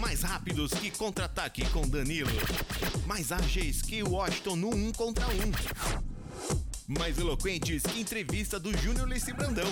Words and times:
Mais 0.00 0.22
rápidos 0.22 0.72
que 0.72 0.90
contra-ataque 0.90 1.62
com 1.68 1.86
Danilo. 1.86 2.30
Mais 3.06 3.30
ágeis 3.30 3.82
que 3.82 4.02
Washington 4.02 4.56
no 4.56 4.74
um 4.74 4.92
contra 4.92 5.26
um. 5.28 6.98
Mais 6.98 7.18
eloquentes 7.18 7.82
que 7.82 8.00
entrevista 8.00 8.58
do 8.58 8.74
Júnior 8.78 9.06
Leci 9.06 9.34
Brandão. 9.34 9.70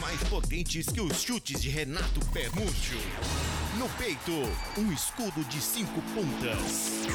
Mais 0.00 0.20
potentes 0.24 0.86
que 0.86 1.00
os 1.00 1.22
chutes 1.22 1.60
de 1.60 1.68
Renato 1.68 2.20
Permúcio. 2.32 2.98
No 3.78 3.88
peito, 3.90 4.32
um 4.76 4.92
escudo 4.92 5.44
de 5.44 5.60
cinco 5.60 6.02
pontas. 6.14 7.06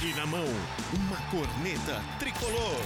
E 0.00 0.14
na 0.14 0.26
mão, 0.26 0.46
uma 0.94 1.16
corneta 1.30 2.00
tricolor. 2.20 2.76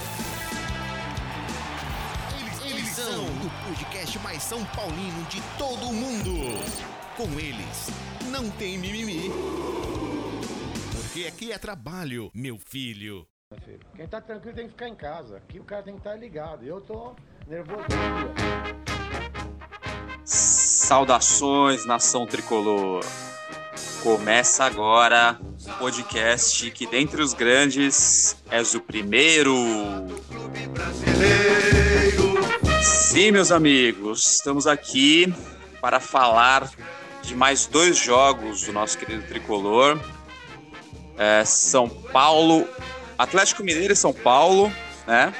Eles, 2.40 2.74
eles 2.74 2.88
são 2.88 3.26
o 3.26 3.50
podcast 3.68 4.18
mais 4.20 4.42
São 4.42 4.64
Paulino 4.64 5.22
de 5.28 5.42
todo 5.58 5.90
o 5.90 5.92
mundo. 5.92 6.99
Com 7.16 7.38
eles, 7.38 7.90
não 8.30 8.50
tem 8.50 8.78
mimimi. 8.78 9.30
Porque 10.92 11.26
aqui 11.26 11.52
é 11.52 11.58
trabalho, 11.58 12.30
meu 12.32 12.58
filho. 12.58 13.26
Quem 13.96 14.06
tá 14.06 14.20
tranquilo 14.20 14.54
tem 14.54 14.66
que 14.66 14.72
ficar 14.72 14.88
em 14.88 14.94
casa. 14.94 15.36
Aqui 15.38 15.58
o 15.58 15.64
cara 15.64 15.82
tem 15.82 15.94
que 15.94 16.00
estar 16.00 16.14
ligado. 16.14 16.64
Eu 16.64 16.80
tô 16.80 17.14
nervoso. 17.46 17.84
Saudações, 20.24 21.84
nação 21.84 22.26
tricolor. 22.26 23.04
Começa 24.02 24.64
agora 24.64 25.38
o 25.66 25.72
podcast 25.78 26.70
que, 26.70 26.86
dentre 26.86 27.20
os 27.20 27.34
grandes, 27.34 28.36
és 28.50 28.74
o 28.74 28.80
primeiro. 28.80 29.54
Sim, 32.82 33.32
meus 33.32 33.50
amigos, 33.50 34.36
estamos 34.36 34.66
aqui 34.66 35.34
para 35.80 35.98
falar 35.98 36.70
de 37.30 37.36
mais 37.36 37.64
dois 37.64 37.96
jogos 37.96 38.64
do 38.64 38.72
nosso 38.72 38.98
querido 38.98 39.22
tricolor. 39.22 40.00
É, 41.16 41.44
São 41.44 41.88
Paulo, 41.88 42.66
Atlético 43.16 43.62
Mineiro 43.62 43.92
e 43.92 43.96
São 43.96 44.12
Paulo, 44.12 44.70
né? 45.06 45.32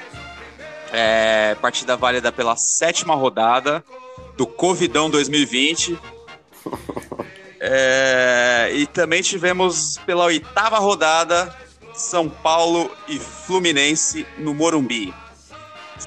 É, 0.92 1.56
partida 1.60 1.96
válida 1.96 2.30
pela 2.30 2.54
sétima 2.54 3.16
rodada 3.16 3.84
do 4.36 4.46
Covidão 4.46 5.10
2020. 5.10 5.98
É, 7.62 8.70
e 8.72 8.86
também 8.86 9.20
tivemos 9.20 9.98
pela 10.06 10.24
oitava 10.24 10.78
rodada 10.78 11.54
São 11.92 12.26
Paulo 12.26 12.90
e 13.06 13.18
Fluminense 13.18 14.26
no 14.38 14.54
Morumbi. 14.54 15.12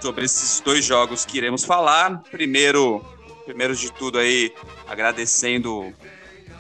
Sobre 0.01 0.25
esses 0.25 0.59
dois 0.61 0.83
jogos 0.83 1.25
que 1.25 1.37
iremos 1.37 1.63
falar. 1.63 2.23
Primeiro, 2.31 3.05
primeiro 3.45 3.75
de 3.75 3.91
tudo 3.91 4.17
aí, 4.17 4.53
agradecendo 4.87 5.93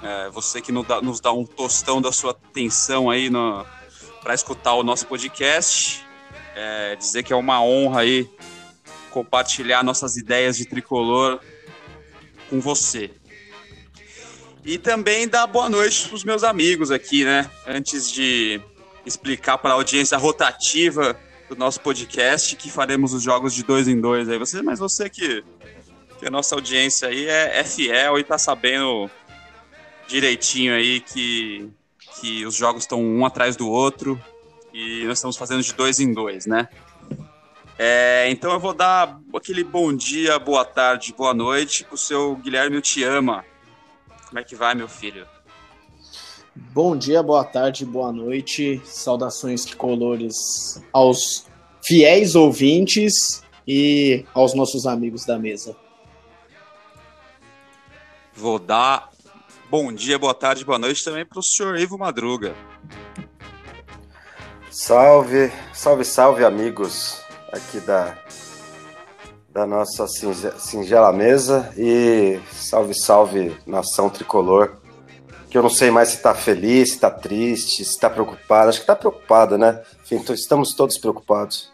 é, 0.01 0.29
você 0.29 0.61
que 0.61 0.71
nos 0.71 0.85
dá, 0.85 1.01
nos 1.01 1.19
dá, 1.19 1.31
um 1.31 1.45
tostão 1.45 2.01
da 2.01 2.11
sua 2.11 2.31
atenção 2.31 3.09
aí 3.09 3.29
para 4.21 4.33
escutar 4.33 4.73
o 4.73 4.83
nosso 4.83 5.07
podcast. 5.07 6.03
É, 6.55 6.95
dizer 6.95 7.23
que 7.23 7.33
é 7.33 7.35
uma 7.35 7.63
honra 7.63 8.01
aí 8.01 8.29
compartilhar 9.09 9.83
nossas 9.83 10.17
ideias 10.17 10.57
de 10.57 10.65
tricolor 10.65 11.39
com 12.49 12.59
você. 12.59 13.11
E 14.65 14.77
também 14.77 15.27
dar 15.27 15.45
boa 15.47 15.69
noite 15.69 16.07
para 16.07 16.15
os 16.15 16.23
meus 16.23 16.43
amigos 16.43 16.91
aqui, 16.91 17.25
né? 17.25 17.49
Antes 17.67 18.11
de 18.11 18.61
explicar 19.05 19.57
para 19.57 19.71
a 19.71 19.73
audiência 19.73 20.17
rotativa 20.17 21.19
do 21.49 21.55
nosso 21.55 21.81
podcast 21.81 22.55
que 22.55 22.71
faremos 22.71 23.13
os 23.13 23.21
jogos 23.21 23.53
de 23.53 23.63
dois 23.63 23.87
em 23.87 23.99
dois 23.99 24.29
aí. 24.29 24.37
Você, 24.37 24.61
mas 24.61 24.79
você 24.79 25.09
que, 25.09 25.43
que 26.23 26.27
a 26.27 26.31
nossa 26.31 26.55
audiência 26.55 27.09
aí 27.09 27.27
é, 27.27 27.59
é 27.59 27.63
fiel 27.65 28.17
e 28.17 28.23
tá 28.23 28.37
sabendo 28.37 29.11
direitinho 30.07 30.73
aí 30.73 31.01
que, 31.01 31.69
que 32.17 32.45
os 32.45 32.55
jogos 32.55 32.83
estão 32.83 33.01
um 33.01 33.25
atrás 33.25 33.57
do 33.57 33.69
outro 33.69 34.17
e 34.73 35.03
nós 35.03 35.17
estamos 35.17 35.35
fazendo 35.35 35.61
de 35.61 35.73
dois 35.73 35.99
em 35.99 36.13
dois, 36.13 36.45
né? 36.45 36.69
É, 37.77 38.29
então 38.29 38.53
eu 38.53 38.59
vou 38.59 38.73
dar 38.73 39.19
aquele 39.35 39.65
bom 39.65 39.93
dia, 39.93 40.39
boa 40.39 40.63
tarde, 40.63 41.13
boa 41.13 41.33
noite 41.33 41.83
pro 41.83 41.97
seu 41.97 42.37
Guilherme 42.37 42.81
Te 42.81 43.03
Ama. 43.03 43.43
Como 44.27 44.39
é 44.39 44.43
que 44.45 44.55
vai, 44.55 44.73
meu 44.73 44.87
filho? 44.87 45.27
Bom 46.55 46.95
dia, 46.95 47.21
boa 47.21 47.43
tarde, 47.43 47.85
boa 47.85 48.13
noite. 48.13 48.81
Saudações 48.85 49.65
colores 49.73 50.81
aos 50.93 51.45
fiéis 51.83 52.33
ouvintes 52.33 53.43
e 53.67 54.23
aos 54.33 54.53
nossos 54.53 54.87
amigos 54.87 55.25
da 55.25 55.37
mesa. 55.37 55.82
Vou 58.35 58.57
dar 58.57 59.09
bom 59.69 59.93
dia, 59.93 60.17
boa 60.17 60.33
tarde, 60.33 60.65
boa 60.65 60.79
noite 60.79 61.03
também 61.03 61.25
para 61.25 61.39
o 61.39 61.43
senhor 61.43 61.77
Ivo 61.77 61.97
Madruga. 61.97 62.55
Salve, 64.71 65.51
salve, 65.71 66.03
salve, 66.03 66.43
amigos 66.43 67.21
aqui 67.51 67.79
da, 67.79 68.17
da 69.49 69.67
nossa 69.67 70.07
singela 70.07 71.13
mesa 71.13 71.71
e 71.77 72.39
salve, 72.51 72.95
salve, 72.95 73.55
nação 73.67 74.09
tricolor. 74.09 74.77
Que 75.47 75.57
eu 75.57 75.61
não 75.61 75.69
sei 75.69 75.91
mais 75.91 76.09
se 76.09 76.23
tá 76.23 76.33
feliz, 76.33 76.93
se 76.93 76.99
tá 76.99 77.11
triste, 77.11 77.85
se 77.85 77.99
tá 77.99 78.09
preocupado. 78.09 78.69
Acho 78.69 78.81
que 78.81 78.87
tá 78.87 78.95
preocupado, 78.95 79.59
né? 79.59 79.83
Enfim, 80.03 80.23
estamos 80.33 80.73
todos 80.73 80.97
preocupados. 80.97 81.71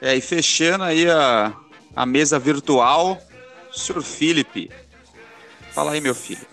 É, 0.00 0.14
e 0.14 0.20
fechando 0.20 0.84
aí 0.84 1.10
a, 1.10 1.52
a 1.96 2.06
mesa 2.06 2.38
virtual, 2.38 3.18
senhor 3.78 4.02
Felipe. 4.02 4.70
Fala 5.72 5.92
aí, 5.92 6.00
meu 6.00 6.14
filho. 6.14 6.46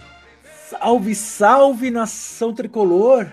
Salve, 0.70 1.16
salve, 1.16 1.92
nação 1.92 2.54
tricolor! 2.54 3.32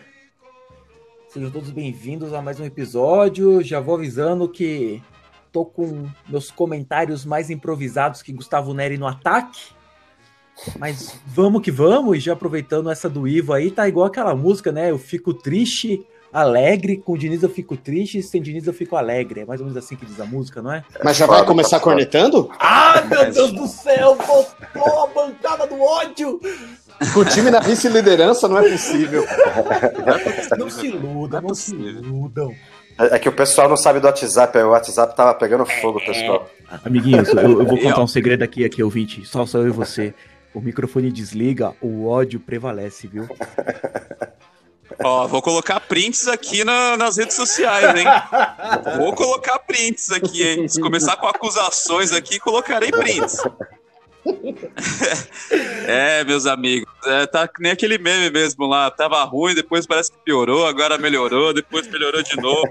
Sejam 1.29 1.51
todos 1.51 1.71
bem-vindos 1.71 2.33
a 2.33 2.43
mais 2.43 2.61
um 2.61 2.65
episódio. 2.65 3.63
Já 3.63 3.81
vou 3.81 3.95
avisando 3.95 4.49
que 4.49 5.03
tô 5.51 5.65
com 5.65 6.09
meus 6.29 6.51
comentários 6.51 7.25
mais 7.25 7.51
improvisados 7.51 8.23
que 8.23 8.33
Gustavo 8.33 8.75
Neri 8.75 8.99
no 8.99 9.07
ataque. 9.07 9.73
Mas 10.79 11.19
vamos 11.27 11.63
que 11.63 11.71
vamos, 11.71 12.17
e 12.17 12.21
já 12.21 12.35
aproveitando 12.35 12.91
essa 12.91 13.09
do 13.09 13.27
Ivo 13.27 13.53
aí, 13.53 13.71
tá 13.71 13.89
igual 13.89 14.07
aquela 14.07 14.35
música, 14.35 14.71
né? 14.71 14.91
Eu 14.91 14.99
fico 14.99 15.33
triste, 15.33 16.07
alegre, 16.33 16.97
com 16.97 17.13
o 17.13 17.19
Diniz 17.19 17.43
eu 17.43 17.49
fico 17.49 17.77
triste, 17.77 18.23
sem 18.23 18.41
Diniz 18.41 18.67
eu 18.67 18.73
fico 18.73 18.97
alegre. 18.97 19.41
É 19.41 19.45
mais 19.45 19.61
ou 19.61 19.67
menos 19.67 19.83
assim 19.83 19.95
que 19.97 20.07
diz 20.07 20.19
a 20.19 20.25
música, 20.25 20.63
não 20.63 20.73
é? 20.73 20.83
Mas 21.05 21.17
já 21.17 21.27
vai 21.27 21.45
começar 21.45 21.79
cornetando? 21.81 22.51
Ah, 22.59 23.03
meu 23.09 23.31
Deus 23.31 23.53
do 23.53 23.67
céu, 23.67 24.17
botou 24.17 25.05
a 25.05 25.07
bancada 25.09 25.67
do 25.67 25.81
ódio! 25.81 26.41
Com 27.13 27.21
o 27.21 27.25
time 27.25 27.51
na 27.51 27.61
vice-liderança 27.61 28.49
não 28.49 28.59
é 28.59 28.71
possível. 28.71 29.25
Não 30.57 30.71
se 30.71 30.87
iludam, 30.87 31.41
não 31.41 31.55
se 31.55 31.75
iludam. 31.75 32.55
É 32.99 33.19
que 33.19 33.29
o 33.29 33.33
pessoal 33.33 33.69
não 33.69 33.77
sabe 33.77 33.99
do 33.99 34.07
WhatsApp, 34.07 34.57
o 34.59 34.71
WhatsApp 34.71 35.17
tava 35.17 35.35
pegando 35.35 35.65
fogo, 35.65 35.99
pessoal. 36.05 36.49
Amiguinhos, 36.85 37.29
eu, 37.31 37.61
eu 37.61 37.67
vou 37.67 37.79
contar 37.81 38.03
um 38.03 38.07
segredo 38.07 38.43
aqui, 38.43 38.65
aqui, 38.65 38.83
ouvinte. 38.83 39.25
Só 39.25 39.45
sou 39.47 39.63
eu 39.63 39.69
e 39.69 39.71
você. 39.71 40.15
O 40.55 40.61
microfone 40.61 41.11
desliga, 41.11 41.73
o 41.81 42.07
ódio 42.07 42.39
prevalece, 42.39 43.07
viu? 43.07 43.27
Ó, 45.03 45.27
vou 45.27 45.43
colocar 45.43 45.81
prints 45.81 46.29
aqui 46.29 46.65
na, 46.65 46.97
nas 46.97 47.17
redes 47.17 47.37
sociais, 47.37 47.95
hein? 47.95 48.07
Vou 48.97 49.15
colocar 49.15 49.59
prints 49.61 50.11
aqui, 50.11 50.43
hein? 50.43 50.69
Se 50.69 50.81
começar 50.81 51.17
com 51.17 51.27
acusações 51.27 52.13
aqui, 52.13 52.39
colocarei 52.39 52.91
prints. 52.91 53.39
é, 55.87 56.23
meus 56.25 56.47
amigos, 56.47 56.93
é, 57.05 57.27
tá 57.27 57.49
nem 57.59 57.73
aquele 57.73 57.99
meme 57.99 58.31
mesmo 58.31 58.67
lá. 58.67 58.91
Tava 58.91 59.23
ruim, 59.25 59.55
depois 59.55 59.87
parece 59.87 60.13
que 60.13 60.19
piorou, 60.19 60.67
agora 60.67 60.99
melhorou, 60.99 61.53
depois 61.53 61.87
melhorou 61.89 62.23
de 62.23 62.37
novo, 62.37 62.71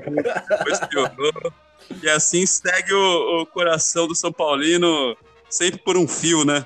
depois 0.49 0.79
piorou. 0.87 1.53
E 2.01 2.09
assim 2.09 2.45
segue 2.45 2.93
o, 2.93 3.41
o 3.41 3.45
coração 3.45 4.07
do 4.07 4.15
São 4.15 4.31
Paulino 4.31 5.15
sempre 5.49 5.81
por 5.81 5.97
um 5.97 6.07
fio, 6.07 6.45
né? 6.45 6.65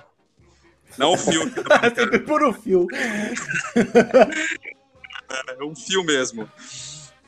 Não 0.97 1.13
um 1.13 1.17
fio. 1.17 1.41
sempre 1.95 2.19
por 2.19 2.43
um 2.43 2.53
fio. 2.53 2.87
É 5.47 5.63
um 5.63 5.75
fio 5.75 6.03
mesmo. 6.03 6.49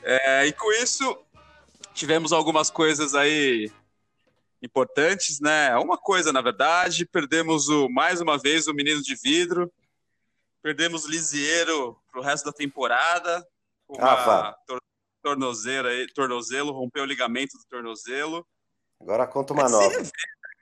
É, 0.02 0.46
e 0.46 0.52
com 0.52 0.70
isso, 0.72 1.18
tivemos 1.94 2.32
algumas 2.32 2.70
coisas 2.70 3.14
aí 3.14 3.70
importantes, 4.62 5.40
né? 5.40 5.76
Uma 5.76 5.96
coisa, 5.96 6.32
na 6.32 6.40
verdade, 6.40 7.06
perdemos 7.06 7.68
o, 7.68 7.88
mais 7.88 8.20
uma 8.20 8.38
vez 8.38 8.66
o 8.66 8.74
menino 8.74 9.02
de 9.02 9.14
vidro, 9.16 9.72
perdemos 10.62 11.04
o 11.04 11.10
Lisieiro 11.10 11.96
pro 12.10 12.22
resto 12.22 12.44
da 12.46 12.52
temporada, 12.52 13.46
uma 13.88 14.12
Ah, 14.12 14.56
tor 14.66 14.80
tornozeira 15.22 15.88
aí, 15.90 16.06
tornozelo, 16.12 16.72
rompeu 16.72 17.02
o 17.02 17.06
ligamento 17.06 17.58
do 17.58 17.64
tornozelo. 17.68 18.46
Agora 19.00 19.26
conta 19.26 19.52
uma 19.52 19.62
É 19.62 19.66
de 19.66 19.70
se 19.72 19.76
nova. 19.76 19.98
né, 20.00 20.10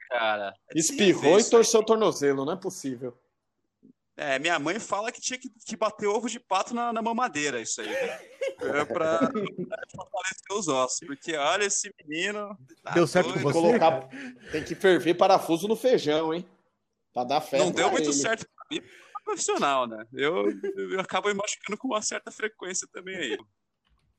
cara. 0.09 0.55
É 0.75 0.79
Espirrou 0.79 1.23
rever 1.23 1.47
e 1.47 1.51
torceu 1.51 1.81
o 1.81 1.85
tornozelo, 1.85 2.45
não 2.45 2.53
é 2.53 2.57
possível. 2.57 3.17
É, 4.17 4.39
minha 4.39 4.59
mãe 4.59 4.81
fala 4.81 5.13
que 5.13 5.21
tinha 5.21 5.39
que, 5.39 5.51
que 5.51 5.77
bater 5.77 6.07
ovo 6.07 6.31
de 6.31 6.41
pato 6.41 6.75
na, 6.75 6.91
na 6.91 7.03
mamadeira, 7.03 7.61
isso 7.61 7.83
aí. 7.83 7.89
É 7.89 8.85
pra, 8.87 8.89
pra 9.19 9.19
fortalecer 9.95 10.53
os 10.53 10.69
ossos. 10.69 11.01
Porque 11.07 11.37
olha 11.37 11.65
esse 11.65 11.95
menino. 12.01 12.57
tá 12.83 12.93
Deu 12.93 13.07
certo 13.07 13.29
doido. 13.29 13.43
com 13.43 13.53
você? 13.53 13.61
Colocar... 13.61 14.09
Tem 14.51 14.65
que 14.65 14.75
ferver 14.75 15.15
parafuso 15.15 15.69
no 15.69 15.77
feijão, 15.77 16.33
hein? 16.33 16.49
Pra 17.13 17.25
dar 17.25 17.43
fé. 17.43 17.59
Não 17.59 17.71
deu 17.71 17.91
muito 17.91 18.09
ele. 18.09 18.15
certo 18.15 18.47
pra 18.57 18.65
mim. 18.71 18.81
profissional, 19.23 19.87
né? 19.87 20.07
Eu, 20.15 20.47
eu 20.77 21.01
acabo 21.01 21.29
me 21.29 21.35
machucando 21.35 21.77
com 21.77 21.89
uma 21.89 22.01
certa 22.01 22.31
frequência 22.31 22.89
também 22.91 23.17
aí. 23.17 23.39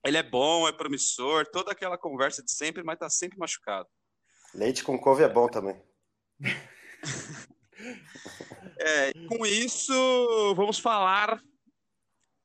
Ele 0.06 0.18
é 0.18 0.24
bom, 0.24 0.68
é 0.68 0.72
promissor, 0.72 1.48
toda 1.48 1.72
aquela 1.72 1.98
conversa 1.98 2.44
de 2.44 2.52
sempre, 2.52 2.84
mas 2.84 3.00
tá 3.00 3.10
sempre 3.10 3.40
machucado. 3.40 3.90
Leite 4.54 4.84
com 4.84 4.98
couve 4.98 5.24
é 5.24 5.30
bom 5.30 5.48
também. 5.48 5.82
é, 8.80 9.14
com 9.28 9.46
isso, 9.46 9.94
vamos 10.56 10.80
falar 10.80 11.42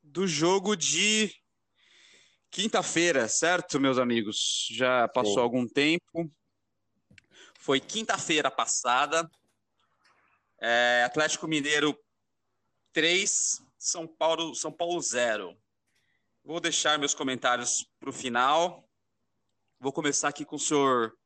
do 0.03 0.27
jogo 0.27 0.77
de 0.77 1.33
quinta-feira, 2.51 3.29
certo, 3.29 3.81
meus 3.81 3.99
amigos? 3.99 4.69
Já 4.71 5.09
passou 5.09 5.35
Sim. 5.35 5.41
algum 5.41 5.67
tempo. 5.67 6.31
Foi 7.59 7.81
quinta-feira 7.81 8.51
passada. 8.51 9.29
É, 10.61 11.03
Atlético 11.05 11.49
Mineiro 11.49 11.99
3, 12.93 13.63
São 13.79 14.07
Paulo, 14.07 14.55
São 14.55 14.71
Paulo 14.71 15.01
0. 15.01 15.57
Vou 16.45 16.61
deixar 16.61 16.99
meus 16.99 17.15
comentários 17.15 17.87
para 17.99 18.11
o 18.11 18.13
final. 18.13 18.89
Vou 19.81 19.93
começar 19.93 20.29
aqui 20.29 20.45
com 20.45 20.57
o 20.57 20.61
senhor 20.61 21.17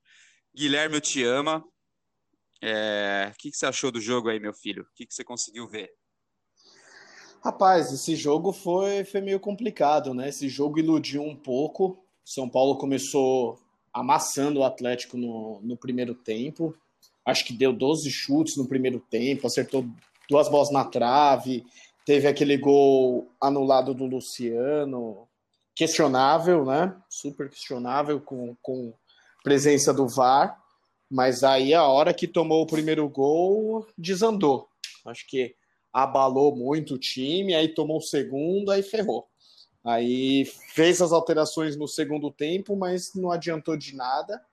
Guilherme, 0.54 0.96
eu 0.96 1.00
te 1.00 1.24
ama. 1.24 1.64
É, 2.62 3.30
o 3.32 3.36
que, 3.38 3.52
você 3.52 3.66
achou 3.66 3.90
do 3.90 4.00
jogo 4.00 4.28
aí, 4.28 4.40
meu 4.40 4.52
filho? 4.52 4.82
O 4.82 4.94
que, 4.94 5.06
que, 5.06 5.14
você 5.14 5.24
conseguiu 5.24 5.68
ver? 5.68 5.90
Rapaz, 7.42 7.92
esse 7.92 8.16
jogo 8.16 8.52
foi, 8.52 9.04
foi 9.04 9.20
meio 9.20 9.38
complicado, 9.38 10.14
né? 10.14 10.28
Esse 10.28 10.48
jogo 10.48 10.78
iludiu 10.78 11.22
um 11.22 11.36
pouco. 11.36 12.02
São 12.24 12.48
Paulo 12.48 12.76
começou 12.76 13.60
amassando 13.92 14.60
o 14.60 14.64
Atlético 14.64 15.16
no, 15.16 15.60
no 15.62 15.76
primeiro 15.76 16.14
tempo. 16.14 16.74
Acho 17.24 17.44
que 17.44 17.52
deu 17.52 17.72
12 17.72 18.10
chutes 18.10 18.56
no 18.56 18.66
primeiro 18.68 19.00
tempo, 19.00 19.46
acertou 19.46 19.86
duas 20.28 20.48
bolas 20.48 20.70
na 20.70 20.84
trave, 20.84 21.64
teve 22.04 22.26
aquele 22.26 22.56
gol 22.56 23.28
anulado 23.40 23.94
do 23.94 24.06
Luciano, 24.06 25.26
questionável, 25.74 26.64
né? 26.64 26.96
Super 27.08 27.48
questionável 27.48 28.20
com, 28.20 28.56
com 28.62 28.92
presença 29.42 29.92
do 29.92 30.08
VAR, 30.08 30.60
mas 31.10 31.44
aí 31.44 31.72
a 31.72 31.84
hora 31.84 32.12
que 32.12 32.26
tomou 32.26 32.62
o 32.62 32.66
primeiro 32.66 33.08
gol 33.08 33.86
desandou. 33.96 34.68
Acho 35.04 35.26
que 35.26 35.54
abalou 35.92 36.54
muito 36.54 36.94
o 36.94 36.98
time, 36.98 37.54
aí 37.54 37.68
tomou 37.68 37.98
o 37.98 38.02
segundo, 38.02 38.70
aí 38.70 38.82
ferrou. 38.82 39.26
Aí 39.84 40.44
fez 40.74 41.00
as 41.00 41.12
alterações 41.12 41.76
no 41.76 41.86
segundo 41.86 42.30
tempo, 42.30 42.74
mas 42.74 43.14
não 43.14 43.30
adiantou 43.30 43.76
de 43.76 43.94
nada. 43.94 44.44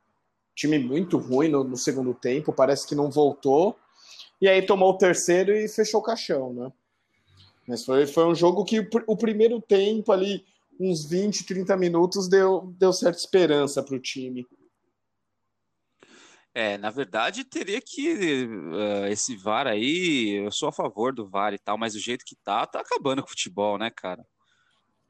Time 0.56 0.78
muito 0.78 1.18
ruim 1.18 1.50
no, 1.50 1.64
no, 1.64 1.76
segundo 1.76 2.14
tempo, 2.14 2.54
parece 2.54 2.88
que 2.88 2.94
não 2.94 3.10
voltou. 3.10 3.76
E 4.40 4.48
aí 4.48 4.62
tomou 4.62 4.92
o 4.92 4.98
terceiro 4.98 5.52
e 5.52 5.68
fechou 5.68 6.02
o 6.02 6.04
caixão, 6.04 6.54
né? 6.54 6.72
Mas 7.68 7.84
foi, 7.84 8.06
foi 8.06 8.26
um 8.26 8.36
jogo 8.36 8.64
que 8.64 8.88
o 9.08 9.18
primeiro 9.18 9.60
tempo 9.60 10.12
ali, 10.12 10.46
uns 10.80 11.06
20, 11.06 11.46
30 11.46 11.76
minutos, 11.78 12.28
deu, 12.28 12.74
deu 12.78 12.94
certa 12.94 13.18
esperança 13.18 13.82
para 13.82 13.96
o 13.96 14.00
time. 14.00 14.46
É, 16.56 16.78
na 16.78 16.92
verdade, 16.92 17.44
teria 17.44 17.82
que. 17.82 18.46
Uh, 18.46 19.06
esse 19.08 19.36
VAR 19.36 19.66
aí, 19.66 20.44
eu 20.46 20.52
sou 20.52 20.70
a 20.70 20.74
favor 20.74 21.14
do 21.14 21.28
VAR 21.28 21.54
e 21.54 21.58
tal, 21.58 21.78
mas 21.78 21.96
o 21.96 22.00
jeito 22.00 22.24
que 22.26 22.36
tá, 22.36 22.66
tá 22.68 22.80
acabando 22.80 23.22
com 23.22 23.28
o 23.28 23.32
futebol, 23.32 23.78
né, 23.78 23.90
cara? 23.90 24.24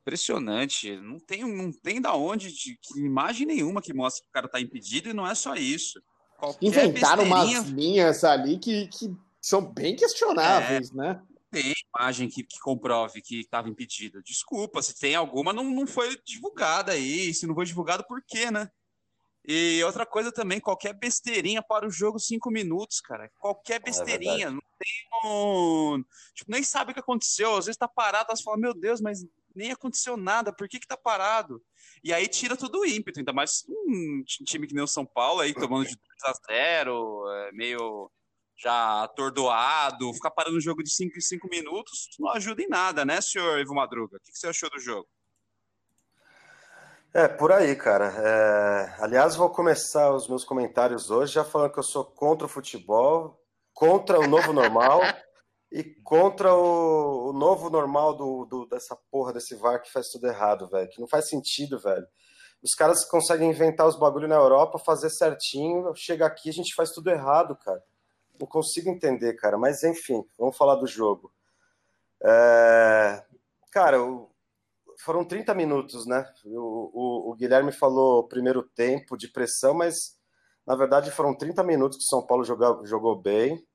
Impressionante. 0.02 0.96
Não 0.98 1.20
tem, 1.20 1.44
não 1.44 1.72
tem 1.72 2.02
da 2.02 2.16
onde, 2.16 2.52
de, 2.52 2.78
que 2.82 3.00
imagem 3.00 3.46
nenhuma 3.46 3.82
que 3.82 3.94
mostra 3.94 4.24
que 4.24 4.30
o 4.30 4.34
cara 4.34 4.48
tá 4.48 4.60
impedido 4.62 5.10
e 5.10 5.14
não 5.14 5.28
é 5.28 5.36
só 5.36 5.56
isso. 5.56 6.02
Qualquer 6.38 6.66
Inventaram 6.66 7.24
besteirinha... 7.24 7.60
umas 7.60 7.70
linhas 7.70 8.24
ali 8.24 8.58
que, 8.58 8.88
que 8.88 9.14
são 9.42 9.62
bem 9.62 9.96
questionáveis, 9.96 10.92
é, 10.92 10.96
né? 10.96 11.22
Tem 11.52 11.74
imagem 11.94 12.30
que, 12.30 12.44
que 12.44 12.60
comprove 12.60 13.22
que 13.22 13.42
estava 13.42 13.70
impedido. 13.70 14.24
Desculpa, 14.24 14.82
se 14.82 14.98
tem 14.98 15.14
alguma, 15.14 15.54
não, 15.54 15.64
não 15.64 15.86
foi 15.86 16.18
divulgada 16.26 16.94
aí. 16.94 17.34
Se 17.34 17.46
não 17.46 17.54
foi 17.54 17.66
divulgado, 17.66 18.04
por 18.08 18.24
quê, 18.26 18.50
né? 18.50 18.70
E 19.46 19.84
outra 19.84 20.06
coisa 20.06 20.32
também, 20.32 20.60
qualquer 20.60 20.94
besteirinha 20.94 21.62
para 21.62 21.86
o 21.86 21.92
jogo, 21.92 22.18
cinco 22.18 22.50
minutos, 22.50 23.02
cara. 23.02 23.30
Qualquer 23.40 23.76
é 23.76 23.80
besteirinha. 23.80 24.48
É 24.48 24.50
não 24.50 24.62
tem 24.80 25.30
um. 25.30 26.04
Tipo, 26.34 26.52
nem 26.52 26.64
sabe 26.64 26.92
o 26.92 26.94
que 26.94 27.00
aconteceu. 27.00 27.58
Às 27.58 27.66
vezes 27.66 27.78
tá 27.78 27.88
parado, 27.88 28.36
você 28.36 28.44
fala, 28.44 28.58
meu 28.58 28.74
Deus, 28.74 29.02
mas 29.02 29.26
nem 29.56 29.72
aconteceu 29.72 30.18
nada, 30.18 30.54
por 30.54 30.68
que 30.68 30.80
que 30.80 30.88
tá 30.88 30.98
parado? 30.98 31.62
E 32.04 32.14
aí 32.14 32.28
tira 32.28 32.58
todo 32.58 32.80
o 32.80 32.86
ímpeto, 32.86 33.20
ainda 33.20 33.32
mais 33.32 33.66
um 33.70 34.24
time 34.26 34.68
que 34.68 34.74
nem 34.74 34.84
o 34.84 34.88
São 34.88 35.06
Paulo 35.06 35.42
aí, 35.42 35.54
tomando 35.54 35.88
de 35.88 35.96
2 35.96 36.02
a 36.26 36.34
0 36.52 37.30
é, 37.30 37.52
meio 37.52 38.12
já 38.58 39.04
atordoado, 39.04 40.14
ficar 40.14 40.32
parando 40.32 40.58
o 40.58 40.62
jogo 40.62 40.84
de 40.84 40.90
5 40.90 41.18
em 41.18 41.22
5 41.22 41.48
minutos 41.50 42.10
não 42.20 42.30
ajuda 42.30 42.62
em 42.62 42.68
nada, 42.68 43.04
né, 43.04 43.20
senhor 43.22 43.60
Ivo 43.60 43.76
Madruga? 43.76 44.18
O 44.18 44.20
que, 44.20 44.32
que 44.32 44.38
você 44.38 44.48
achou 44.48 44.70
do 44.70 44.80
jogo? 44.80 45.08
É, 47.16 47.28
por 47.28 47.52
aí, 47.52 47.76
cara. 47.76 48.12
É... 48.18 48.96
Aliás, 49.04 49.36
vou 49.36 49.48
começar 49.52 50.12
os 50.12 50.28
meus 50.28 50.44
comentários 50.44 51.12
hoje 51.12 51.34
já 51.34 51.44
falando 51.44 51.72
que 51.72 51.78
eu 51.78 51.84
sou 51.84 52.04
contra 52.04 52.48
o 52.48 52.50
futebol, 52.50 53.40
contra 53.72 54.20
o 54.20 54.28
novo 54.28 54.52
normal 54.52 55.00
e 55.72 55.84
contra 56.04 56.56
o, 56.56 57.30
o 57.30 57.34
novo 57.34 57.70
normal 57.70 58.16
do, 58.16 58.46
do, 58.46 58.66
dessa 58.66 58.98
porra 59.12 59.32
desse 59.32 59.54
VAR 59.56 59.80
que 59.80 59.92
faz 59.92 60.08
tudo 60.10 60.26
errado, 60.26 60.68
velho. 60.68 60.90
Que 60.90 61.00
não 61.00 61.08
faz 61.08 61.30
sentido, 61.30 61.80
velho. 61.80 62.08
Os 62.64 62.74
caras 62.74 63.06
conseguem 63.06 63.52
inventar 63.52 63.86
os 63.86 64.00
bagulho 64.00 64.28
na 64.28 64.36
Europa, 64.36 64.80
fazer 64.80 65.12
certinho, 65.12 65.94
chega 65.96 66.26
aqui 66.26 66.50
a 66.50 66.54
gente 66.54 66.74
faz 66.74 66.90
tudo 66.90 67.12
errado, 67.12 67.56
cara. 67.58 67.84
Não 68.40 68.48
consigo 68.48 68.90
entender, 68.90 69.34
cara. 69.34 69.56
Mas 69.56 69.84
enfim, 69.84 70.26
vamos 70.36 70.58
falar 70.58 70.78
do 70.78 70.88
jogo. 70.88 71.32
É... 72.24 73.24
Cara, 73.70 73.98
foram 75.04 75.26
30 75.26 75.54
minutos, 75.54 76.06
né? 76.06 76.26
O, 76.46 77.30
o, 77.30 77.32
o 77.32 77.36
Guilherme 77.36 77.72
falou 77.72 78.28
primeiro 78.28 78.64
tempo 78.64 79.18
de 79.18 79.28
pressão, 79.28 79.74
mas 79.74 80.18
na 80.66 80.76
verdade 80.76 81.12
foram 81.12 81.36
30 81.36 81.64
minutos 81.64 81.98
que 81.98 82.04
o 82.06 82.08
São 82.08 82.26
Paulo 82.26 82.44
jogou, 82.44 82.86
jogou 82.86 83.22
bem 83.22 83.66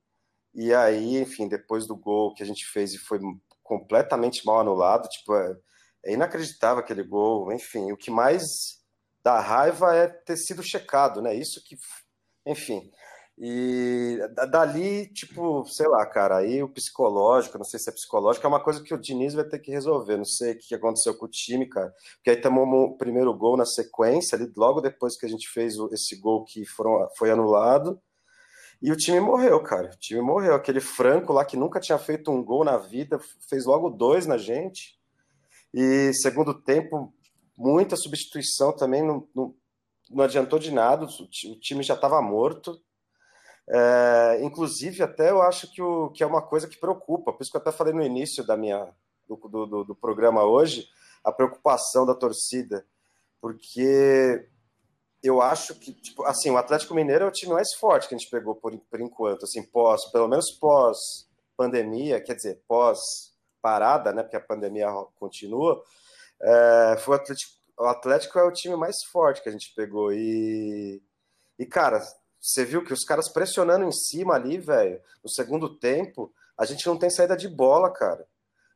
e 0.55 0.75
aí, 0.75 1.19
enfim, 1.19 1.47
depois 1.49 1.87
do 1.87 1.97
gol 1.97 2.35
que 2.35 2.43
a 2.43 2.47
gente 2.47 2.67
fez 2.67 2.93
e 2.93 2.99
foi 2.99 3.21
completamente 3.63 4.45
mal 4.45 4.61
anulado, 4.61 5.09
tipo, 5.09 5.35
é, 5.35 5.57
é 6.07 6.13
inacreditável 6.15 6.83
aquele 6.83 7.03
gol. 7.03 7.53
Enfim, 7.53 7.93
o 7.93 7.97
que 7.97 8.11
mais 8.11 8.79
dá 9.23 9.41
raiva 9.41 9.95
é 9.95 10.09
ter 10.09 10.37
sido 10.37 10.63
checado, 10.63 11.21
né? 11.23 11.35
Isso 11.35 11.63
que, 11.65 11.77
enfim. 12.47 12.91
E 13.40 14.19
dali, 14.50 15.06
tipo, 15.06 15.64
sei 15.67 15.87
lá, 15.87 16.05
cara, 16.05 16.38
aí 16.38 16.61
o 16.61 16.69
psicológico, 16.69 17.56
não 17.56 17.64
sei 17.64 17.79
se 17.79 17.88
é 17.88 17.93
psicológico, 17.93 18.44
é 18.44 18.49
uma 18.49 18.58
coisa 18.58 18.82
que 18.82 18.93
o 18.93 18.99
Diniz 18.99 19.32
vai 19.32 19.44
ter 19.44 19.61
que 19.61 19.70
resolver. 19.70 20.17
Não 20.17 20.25
sei 20.25 20.52
o 20.52 20.59
que 20.59 20.75
aconteceu 20.75 21.14
com 21.14 21.26
o 21.26 21.30
time, 21.30 21.64
cara. 21.66 21.95
Porque 22.16 22.30
aí 22.30 22.40
tomou 22.40 22.66
o 22.66 22.97
primeiro 22.97 23.33
gol 23.33 23.57
na 23.57 23.64
sequência, 23.64 24.37
ali, 24.37 24.52
logo 24.57 24.80
depois 24.80 25.16
que 25.16 25.25
a 25.25 25.28
gente 25.28 25.49
fez 25.49 25.76
esse 25.92 26.16
gol 26.16 26.45
que 26.45 26.64
foram, 26.66 27.09
foi 27.16 27.30
anulado. 27.30 28.00
E 28.83 28.90
o 28.90 28.97
time 28.97 29.21
morreu, 29.21 29.62
cara. 29.62 29.90
O 29.92 29.99
time 29.99 30.21
morreu. 30.21 30.54
Aquele 30.54 30.80
Franco 30.80 31.33
lá 31.33 31.45
que 31.45 31.57
nunca 31.57 31.78
tinha 31.78 31.99
feito 31.99 32.33
um 32.33 32.42
gol 32.42 32.64
na 32.64 32.76
vida, 32.76 33.21
fez 33.49 33.64
logo 33.66 33.88
dois 33.88 34.26
na 34.26 34.37
gente. 34.37 34.99
E 35.73 36.12
segundo 36.12 36.54
tempo, 36.54 37.14
muita 37.57 37.95
substituição 37.95 38.73
também, 38.73 39.02
não, 39.02 39.28
não, 39.33 39.54
não 40.11 40.25
adiantou 40.25 40.59
de 40.59 40.73
nada. 40.73 41.07
O 41.07 41.61
time 41.61 41.85
já 41.85 41.95
estava 41.95 42.21
morto. 42.21 42.80
É, 43.71 44.41
inclusive, 44.43 45.03
até 45.03 45.31
eu 45.31 45.43
acho 45.43 45.71
que, 45.73 45.83
o, 45.83 46.11
que 46.11 46.23
é 46.23 46.27
uma 46.27 46.43
coisa 46.43 46.67
que 46.67 46.79
preocupa. 46.79 47.33
Por 47.33 47.43
isso 47.43 47.51
que 47.51 47.57
eu 47.57 47.61
até 47.61 47.71
falei 47.71 47.93
no 47.93 48.03
início 48.03 48.45
da 48.47 48.57
minha, 48.57 48.89
do, 49.29 49.37
do, 49.37 49.85
do 49.85 49.95
programa 49.95 50.45
hoje, 50.45 50.89
a 51.23 51.31
preocupação 51.31 52.07
da 52.07 52.15
torcida. 52.15 52.87
Porque 53.41 54.49
eu 55.23 55.43
acho 55.43 55.75
que, 55.75 55.93
tipo, 55.93 56.25
assim, 56.25 56.51
o 56.51 56.57
Atlético 56.57 56.95
Mineiro 56.95 57.25
é 57.25 57.29
o 57.29 57.33
time 57.33 57.53
mais 57.53 57.75
forte 57.75 58.09
que 58.09 58.15
a 58.15 58.19
gente 58.19 58.31
pegou 58.31 58.55
por, 58.55 58.77
por 58.77 59.01
enquanto, 59.01 59.45
assim, 59.45 59.63
pós, 59.63 60.05
pelo 60.11 60.29
menos 60.29 60.51
pós 60.53 61.29
pandemia, 61.57 62.21
quer 62.21 62.35
dizer, 62.35 62.63
pós 62.69 63.01
parada, 63.61 64.13
né, 64.13 64.23
porque 64.23 64.37
a 64.37 64.41
pandemia 64.41 64.87
continua, 65.17 65.83
é, 66.41 66.97
foi 67.01 67.17
o 67.17 67.21
Atlético, 67.21 67.53
o 67.77 67.85
Atlético 67.85 68.39
é 68.39 68.45
o 68.45 68.53
time 68.53 68.77
mais 68.77 68.97
forte 69.11 69.43
que 69.43 69.49
a 69.49 69.53
gente 69.53 69.75
pegou 69.75 70.13
e, 70.13 71.03
e 71.59 71.67
cara, 71.67 72.01
você 72.40 72.64
viu 72.64 72.85
que 72.85 72.92
os 72.92 73.04
caras 73.04 73.30
pressionando 73.30 73.85
em 73.85 73.92
cima 73.92 74.35
ali, 74.35 74.59
velho, 74.59 75.00
no 75.23 75.30
segundo 75.30 75.76
tempo, 75.78 76.33
a 76.57 76.64
gente 76.64 76.87
não 76.87 76.97
tem 76.97 77.11
saída 77.11 77.37
de 77.37 77.49
bola, 77.49 77.92
cara. 77.92 78.26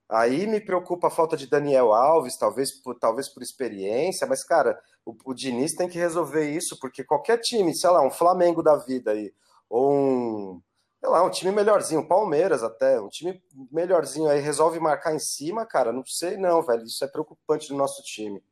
Aí 0.09 0.47
me 0.47 0.61
preocupa 0.61 1.07
a 1.07 1.11
falta 1.11 1.37
de 1.37 1.47
Daniel 1.47 1.93
Alves, 1.95 2.37
talvez 2.37 2.71
por, 2.83 2.99
talvez 2.99 3.29
por 3.33 3.43
experiência, 3.43 4.27
mas, 4.27 4.45
cara, 4.45 4.79
o, 5.07 5.17
o 5.25 5.35
Diniz 5.35 5.75
tem 5.75 5.89
que 5.89 5.99
resolver 5.99 6.51
isso, 6.51 6.79
porque 6.79 7.03
qualquer 7.03 7.39
time, 7.39 7.75
sei 7.75 7.91
lá, 7.91 8.03
um 8.03 8.11
Flamengo 8.11 8.63
da 8.63 8.77
vida 8.77 9.13
aí, 9.13 9.33
ou 9.71 9.91
um, 9.91 10.63
sei 11.01 11.09
lá, 11.09 11.23
um 11.25 11.31
time 11.31 11.51
melhorzinho, 11.51 12.07
Palmeiras 12.07 12.63
até, 12.63 13.01
um 13.01 13.09
time 13.09 13.43
melhorzinho 13.71 14.29
aí, 14.29 14.39
resolve 14.39 14.79
marcar 14.79 15.15
em 15.15 15.19
cima, 15.19 15.65
cara, 15.65 15.93
não 15.93 16.05
sei 16.05 16.37
não, 16.37 16.63
velho, 16.63 16.85
isso 16.85 17.03
é 17.05 17.09
preocupante 17.09 17.71
no 17.71 17.79
nosso 17.79 18.03
time. 18.03 18.43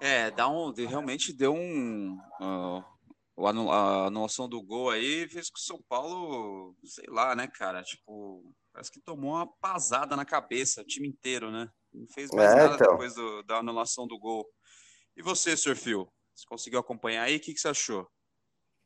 É, 0.00 0.30
dá 0.30 0.48
um, 0.48 0.72
realmente 0.72 1.32
deu 1.32 1.54
um, 1.54 2.16
uh, 2.40 2.84
a 3.70 4.06
anulação 4.06 4.48
do 4.48 4.62
gol 4.62 4.90
aí 4.90 5.28
fez 5.28 5.48
com 5.48 5.54
que 5.54 5.60
o 5.60 5.64
São 5.64 5.82
Paulo, 5.88 6.76
sei 6.84 7.06
lá, 7.08 7.34
né, 7.34 7.46
cara? 7.46 7.82
Tipo, 7.82 8.52
parece 8.72 8.90
que 8.90 9.00
tomou 9.00 9.32
uma 9.32 9.46
pasada 9.60 10.16
na 10.16 10.24
cabeça, 10.24 10.82
o 10.82 10.86
time 10.86 11.08
inteiro, 11.08 11.50
né? 11.50 11.68
Não 11.92 12.06
fez 12.08 12.30
mais 12.30 12.52
É, 12.52 12.56
nada 12.56 12.74
então. 12.74 12.92
depois 12.92 13.14
do- 13.14 13.42
da 13.44 13.58
anulação 13.58 14.06
do 14.06 14.18
gol. 14.18 14.46
E 15.16 15.22
você, 15.22 15.56
Sr. 15.56 15.76
Phil? 15.76 16.06
Você 16.34 16.44
conseguiu 16.46 16.78
acompanhar 16.78 17.22
aí? 17.24 17.36
O 17.36 17.40
que, 17.40 17.54
que 17.54 17.60
você 17.60 17.68
achou? 17.68 18.06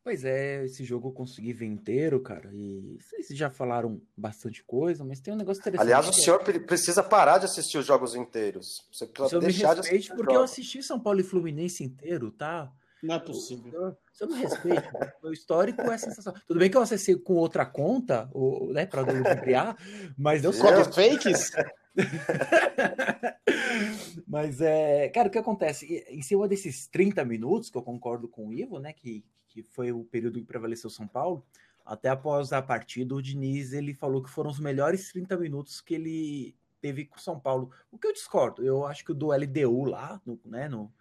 Pois 0.02 0.24
é, 0.24 0.64
esse 0.64 0.82
jogo 0.82 1.08
eu 1.08 1.12
consegui 1.12 1.52
ver 1.52 1.66
inteiro, 1.66 2.20
cara. 2.20 2.50
E 2.54 2.96
vocês 3.00 3.28
já 3.36 3.50
falaram 3.50 4.00
bastante 4.16 4.64
coisa, 4.64 5.04
mas 5.04 5.20
tem 5.20 5.34
um 5.34 5.36
negócio 5.36 5.60
interessante. 5.60 5.82
Aliás, 5.86 6.06
o 6.06 6.10
é- 6.10 6.12
senhor 6.14 6.42
pre- 6.42 6.60
precisa 6.60 7.02
parar 7.02 7.36
de 7.38 7.44
assistir 7.44 7.76
os 7.76 7.84
jogos 7.84 8.14
inteiros. 8.14 8.82
Você 8.90 9.06
precisa 9.06 9.38
me 9.38 9.44
deixar 9.44 9.74
de 9.74 9.80
respeite, 9.82 9.96
assistir. 9.96 10.12
os 10.12 10.16
porque 10.16 10.34
eu 10.36 10.42
assisti 10.42 10.82
São 10.82 10.98
Paulo 10.98 11.20
e 11.20 11.22
Fluminense 11.22 11.84
inteiro, 11.84 12.30
tá? 12.30 12.72
Não 13.02 13.14
é 13.14 13.18
possível. 13.18 13.72
O 13.72 13.96
senhor 14.16 14.30
me 14.34 14.40
respeite. 14.42 14.88
Meu 15.22 15.32
histórico 15.32 15.82
é 15.82 15.98
sensacional. 15.98 16.40
Tudo 16.46 16.60
bem 16.60 16.70
que 16.70 16.76
eu 16.76 16.82
acessei 16.82 17.16
com 17.16 17.34
outra 17.34 17.64
conta, 17.66 18.28
o- 18.34 18.72
né, 18.72 18.86
pra 18.86 19.02
não 19.04 19.14
lubriar, 19.16 19.76
mas 20.18 20.40
deu 20.42 20.52
certo. 20.52 20.76
Conta 20.86 20.92
fakes? 20.92 21.50
Mas 24.26 24.60
é, 24.60 25.08
cara, 25.08 25.28
o 25.28 25.30
que 25.30 25.38
acontece? 25.38 26.04
Em 26.08 26.22
cima 26.22 26.46
desses 26.46 26.86
30 26.86 27.24
minutos, 27.24 27.70
que 27.70 27.76
eu 27.76 27.82
concordo 27.82 28.28
com 28.28 28.48
o 28.48 28.52
Ivo, 28.52 28.78
né? 28.78 28.92
Que, 28.92 29.24
que 29.48 29.62
foi 29.62 29.92
o 29.92 30.04
período 30.04 30.38
que 30.38 30.46
prevaleceu 30.46 30.90
São 30.90 31.06
Paulo, 31.06 31.44
até 31.84 32.08
após 32.08 32.52
a 32.52 32.62
partida, 32.62 33.14
o 33.14 33.22
Diniz 33.22 33.72
ele 33.72 33.94
falou 33.94 34.22
que 34.22 34.30
foram 34.30 34.50
os 34.50 34.60
melhores 34.60 35.10
30 35.10 35.36
minutos 35.36 35.80
que 35.80 35.94
ele 35.94 36.56
teve 36.80 37.04
com 37.04 37.18
São 37.18 37.38
Paulo. 37.38 37.70
O 37.90 37.98
que 37.98 38.06
eu 38.06 38.12
discordo, 38.12 38.64
eu 38.64 38.86
acho 38.86 39.04
que 39.04 39.12
o 39.12 39.14
do 39.14 39.32
LDU 39.32 39.84
lá, 39.84 40.20
no, 40.24 40.40
né, 40.44 40.68
no, 40.68 40.92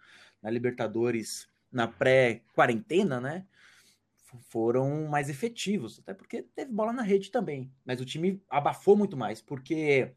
na 0.42 0.50
Libertadores, 0.50 1.48
na 1.70 1.86
pré-quarentena, 1.86 3.20
né? 3.20 3.46
Foram 4.48 5.08
mais 5.08 5.28
efetivos, 5.28 5.98
até 5.98 6.14
porque 6.14 6.42
teve 6.42 6.70
bola 6.70 6.92
na 6.92 7.02
rede 7.02 7.30
também. 7.30 7.72
Mas 7.84 8.00
o 8.00 8.04
time 8.04 8.40
abafou 8.48 8.96
muito 8.96 9.16
mais, 9.16 9.40
porque 9.40 10.12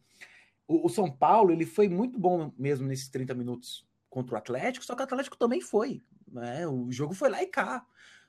o, 0.67 0.85
o 0.85 0.89
São 0.89 1.09
Paulo 1.11 1.51
ele 1.51 1.65
foi 1.65 1.87
muito 1.89 2.19
bom 2.19 2.51
mesmo 2.57 2.87
nesses 2.87 3.09
30 3.09 3.33
minutos 3.33 3.87
contra 4.09 4.35
o 4.35 4.37
Atlético, 4.37 4.85
só 4.85 4.95
que 4.95 5.01
o 5.01 5.05
Atlético 5.05 5.37
também 5.37 5.61
foi. 5.61 6.01
Né? 6.31 6.67
O 6.67 6.91
jogo 6.91 7.13
foi 7.13 7.29
lá 7.29 7.41
e 7.41 7.47
cá. 7.47 7.85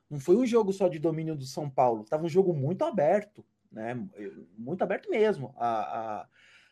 Não 0.08 0.20
foi 0.20 0.36
um 0.36 0.46
jogo 0.46 0.72
só 0.72 0.88
de 0.88 0.98
domínio 0.98 1.34
do 1.34 1.44
São 1.46 1.68
Paulo, 1.68 2.02
estava 2.02 2.24
um 2.24 2.28
jogo 2.28 2.52
muito 2.54 2.84
aberto, 2.84 3.44
né? 3.72 3.94
Muito 4.56 4.82
aberto 4.82 5.10
mesmo. 5.10 5.54
A, 5.58 5.68
a- 6.20 6.28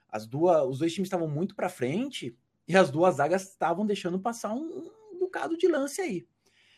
as 0.09 0.27
duas, 0.27 0.63
os 0.69 0.79
dois 0.79 0.93
times 0.93 1.07
estavam 1.07 1.27
muito 1.27 1.55
para 1.55 1.71
frente 1.71 2.37
e 2.69 2.77
as 2.77 2.91
duas 2.91 3.17
zagas 3.17 3.43
estavam 3.49 3.87
deixando 3.87 4.21
passar 4.21 4.53
um, 4.53 4.91
um 5.13 5.19
bocado 5.19 5.57
de 5.57 5.67
lance 5.67 6.01
aí. 6.03 6.27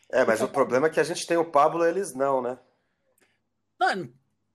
É, 0.09 0.23
mas 0.23 0.41
o 0.41 0.47
problema 0.47 0.87
é 0.87 0.89
que 0.89 0.99
a 0.99 1.03
gente 1.03 1.27
tem 1.27 1.35
o 1.35 1.51
Pablo, 1.51 1.83
eles 1.85 2.13
não, 2.13 2.41
né? 2.41 2.57
Ah, 3.81 4.07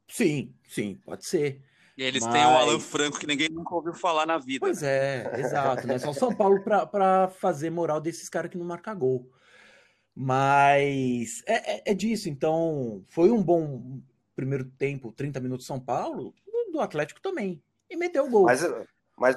sim, 0.08 0.54
sim, 0.66 0.96
pode 1.04 1.26
ser. 1.26 1.62
E 1.96 2.02
eles 2.02 2.22
Mas- 2.24 2.32
têm 2.32 2.44
o 2.44 2.48
Alan 2.56 2.80
Franco, 2.80 3.18
que 3.18 3.26
ninguém 3.26 3.48
nunca 3.50 3.74
ouviu 3.74 3.92
falar 3.92 4.24
na 4.26 4.38
vida. 4.38 4.60
Pois 4.60 4.82
é, 4.82 5.30
exato, 5.38 5.86
né? 5.86 5.98
Só 5.98 6.10
o 6.10 6.14
São 6.14 6.34
Paulo 6.34 6.62
para 6.62 7.28
fazer 7.28 7.70
moral 7.70 8.00
desses 8.00 8.28
caras 8.28 8.50
que 8.50 8.56
não 8.58 8.64
marcam 8.66 8.96
gol. 8.98 9.30
Mas 10.14 11.42
é, 11.46 11.76
é, 11.76 11.82
é 11.92 11.94
disso. 11.94 12.28
Então, 12.28 13.04
foi 13.08 13.30
um 13.30 13.42
bom 13.42 14.00
primeiro 14.36 14.64
tempo, 14.64 15.12
30 15.12 15.40
minutos 15.40 15.66
São 15.66 15.78
Paulo, 15.80 16.34
do 16.72 16.80
Atlético 16.80 17.20
também. 17.20 17.62
E 17.88 17.96
meteu 17.96 18.24
o 18.26 18.30
gol. 18.30 18.44
Mas, 18.44 18.62
mas, 19.18 19.34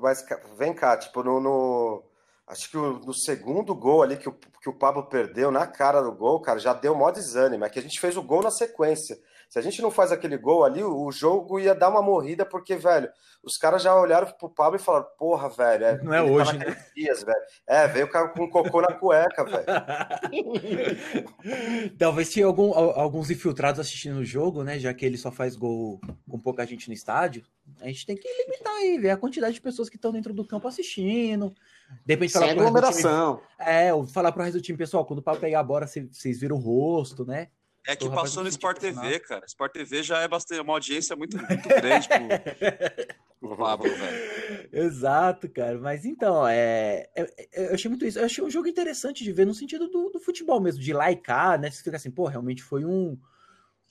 mas 0.00 0.24
vem 0.56 0.72
cá, 0.72 0.96
tipo, 0.96 1.22
no, 1.22 1.40
no- 1.40 2.02
acho 2.46 2.70
que 2.70 2.76
o- 2.76 3.00
no 3.00 3.12
segundo 3.12 3.74
gol 3.74 4.02
ali 4.02 4.16
que 4.16 4.28
o, 4.28 4.32
que 4.32 4.68
o 4.68 4.74
Pablo 4.78 5.04
perdeu 5.08 5.50
na 5.50 5.66
cara 5.66 6.00
do 6.00 6.12
gol, 6.12 6.40
cara, 6.40 6.58
já 6.58 6.72
deu 6.72 6.94
mó 6.94 7.10
desânimo. 7.10 7.64
É 7.64 7.68
que 7.70 7.78
a 7.78 7.82
gente 7.82 8.00
fez 8.00 8.16
o 8.16 8.22
gol 8.22 8.42
na 8.42 8.50
sequência. 8.50 9.18
Se 9.50 9.58
a 9.58 9.62
gente 9.62 9.82
não 9.82 9.90
faz 9.90 10.12
aquele 10.12 10.38
gol 10.38 10.64
ali, 10.64 10.80
o, 10.82 11.10
jogo 11.10 11.58
ia 11.58 11.74
dar 11.74 11.88
uma 11.88 12.00
morrida, 12.00 12.46
porque, 12.46 12.76
velho, 12.76 13.10
os 13.42 13.58
caras 13.58 13.82
já 13.82 13.92
olharam 14.00 14.28
pro 14.38 14.48
Pablo 14.48 14.76
e 14.76 14.82
falaram, 14.82 15.06
porra, 15.18 15.48
velho, 15.48 15.84
é, 15.86 16.02
Não 16.04 16.14
é 16.14 16.22
ele 16.22 16.30
hoje, 16.30 16.52
tá 16.52 16.58
naqueles 16.58 16.92
dias, 16.94 17.24
velho. 17.24 17.40
É, 17.66 17.88
veio 17.88 18.06
o 18.06 18.08
cara 18.08 18.28
com 18.28 18.48
cocô 18.48 18.80
na 18.80 18.92
cueca, 18.92 19.44
velho. 19.44 19.64
Talvez 21.98 22.30
tinha 22.30 22.46
algum- 22.46 22.72
al- 22.72 22.98
alguns 22.98 23.30
infiltrados 23.30 23.80
assistindo 23.80 24.18
o 24.18 24.24
jogo, 24.24 24.62
né? 24.62 24.78
Já 24.78 24.92
que 24.94 25.04
ele 25.04 25.16
só 25.18 25.30
faz 25.32 25.56
gol 25.56 26.00
com 26.28 26.38
pouca 26.38 26.64
gente 26.66 26.88
no 26.88 26.94
estádio. 26.94 27.44
A 27.80 27.86
gente 27.86 28.06
tem 28.06 28.16
que 28.16 28.28
limitar 28.44 28.72
aí, 28.74 28.98
ver 28.98 29.10
a 29.10 29.16
quantidade 29.16 29.54
de 29.54 29.60
pessoas 29.60 29.88
que 29.88 29.96
estão 29.96 30.12
dentro 30.12 30.32
do 30.32 30.46
campo 30.46 30.68
assistindo. 30.68 31.52
De 32.06 32.14
repente 32.14 32.32
falar 32.32 32.46
Sem 32.46 32.54
do 32.54 32.58
time- 32.58 32.68
aglomeração. 32.78 33.40
É, 33.58 33.92
ou 33.92 34.06
falar 34.06 34.30
pro 34.32 34.42
resto 34.44 34.58
do 34.58 34.62
time, 34.62 34.78
pessoal, 34.78 35.04
quando 35.04 35.18
o 35.18 35.22
papo 35.22 35.40
pegar 35.40 35.58
a 35.60 35.64
bola, 35.64 35.86
cê- 35.88 36.08
vocês 36.10 36.38
viram 36.40 36.54
o 36.56 36.60
rosto, 36.60 37.24
né? 37.24 37.48
É 37.86 37.96
que 37.96 38.08
passou 38.10 38.42
no 38.42 38.48
Sport 38.48 38.78
TV, 38.78 39.20
cara. 39.20 39.44
Sport 39.46 39.72
TV 39.72 40.02
já 40.02 40.18
é 40.20 40.28
bastante, 40.28 40.60
uma 40.60 40.74
audiência 40.74 41.16
muito, 41.16 41.36
muito 41.48 41.68
grande 41.68 42.08
pro, 42.08 43.48
pro 43.48 43.56
Pablo, 43.56 43.88
velho. 43.88 44.68
Exato, 44.72 45.48
cara. 45.48 45.78
Mas 45.78 46.04
então, 46.04 46.46
é, 46.46 47.08
é- 47.16 47.34
é- 47.52 47.68
eu 47.70 47.74
achei 47.74 47.88
muito 47.88 48.04
isso. 48.04 48.18
Eu 48.18 48.26
achei 48.26 48.44
um 48.44 48.50
jogo 48.50 48.68
interessante 48.68 49.24
de 49.24 49.32
ver 49.32 49.46
no 49.46 49.54
sentido 49.54 49.88
do, 49.88 50.10
do 50.10 50.20
futebol 50.20 50.60
mesmo, 50.60 50.80
de 50.82 50.92
cá, 51.22 51.56
né? 51.56 51.70
Você 51.70 51.82
fica 51.82 51.96
assim, 51.96 52.10
pô, 52.10 52.26
realmente 52.26 52.62
foi 52.62 52.84
um, 52.84 53.18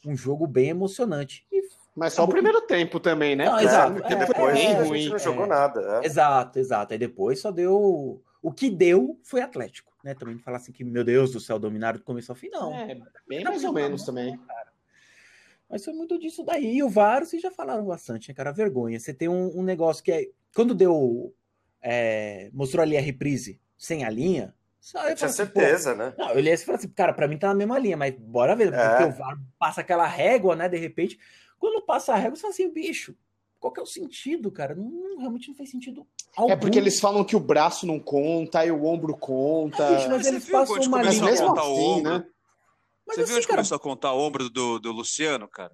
um 0.05 0.15
jogo 0.15 0.46
bem 0.46 0.69
emocionante. 0.69 1.46
E- 1.51 1.62
Mas 1.96 2.13
só 2.13 2.24
o 2.25 2.27
primeiro 2.27 2.62
tempo 2.62 3.00
também, 3.00 3.36
né? 3.36 3.46
Não, 3.46 3.53
Porque 3.53 3.65
exato. 3.65 3.93
Porque 3.93 4.08
tempo 4.08 4.27
depois 4.27 4.38
foi 4.38 4.53
bem 4.53 4.75
a 4.75 4.84
ruim. 4.84 5.00
gente 5.01 5.12
não 5.12 5.19
jogou 5.19 5.46
é. 5.46 5.48
nada. 5.48 6.01
é. 6.03 6.05
exato, 6.05 6.60
exato. 6.60 6.93
Aí 6.93 7.00
depois 7.00 7.39
só 7.39 7.51
deu. 7.51 8.22
O 8.41 8.51
que 8.51 8.69
deu 8.69 9.19
foi 9.24 9.41
Atlético, 9.41 9.91
né? 10.03 10.13
Também 10.15 10.36
não 10.36 10.41
falar 10.41 10.58
assim 10.58 10.72
que, 10.72 10.84
meu 10.84 11.03
Deus 11.03 11.31
do 11.31 11.39
céu, 11.39 11.60
dominaram 11.60 11.98
do 12.00 12.03
começo 12.05 12.31
ao 12.31 12.36
fim, 12.36 12.50
não. 12.50 12.74
É, 12.74 12.98
bem 13.27 13.43
mais 13.43 13.63
ou 13.63 13.74
menos 13.74 14.03
também. 14.05 14.39
Mas 15.69 15.84
foi 15.86 15.93
muito 15.93 16.17
disso 16.17 16.43
daí. 16.43 16.77
E 16.77 16.84
o 16.84 16.89
VAR, 16.89 17.25
vocês 17.25 17.41
já 17.41 17.51
falaram 17.51 17.86
bastante, 17.86 18.29
né, 18.29 18.34
cara? 18.36 18.51
Vergonha. 18.51 19.00
Você 19.00 19.13
tem 19.13 19.27
um, 19.29 19.60
um 19.60 19.63
negócio 19.63 20.03
que 20.03 20.12
é. 20.12 20.25
Quando 20.55 20.74
deu. 20.74 21.34
é, 21.81 22.50
mostrou 22.53 22.81
ali 22.81 22.98
a 22.98 23.01
reprise 23.01 23.62
sem 23.77 24.03
a 24.03 24.10
linha. 24.10 24.53
Só 24.79 25.03
Eu 25.03 25.10
eu 25.10 25.15
tinha 25.15 25.27
assim, 25.27 25.36
certeza, 25.38 25.93
né? 25.93 26.13
Não, 26.17 26.29
eu 26.31 26.38
olhei 26.38 26.53
assim 26.53 26.63
e 26.63 26.65
falei 26.65 26.79
assim, 26.79 26.89
cara, 26.89 27.13
pra 27.13 27.27
mim 27.27 27.38
tá 27.38 27.50
na 27.50 27.53
mesma 27.53 27.77
linha, 27.77 27.98
mas 27.98 28.15
bora 28.17 28.55
ver, 28.55 28.74
É. 28.74 28.89
porque 28.89 29.03
o 29.03 29.12
VAR 29.12 29.38
passa 29.60 29.81
aquela 29.81 30.08
régua, 30.08 30.55
né, 30.55 30.67
de 30.69 30.77
repente. 30.77 31.19
Quando 31.60 31.86
passa 31.86 32.13
a 32.13 32.15
régua, 32.15 32.36
você 32.38 32.41
fala 32.41 32.53
assim, 32.53 32.72
bicho, 32.72 33.15
qual 33.60 33.74
que 33.74 33.80
é 33.80 33.84
o 33.84 33.86
sentido, 33.86 34.50
cara? 34.51 34.74
Não, 34.75 35.18
realmente 35.20 35.50
não 35.50 35.56
fez 35.56 35.70
sentido 35.70 36.06
algum. 36.36 36.51
É 36.51 36.56
porque 36.56 36.78
eles 36.78 37.00
falam 37.00 37.24
que 37.24 37.36
o 37.36 37.39
braço 37.39 37.86
não 37.86 38.00
conta 38.00 38.66
e 38.66 38.72
o 38.72 38.86
ombro 38.86 39.18
conta. 39.18 39.86
Ah, 39.88 39.96
bicho, 39.96 40.10
mas 40.10 40.22
Você 40.24 40.30
eles 40.30 40.50
passam 40.50 40.75
uma 40.82 41.01
linha. 41.01 41.22
a 41.24 41.25
mesmo 41.25 41.48
contar 41.48 41.63
o 41.66 41.74
assim, 41.74 41.82
ombro? 42.00 42.12
né? 42.12 42.25
Mas 43.06 43.16
Você 43.16 43.22
assim, 43.22 43.28
viu 43.32 43.38
onde 43.38 43.48
cara, 43.48 43.58
começou 43.58 43.75
a 43.75 43.80
contar 43.80 44.13
o 44.13 44.20
ombro 44.20 44.50
do, 44.50 44.80
do 44.80 44.92
Luciano, 44.92 45.48
cara? 45.48 45.74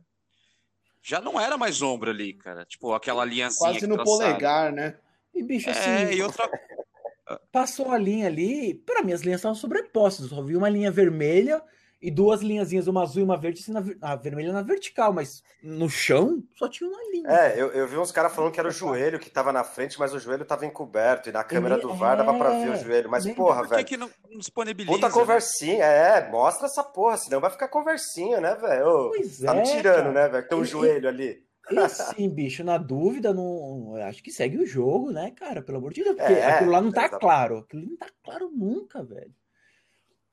Já 1.03 1.21
não 1.21 1.39
era 1.39 1.57
mais 1.57 1.81
ombro 1.81 2.09
ali, 2.09 2.33
cara. 2.33 2.65
Tipo, 2.65 2.93
aquela 2.93 3.23
linhazinha 3.23 3.71
Quase 3.73 3.85
no 3.87 3.95
traçaram. 3.95 4.17
polegar, 4.17 4.71
né? 4.73 4.97
e 5.33 5.43
bicho, 5.43 5.69
assim, 5.69 5.89
É, 5.89 6.13
e 6.15 6.23
outra. 6.23 6.49
passou 7.51 7.91
a 7.91 7.97
linha 7.97 8.25
ali, 8.27 8.73
pra 8.73 9.03
mim 9.03 9.11
as 9.13 9.21
linhas 9.21 9.39
estavam 9.39 9.55
sobrepostas, 9.55 10.23
eu 10.31 10.35
só 10.37 10.41
vi 10.43 10.55
uma 10.55 10.69
linha 10.69 10.89
vermelha 10.91 11.61
e 12.01 12.11
duas 12.11 12.41
linhazinhas, 12.41 12.87
uma 12.87 13.01
azul 13.03 13.21
e 13.21 13.23
uma 13.23 13.37
verde, 13.37 13.61
assim, 13.61 13.71
na, 13.71 13.83
a 14.01 14.15
vermelha 14.15 14.51
na 14.53 14.61
vertical, 14.61 15.11
mas 15.13 15.41
no 15.63 15.89
chão 15.89 16.43
só 16.55 16.67
tinha 16.69 16.89
uma 16.89 16.99
linha. 17.11 17.27
É, 17.29 17.59
eu, 17.59 17.71
eu 17.71 17.87
vi 17.87 17.97
uns 17.97 18.11
caras 18.11 18.33
falando 18.33 18.51
que 18.51 18.59
era 18.59 18.69
o 18.69 18.71
joelho 18.71 19.19
que 19.19 19.29
tava 19.29 19.51
na 19.51 19.63
frente, 19.63 19.97
mas 19.99 20.13
o 20.13 20.19
joelho 20.19 20.45
tava 20.45 20.65
encoberto. 20.65 21.29
E 21.29 21.31
na 21.31 21.43
câmera 21.43 21.77
do 21.77 21.93
VAR 21.95 22.17
dava 22.17 22.33
pra 22.37 22.49
ver 22.51 22.69
o 22.71 22.75
joelho. 22.75 23.09
Mas, 23.09 23.25
É. 23.25 23.33
porra, 23.33 23.61
Por 23.61 23.69
que, 23.69 23.75
velho. 23.75 23.87
que 23.87 23.97
não 23.97 24.09
não 24.29 24.37
disponibiliza? 24.39 24.93
Puta 24.95 25.07
né? 25.07 25.13
conversinha, 25.13 25.85
é, 25.85 26.29
mostra 26.29 26.67
essa 26.67 26.83
porra, 26.83 27.17
senão 27.17 27.39
vai 27.41 27.49
ficar 27.49 27.67
conversinha, 27.69 28.39
né, 28.41 28.55
velho? 28.55 29.09
Pois 29.15 29.39
Tá 29.39 29.55
é, 29.55 29.59
me 29.61 29.63
tirando, 29.63 29.95
cara. 29.97 30.11
né, 30.11 30.27
velho? 30.29 30.47
Tem 30.47 30.57
um 30.57 30.63
E- 30.63 30.65
joelho 30.65 31.07
ali. 31.09 31.43
E 31.71 31.77
assim, 31.79 32.29
bicho, 32.29 32.63
na 32.63 32.77
dúvida, 32.77 33.33
não, 33.33 33.93
eu 33.97 34.03
acho 34.03 34.21
que 34.21 34.29
segue 34.31 34.57
o 34.57 34.65
jogo, 34.67 35.11
né, 35.11 35.31
cara? 35.31 35.63
Pelo 35.63 35.79
amor 35.79 35.91
de 35.93 36.03
Deus, 36.03 36.15
porque 36.15 36.33
É, 36.33 36.45
aquilo 36.45 36.69
lá 36.71 36.79
não 36.81 36.91
tá 36.91 37.09
claro. 37.09 37.57
Aquilo 37.59 37.83
não 37.87 37.97
tá 37.97 38.07
claro 38.23 38.51
nunca, 38.53 39.01
velho. 39.03 39.33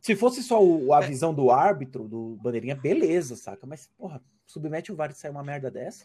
Se 0.03 0.17
fosse 0.17 0.43
só 0.43 0.63
o- 0.63 0.93
a 0.93 1.03
É. 1.03 1.07
visão 1.07 1.33
do 1.33 1.51
árbitro, 1.51 2.09
do 2.09 2.37
bandeirinha, 2.43 2.75
beleza, 2.75 3.37
saca? 3.37 3.65
Mas, 3.67 3.87
porra, 3.97 4.21
submete 4.45 4.91
o 4.91 4.97
VAR 4.97 5.13
e 5.13 5.15
sai 5.15 5.31
uma 5.31 5.45
merda 5.45 5.71
dessa. 5.71 6.05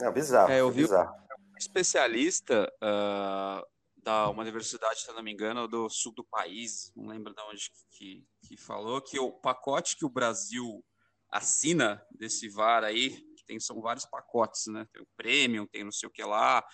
É 0.00 0.10
bizarro, 0.12 0.50
É, 0.52 0.60
eu 0.60 0.66
foi 0.68 0.76
vi- 0.76 0.82
bizarro. 0.82 1.12
Um 1.52 1.58
especialista 1.58 2.72
ah, 2.80 3.64
da 3.96 4.28
uma 4.30 4.42
universidade, 4.42 5.00
se 5.00 5.08
eu 5.10 5.14
não 5.14 5.22
me 5.22 5.32
engano, 5.32 5.66
do 5.66 5.88
sul 5.90 6.12
do 6.14 6.22
país, 6.24 6.92
não 6.94 7.06
lembro 7.08 7.34
de 7.34 7.42
onde 7.42 7.70
que, 7.90 8.24
que 8.42 8.56
falou, 8.56 9.00
que 9.02 9.18
o 9.18 9.32
pacote 9.32 9.96
que 9.96 10.04
o 10.04 10.08
Brasil 10.10 10.84
assina 11.28 12.00
desse 12.12 12.48
VAR 12.48 12.84
aí, 12.84 13.10
que 13.36 13.44
tem, 13.44 13.58
são 13.58 13.80
vários 13.80 14.06
pacotes, 14.06 14.66
né? 14.68 14.86
Tem 14.92 15.02
o 15.02 15.08
Premium, 15.16 15.66
tem 15.66 15.82
não 15.82 15.90
sei 15.90 16.08
o 16.08 16.12
que 16.12 16.22
lá. 16.22 16.64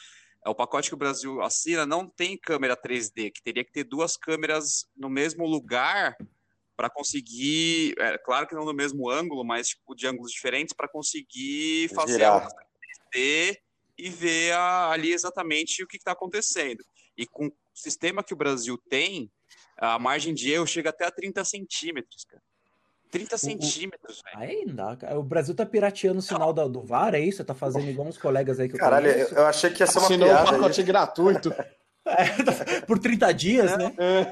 É 0.45 0.51
o 0.51 0.55
pacote 0.55 0.91
que 0.91 0.95
o 0.95 0.99
Brasil 0.99 1.41
assina, 1.41 1.87
não 1.87 2.07
tem 2.07 2.37
câmera 2.37 2.77
3D, 2.77 3.31
que 3.31 3.43
teria 3.43 3.65
que 3.65 3.73
ter 3.73 3.85
duas 3.85 4.17
câmeras 4.17 4.85
no 4.95 5.09
mesmo 5.09 5.47
lugar 5.47 6.15
para 6.77 6.89
conseguir, 6.91 7.95
é, 7.99 8.19
claro 8.19 8.47
que 8.47 8.55
não 8.55 8.65
no 8.65 8.73
mesmo 8.75 9.09
ângulo, 9.11 9.45
mas 9.45 9.69
tipo 9.69 9.95
de 9.95 10.07
ângulos 10.07 10.33
diferentes 10.33 10.75
para 10.75 10.89
conseguir 10.89 11.89
fazer 11.95 12.15
Girar. 12.15 12.47
a 12.47 12.49
3D 13.13 13.59
e 13.99 14.09
ver 14.11 14.53
a- 14.53 14.91
ali 14.91 15.13
exatamente 15.13 15.83
o 15.83 15.87
que 15.87 15.97
está 15.97 16.13
acontecendo. 16.13 16.83
E 17.17 17.27
com 17.27 17.47
o 17.47 17.53
sistema 17.75 18.23
que 18.25 18.33
o 18.33 18.37
Brasil 18.37 18.79
tem, 18.89 19.31
a 19.77 19.99
margem 19.99 20.33
de 20.35 20.51
erro 20.53 20.67
chega 20.67 20.91
até 20.91 21.07
a 21.07 21.11
30 21.11 21.45
centímetros, 21.45 22.25
cara. 22.25 22.43
30 23.11 23.37
centímetros, 23.37 24.23
velho. 24.25 24.39
Aí 24.39 24.65
não 24.65 24.75
dá, 24.75 24.97
cara. 24.97 25.19
O 25.19 25.23
Brasil 25.23 25.55
tá 25.55 25.67
pirateando 25.67 26.21
o 26.21 26.23
sinal 26.23 26.51
da- 26.55 26.67
do 26.67 26.81
VAR, 26.83 27.15
é 27.15 27.21
isso? 27.21 27.45
Tá 27.45 27.55
fazendo 27.55 27.87
igual 27.91 28.09
uns 28.09 28.17
colegas 28.17 28.59
aí 28.59 28.69
que 28.71 28.75
eu 28.75 28.79
Caralho, 28.81 29.07
eu, 29.09 29.13
conheço. 29.13 29.35
eu 29.35 29.47
achei 29.47 29.71
que 29.71 29.83
ia 29.83 29.87
ser 29.87 29.99
uma 29.99 30.07
Assinou 30.07 30.29
um 30.29 30.33
piada. 30.33 30.51
aí. 30.51 30.57
pacote 30.57 30.83
gratuito. 30.83 31.51
É, 32.05 32.15
por 32.87 32.99
30 32.99 33.33
dias, 33.33 33.77
né? 33.79 33.95
É 33.99 34.25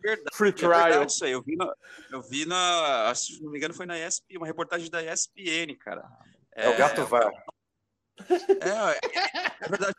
verdade. 0.00 0.28
Free 0.34 0.50
É 0.50 0.52
trial. 0.52 0.82
verdade 0.84 1.12
isso 1.12 1.24
aí. 1.24 1.32
Eu 1.32 1.42
vi, 1.42 1.56
na, 1.56 1.72
eu 2.10 2.22
vi 2.22 2.44
na. 2.46 3.14
Se 3.14 3.42
não 3.42 3.50
me 3.50 3.58
engano, 3.58 3.72
foi 3.74 3.86
na 3.86 3.98
ESPN, 3.98 4.36
uma 4.38 4.46
reportagem 4.46 4.90
da 4.90 5.02
ESPN, 5.02 5.74
cara. 5.80 6.04
É 6.54 6.68
o 6.68 6.76
gato 6.76 7.04
VAR. 7.06 7.32
É, 8.28 9.64
é 9.64 9.68
verdade. 9.68 9.94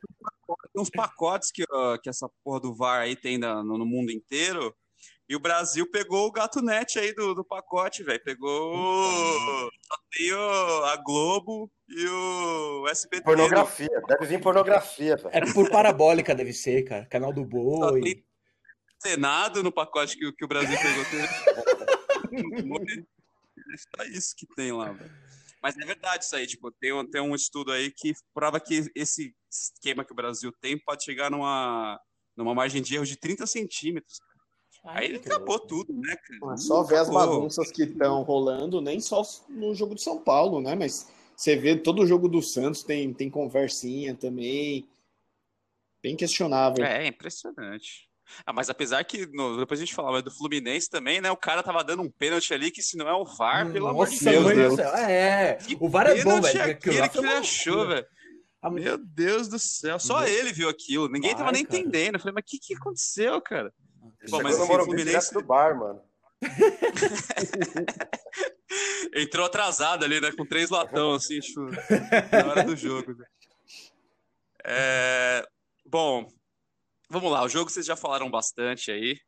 Tem 0.72 0.82
uns 0.82 0.90
pacotes 0.90 1.52
que, 1.52 1.66
que 2.04 2.10
essa 2.10 2.30
porra 2.44 2.60
do 2.60 2.74
VAR 2.76 3.02
aí 3.02 3.16
tem 3.16 3.38
na- 3.38 3.64
no, 3.64 3.78
no 3.78 3.86
mundo 3.86 4.12
inteiro. 4.12 4.76
E 5.28 5.36
o 5.36 5.40
Brasil 5.40 5.90
pegou 5.90 6.28
o 6.28 6.32
gato 6.32 6.62
net 6.62 7.00
aí 7.00 7.14
do, 7.14 7.34
do 7.34 7.44
pacote, 7.44 8.04
velho. 8.04 8.24
Pegou. 8.24 8.76
Só 8.76 9.98
tem 10.12 10.32
o- 10.34 10.84
a 10.86 10.96
Globo 10.98 11.72
e 11.90 12.08
o 12.08 12.88
SBT. 12.90 13.24
Pornografia. 13.24 13.90
Deve 14.08 14.26
vir 14.28 14.40
pornografia, 14.42 15.16
velho. 15.18 15.30
É 15.32 15.52
por 15.54 15.70
parabólica, 15.72 16.36
deve 16.36 16.54
ser, 16.54 16.84
cara. 16.84 17.06
Canal 17.08 17.34
do 17.34 17.44
Boi. 17.44 18.02
tem 18.02 18.26
Senado 19.02 19.62
no 19.64 19.72
pacote 19.72 20.16
que, 20.18 20.26
o- 20.28 20.34
que 20.36 20.46
o 20.46 20.48
Brasil 20.48 20.78
pegou. 20.78 21.06
É 23.68 23.78
só 23.78 24.04
isso 24.10 24.36
que 24.38 24.46
tem 24.56 24.72
lá, 24.72 24.92
velho. 24.92 25.12
Mas 25.62 25.76
é 25.78 25.86
verdade 25.86 26.24
isso 26.24 26.36
aí, 26.36 26.46
tipo, 26.46 26.72
tem 26.72 26.94
um, 26.94 27.10
tem 27.10 27.20
um 27.22 27.34
estudo 27.34 27.72
aí 27.72 27.90
que 27.92 28.14
prova 28.34 28.60
que 28.60 28.86
esse 28.94 29.34
esquema 29.52 30.06
que 30.06 30.12
o 30.12 30.16
Brasil 30.16 30.52
tem 30.62 30.78
pode 30.78 31.04
chegar 31.04 31.32
numa, 31.32 32.00
numa 32.38 32.54
margem 32.54 32.82
de 32.82 32.94
erro 32.96 33.06
de 33.06 33.18
30 33.18 33.48
centímetros. 33.48 34.20
Aí 34.86 35.06
ele 35.06 35.18
acabou 35.18 35.60
tudo, 35.60 35.94
né, 35.94 36.16
cara? 36.16 36.54
É 36.54 36.58
só 36.58 36.84
ver 36.84 36.98
as 36.98 37.10
bagunças 37.10 37.72
que 37.72 37.84
estão 37.84 38.22
rolando, 38.24 38.80
nem 38.82 39.00
só 39.00 39.22
no 39.50 39.74
jogo 39.74 39.96
do 39.96 40.02
São 40.02 40.18
Paulo, 40.20 40.62
né? 40.62 40.76
Mas 40.76 41.10
você 41.36 41.56
vê 41.56 41.76
todo 41.76 42.02
o 42.04 42.08
jogo 42.08 42.28
do 42.30 42.42
Santos 42.42 42.84
tem, 42.84 43.14
tem 43.14 43.30
conversinha 43.30 44.14
também. 44.16 44.88
Bem 46.02 46.16
questionável. 46.16 46.86
É, 46.86 47.06
é 47.06 47.08
impressionante. 47.08 48.08
Ah, 48.46 48.54
mas 48.54 48.70
apesar 48.70 49.04
que 49.04 49.26
no- 49.28 49.58
depois 49.58 49.80
a 49.80 49.84
gente 49.86 49.94
falava 49.94 50.22
do 50.22 50.32
Fluminense 50.32 50.90
também, 50.90 51.22
né? 51.22 51.32
O 51.32 51.38
cara 51.38 51.62
tava 51.62 51.84
dando 51.84 52.02
um 52.02 52.10
pênalti 52.10 52.54
ali 52.54 52.72
que 52.72 52.82
se 52.82 52.98
não 52.98 53.08
é 53.08 53.14
o 53.14 53.24
VAR, 53.26 53.72
pelo 53.72 53.88
amor 53.88 54.08
de 54.08 54.20
Deus. 54.20 54.44
do 54.72 54.76
céu. 54.76 54.96
É, 54.96 55.56
Que 55.56 55.78
o 55.80 55.88
VAR 55.90 56.08
é 56.08 56.16
bom, 56.24 56.42
pênalti 56.42 56.54
velho. 56.58 56.72
Aquele 56.72 57.10
que 57.10 57.18
ele 57.20 57.28
achou, 57.28 57.88
velho. 57.88 58.06
Meu 58.72 58.98
Deus 58.98 59.48
do 59.48 59.60
céu, 59.60 60.00
só 60.00 60.22
Meu- 60.22 60.28
ele 60.28 60.52
viu 60.52 60.68
aquilo. 60.70 61.08
Ninguém 61.08 61.32
tava 61.34 61.46
Vai, 61.46 61.54
nem 61.54 61.66
cara. 61.66 61.78
entendendo. 61.80 62.16
Eu 62.16 62.20
falei, 62.20 62.34
mas 62.34 62.44
o 62.44 62.48
que, 62.48 62.58
que 62.60 62.74
aconteceu, 62.76 63.40
cara? 63.42 63.72
Bom, 64.30 64.38
Chegou 64.38 64.44
mas 64.44 64.58
enfim, 64.58 64.68
Morumbi 64.68 64.92
Fluminense- 64.98 65.34
do 65.34 65.44
bar, 65.44 65.78
mano. 65.78 66.02
Entrou 69.16 69.46
atrasado 69.46 70.04
ali, 70.04 70.20
né? 70.20 70.32
Com 70.32 70.46
três 70.46 70.70
latão, 70.70 71.14
assim, 71.14 71.40
na 72.32 72.48
hora 72.50 72.64
do 72.64 72.76
jogo. 72.76 73.14
né? 73.16 73.26
É, 74.66 75.48
Bom, 75.86 76.28
vamos 77.10 77.32
lá. 77.32 77.44
O 77.44 77.50
jogo 77.50 77.70
vocês 77.70 77.86
já 77.86 77.96
falaram 77.96 78.30
bastante 78.30 78.92
aí. 78.92 79.20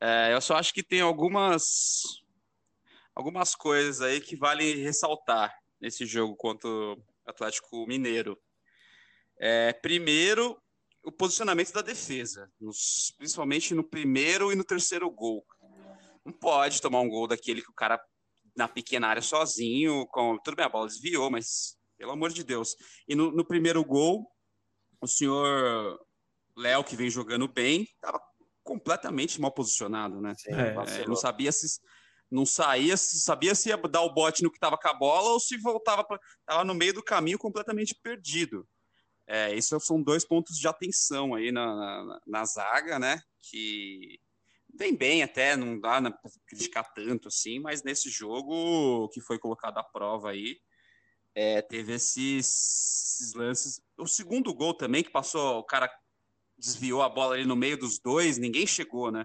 É, 0.00 0.34
eu 0.34 0.40
só 0.40 0.56
acho 0.56 0.74
que 0.74 0.82
tem 0.82 1.00
algumas 1.00 2.02
algumas 3.14 3.54
coisas 3.54 4.00
aí 4.00 4.20
que 4.20 4.36
valem 4.36 4.76
ressaltar 4.78 5.54
nesse 5.80 6.06
jogo 6.06 6.34
contra 6.34 6.68
o 6.68 7.00
Atlético 7.26 7.86
Mineiro. 7.86 8.38
É, 9.38 9.72
primeiro, 9.72 10.60
o 11.04 11.10
posicionamento 11.12 11.72
da 11.72 11.82
defesa, 11.82 12.50
nos- 12.60 13.12
principalmente 13.16 13.74
no 13.74 13.82
primeiro 13.84 14.52
e 14.52 14.56
no 14.56 14.64
terceiro 14.64 15.10
gol. 15.10 15.44
Não 16.24 16.32
pode 16.32 16.80
tomar 16.80 17.00
um 17.00 17.08
gol 17.08 17.26
daquele 17.26 17.62
que 17.62 17.70
o 17.70 17.74
cara 17.74 18.00
na 18.56 18.68
pequena 18.68 19.08
área 19.08 19.22
sozinho, 19.22 20.06
com 20.08 20.38
tudo 20.44 20.56
bem, 20.56 20.64
a 20.66 20.68
bola 20.68 20.86
desviou, 20.86 21.30
mas 21.30 21.76
pelo 21.98 22.12
amor 22.12 22.30
de 22.32 22.44
Deus. 22.44 22.76
E 23.08 23.14
no, 23.14 23.32
no 23.32 23.44
primeiro 23.46 23.84
gol, 23.84 24.26
o 25.00 25.06
senhor 25.06 25.98
Léo, 26.56 26.84
que 26.84 26.94
vem 26.96 27.10
jogando 27.10 27.48
bem, 27.48 27.82
estava 27.82 28.20
completamente 28.62 29.40
mal 29.40 29.52
posicionado, 29.52 30.20
né? 30.20 30.34
Sim, 30.36 30.52
É, 30.52 30.72
É, 31.02 31.06
não 31.06 31.16
sabia 31.16 31.50
se 31.50 31.66
não 32.30 32.46
saía, 32.46 32.96
se 32.96 33.20
sabia 33.20 33.54
se 33.54 33.68
ia 33.68 33.76
dar 33.76 34.00
o 34.00 34.14
bote 34.14 34.42
no 34.42 34.50
que 34.50 34.56
estava 34.56 34.78
com 34.78 34.88
a 34.88 34.94
bola 34.94 35.30
ou 35.32 35.40
se 35.40 35.58
voltava 35.58 36.02
para 36.02 36.18
tava 36.46 36.64
no 36.64 36.74
meio 36.74 36.94
do 36.94 37.02
caminho 37.02 37.38
completamente 37.38 37.94
perdido. 38.02 38.66
É, 39.34 39.50
esses 39.56 39.82
são 39.82 40.02
dois 40.02 40.26
pontos 40.26 40.58
de 40.58 40.68
atenção 40.68 41.34
aí 41.34 41.50
na, 41.50 41.74
na, 42.04 42.20
na 42.26 42.44
zaga, 42.44 42.98
né? 42.98 43.18
Que 43.40 44.20
vem 44.74 44.94
bem 44.94 45.22
até, 45.22 45.56
não 45.56 45.80
dá 45.80 46.02
para 46.02 46.30
criticar 46.46 46.92
tanto 46.92 47.28
assim, 47.28 47.58
mas 47.58 47.82
nesse 47.82 48.10
jogo 48.10 49.08
que 49.08 49.22
foi 49.22 49.38
colocado 49.38 49.78
à 49.78 49.82
prova 49.82 50.30
aí, 50.32 50.58
é, 51.34 51.62
teve 51.62 51.94
esses, 51.94 53.16
esses 53.20 53.32
lances. 53.32 53.80
O 53.96 54.06
segundo 54.06 54.52
gol 54.52 54.74
também, 54.74 55.02
que 55.02 55.08
passou, 55.10 55.60
o 55.60 55.64
cara 55.64 55.90
desviou 56.58 57.00
a 57.00 57.08
bola 57.08 57.34
ali 57.34 57.46
no 57.46 57.56
meio 57.56 57.78
dos 57.78 57.98
dois, 57.98 58.36
ninguém 58.36 58.66
chegou, 58.66 59.10
né? 59.10 59.24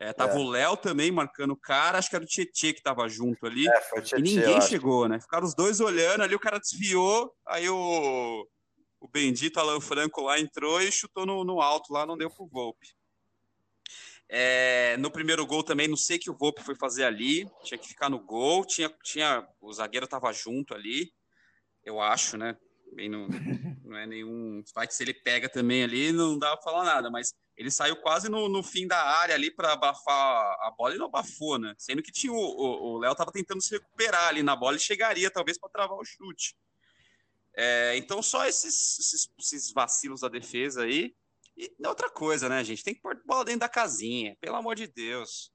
É, 0.00 0.12
tava 0.12 0.32
É. 0.32 0.38
o 0.38 0.50
Léo 0.50 0.76
também 0.76 1.12
marcando 1.12 1.52
o 1.52 1.56
cara, 1.56 1.98
acho 1.98 2.10
que 2.10 2.16
era 2.16 2.24
o 2.24 2.28
Tietchan 2.28 2.72
que 2.72 2.82
tava 2.82 3.08
junto 3.08 3.46
ali. 3.46 3.68
É, 3.68 3.80
foi 3.80 4.00
o 4.00 4.02
E 4.02 4.04
Tietchan, 4.06 4.22
ninguém 4.22 4.50
eu 4.54 4.56
acho. 4.58 4.68
chegou, 4.70 5.08
né? 5.08 5.20
Ficaram 5.20 5.46
os 5.46 5.54
dois 5.54 5.78
olhando 5.80 6.22
ali, 6.24 6.34
o 6.34 6.40
cara 6.40 6.58
desviou, 6.58 7.32
aí 7.46 7.68
o, 7.70 8.44
o 9.06 9.08
bendito 9.08 9.58
Alan 9.60 9.80
Franco 9.80 10.20
lá 10.20 10.38
entrou 10.38 10.82
e 10.82 10.90
chutou 10.90 11.24
no, 11.24 11.44
no 11.44 11.60
alto 11.60 11.92
lá, 11.92 12.04
não 12.04 12.18
deu 12.18 12.28
pro 12.28 12.46
Volpe. 12.46 12.88
É, 14.28 14.96
no 14.96 15.10
primeiro 15.10 15.46
gol 15.46 15.62
também, 15.62 15.86
não 15.86 15.96
sei 15.96 16.16
o 16.16 16.20
que 16.20 16.30
o 16.30 16.36
Volpe 16.36 16.62
foi 16.62 16.74
fazer 16.74 17.04
ali, 17.04 17.48
tinha 17.62 17.78
que 17.78 17.86
ficar 17.86 18.10
no 18.10 18.18
gol, 18.18 18.64
tinha, 18.66 18.92
tinha 19.04 19.46
o 19.60 19.72
zagueiro 19.72 20.08
tava 20.08 20.32
junto 20.32 20.74
ali, 20.74 21.12
eu 21.84 22.00
acho, 22.00 22.36
né? 22.36 22.56
Bem, 22.92 23.08
não, 23.08 23.28
não 23.84 23.96
é 23.96 24.06
nenhum. 24.06 24.62
Vai 24.74 24.88
que 24.88 24.94
se 24.94 25.04
ele 25.04 25.14
pega 25.14 25.48
também 25.48 25.84
ali, 25.84 26.10
não 26.10 26.36
dá 26.36 26.56
pra 26.56 26.64
falar 26.64 26.84
nada, 26.84 27.08
mas 27.08 27.32
ele 27.56 27.70
saiu 27.70 27.96
quase 27.96 28.28
no, 28.28 28.48
no 28.48 28.62
fim 28.64 28.86
da 28.88 29.00
área 29.00 29.34
ali 29.36 29.50
para 29.50 29.72
abafar 29.72 30.14
a 30.60 30.74
bola 30.76 30.94
e 30.94 30.98
não 30.98 31.06
abafou, 31.06 31.58
né? 31.58 31.72
Sendo 31.78 32.02
que 32.02 32.10
tinha 32.10 32.32
o- 32.32 32.98
Léo 32.98 33.14
tava 33.14 33.30
tentando 33.30 33.62
se 33.62 33.70
recuperar 33.70 34.28
ali 34.28 34.42
na 34.42 34.56
bola 34.56 34.76
e 34.76 34.80
chegaria 34.80 35.30
talvez 35.30 35.56
para 35.58 35.70
travar 35.70 35.96
o 35.96 36.04
chute. 36.04 36.56
É, 37.56 37.96
então 37.96 38.22
só 38.22 38.46
esses, 38.46 38.98
esses, 38.98 39.28
esses 39.38 39.72
vacilos 39.72 40.20
da 40.20 40.28
defesa 40.28 40.82
aí. 40.82 41.14
E 41.56 41.72
outra 41.86 42.10
coisa, 42.10 42.48
né, 42.48 42.62
gente? 42.62 42.84
Tem 42.84 42.94
que 42.94 43.00
pôr 43.00 43.18
bola 43.24 43.44
dentro 43.44 43.60
da 43.60 43.68
casinha, 43.68 44.36
pelo 44.40 44.56
amor 44.56 44.76
de 44.76 44.86
Deus. 44.86 45.50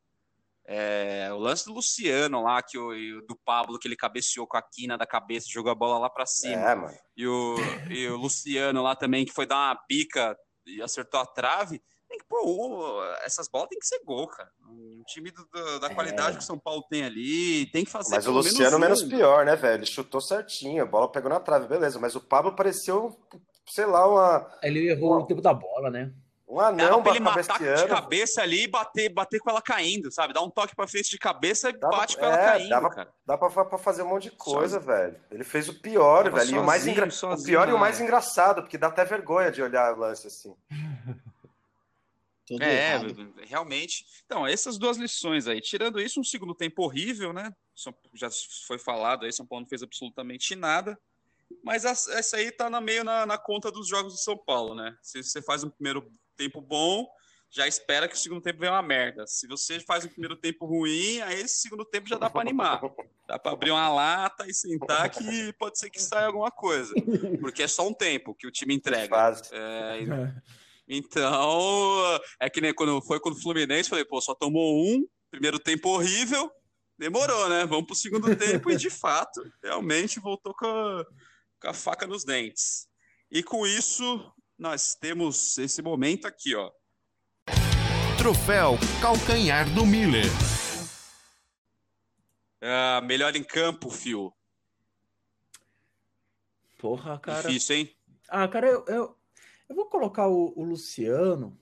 É, 0.66 1.30
o 1.34 1.38
lance 1.38 1.66
do 1.66 1.74
Luciano 1.74 2.42
lá, 2.42 2.62
que 2.62 2.78
o, 2.78 3.22
do 3.28 3.36
Pablo, 3.46 3.78
que 3.78 3.88
ele 3.88 3.96
cabeceou 3.96 4.48
com 4.48 4.58
a 4.58 4.62
quina 4.62 4.98
da 4.98 5.06
cabeça, 5.06 5.48
jogou 5.50 5.72
a 5.72 5.76
bola 5.76 6.00
lá 6.00 6.10
para 6.10 6.26
cima. 6.26 6.92
É. 6.92 7.00
E 7.16 7.28
o, 7.28 7.56
e 7.90 8.08
o 8.08 8.18
Luciano 8.18 8.82
lá 8.82 8.96
também, 8.96 9.26
que 9.26 9.34
foi 9.34 9.46
dar 9.46 9.58
uma 9.58 9.76
pica 9.88 10.36
e 10.66 10.82
acertou 10.82 11.20
a 11.20 11.26
trave. 11.26 11.82
Tem 12.12 12.20
que 12.20 12.26
pôr 12.26 12.42
um- 12.46 13.04
essas 13.24 13.48
bolas 13.48 13.70
tem 13.70 13.80
que 13.80 13.86
ser 13.88 14.02
gol, 14.04 14.28
cara. 14.28 14.52
Um 14.68 15.02
time 15.08 15.32
do- 15.32 15.46
do- 15.46 15.80
da 15.80 15.90
qualidade 15.96 16.36
que 16.36 16.44
o 16.44 16.46
São 16.46 16.60
Paulo 16.60 16.84
tem 16.90 17.06
ali, 17.06 17.68
tem 17.72 17.86
que 17.86 17.90
fazer 17.90 18.14
Mas 18.14 18.28
o 18.28 18.32
Luciano 18.32 18.78
menos 18.78 19.00
menos 19.00 19.02
um. 19.04 19.08
pior, 19.18 19.46
né, 19.46 19.56
velho? 19.56 19.76
Ele 19.76 19.86
chutou 19.86 20.20
certinho, 20.20 20.84
a 20.84 20.86
bola 20.86 21.10
pegou 21.10 21.30
na 21.30 21.40
trave, 21.40 21.68
beleza. 21.68 22.00
Mas 22.00 22.14
o 22.14 22.20
Pablo 22.20 22.54
pareceu, 22.54 23.18
sei 23.66 23.86
lá, 23.86 24.06
uma, 24.10 24.52
Ele 24.62 24.92
errou 24.92 25.16
o 25.20 25.26
tempo 25.26 25.42
da 25.42 25.54
bola, 25.54 25.90
né? 25.90 26.12
um 26.50 26.58
Dava 26.58 26.68
anão 26.68 27.02
pra 27.02 27.12
ele 27.12 27.22
matar 27.22 27.58
de 27.60 27.88
cabeça 27.88 28.42
ali 28.42 28.64
e 28.64 28.68
bater, 28.68 29.08
bater 29.08 29.40
com 29.40 29.50
ela 29.50 29.62
caindo, 29.62 30.12
sabe? 30.12 30.34
Dá 30.34 30.42
um 30.42 30.50
toque 30.50 30.76
pra 30.76 30.86
frente 30.86 31.10
de 31.10 31.18
cabeça 31.18 31.70
e 31.70 31.80
Dava- 31.80 31.96
bate 31.96 32.18
com 32.18 32.26
ela 32.26 32.36
é, 32.38 32.46
caindo, 32.46 32.70
dava- 32.70 32.90
cara. 32.90 33.10
Dá 33.26 33.38
pra, 33.38 33.64
pra 33.64 33.78
fazer 33.78 34.02
um 34.04 34.10
monte 34.10 34.24
de 34.24 34.32
coisa, 34.32 34.78
velho. 34.78 35.16
Ele 35.32 35.46
fez 35.46 35.70
o 35.70 35.80
pior, 35.80 36.26
Tava 36.26 36.40
velho. 36.40 36.56
E 36.58 36.60
o, 36.60 36.64
mais 36.66 36.82
sozinho, 36.82 36.94
engra- 36.94 37.08
o 37.08 37.12
sozinho 37.12 37.48
pior 37.48 37.70
e 37.70 37.72
o 37.72 37.80
mais 37.80 37.96
área. 37.96 38.04
engraçado, 38.06 38.62
porque 38.64 38.78
dá 38.78 38.88
até 38.88 39.06
vergonha 39.06 39.50
de 39.50 39.62
olhar 39.64 39.94
o 39.96 40.00
lance 40.00 40.28
assim. 40.28 40.54
Tudo 42.52 42.64
É, 42.64 42.94
errado. 42.96 43.34
realmente. 43.48 44.06
Então, 44.26 44.46
essas 44.46 44.78
duas 44.78 44.98
lições 44.98 45.48
aí. 45.48 45.62
Tirando 45.62 46.02
isso, 46.02 46.20
um 46.20 46.24
segundo 46.24 46.54
tempo 46.54 46.84
horrível, 46.84 47.32
né? 47.32 47.54
Já 48.14 48.30
foi 48.68 48.78
falado 48.78 49.26
aí, 49.26 49.32
São 49.32 49.46
Paulo 49.46 49.64
não 49.64 49.70
fez 49.70 49.82
absolutamente 49.82 50.54
nada. 50.56 51.00
Mas 51.64 51.86
as- 51.86 52.08
essa 52.10 52.38
aí 52.38 52.52
tá 52.52 52.70
na, 52.70 52.82
meio 52.82 53.04
na, 53.04 53.26
na 53.26 53.38
conta 53.38 53.72
dos 53.72 53.88
jogos 53.88 54.14
do 54.14 54.20
São 54.20 54.38
Paulo, 54.38 54.76
né? 54.76 54.96
Se 55.02 55.24
você 55.24 55.42
faz 55.42 55.64
um 55.64 55.70
primeiro 55.70 56.12
tempo 56.36 56.60
bom, 56.62 57.08
já 57.50 57.68
espera 57.68 58.08
que 58.08 58.16
o 58.16 58.18
segundo 58.18 58.42
tempo 58.42 58.60
venha 58.60 58.72
uma 58.72 58.82
merda. 58.82 59.26
Se 59.28 59.48
você 59.48 59.80
faz 59.80 60.06
um 60.06 60.10
primeiro 60.10 60.36
tempo 60.38 60.66
ruim, 60.66 61.20
aí 61.22 61.42
esse 61.42 61.56
segundo 61.62 61.84
tempo 61.86 62.08
já 62.08 62.18
dá 62.18 62.30
para 62.30 62.42
animar. 62.42 62.82
Dá 63.28 63.38
para 63.40 63.52
abrir 63.52 63.72
uma 63.72 63.90
lata 63.90 64.46
e 64.48 64.54
sentar 64.54 65.10
que 65.10 65.52
pode 65.54 65.78
ser 65.80 65.90
que 65.90 66.02
saia 66.02 66.28
alguma 66.28 66.52
coisa. 66.52 66.94
Porque 67.42 67.64
é 67.64 67.68
só 67.68 67.88
um 67.88 67.94
tempo 67.94 68.34
que 68.36 68.48
o 68.48 68.52
time 68.52 68.74
entrega. 68.74 69.10
Fase. 69.16 69.44
É, 69.52 70.00
então, 70.94 72.20
é 72.38 72.50
que 72.50 72.60
nem 72.60 72.74
quando 72.74 73.02
foi 73.02 73.18
com 73.18 73.30
o 73.30 73.42
Fluminense, 73.42 73.90
falei, 73.90 74.04
pô, 74.04 74.20
só 74.20 74.36
tomou 74.36 74.86
um, 74.86 75.08
primeiro 75.32 75.58
tempo 75.58 75.88
horrível, 75.88 76.52
demorou, 77.00 77.48
né? 77.48 77.66
Vamos 77.66 77.86
pro 77.86 77.96
segundo 77.96 78.36
tempo 78.36 78.70
e 78.70 78.76
de 78.76 78.90
fato, 78.92 79.42
realmente 79.64 80.20
voltou 80.20 80.54
com 80.54 80.68
a, 80.68 81.06
com 81.62 81.70
a 81.70 81.74
faca 81.74 82.06
nos 82.06 82.26
dentes. 82.26 82.90
E 83.32 83.42
com 83.42 83.66
isso, 83.66 84.34
nós 84.60 84.94
temos 84.94 85.58
esse 85.58 85.82
momento 85.82 86.28
aqui, 86.28 86.54
ó. 86.56 86.70
Troféu 88.18 88.78
Calcanhar 89.02 89.74
do 89.74 89.86
Miller. 89.86 90.26
Uh, 92.62 93.02
melhor 93.06 93.34
em 93.34 93.46
campo, 93.46 93.90
Fio. 93.90 94.34
Porra, 96.78 97.18
cara. 97.18 97.48
Difícil, 97.48 97.78
hein? 97.78 97.96
Ah, 98.28 98.46
cara, 98.50 98.68
eu, 98.68 98.86
eu, 98.88 99.21
eu 99.72 99.76
vou 99.76 99.86
colocar 99.86 100.28
o, 100.28 100.52
o, 100.54 100.66
Luciano, 100.66 101.58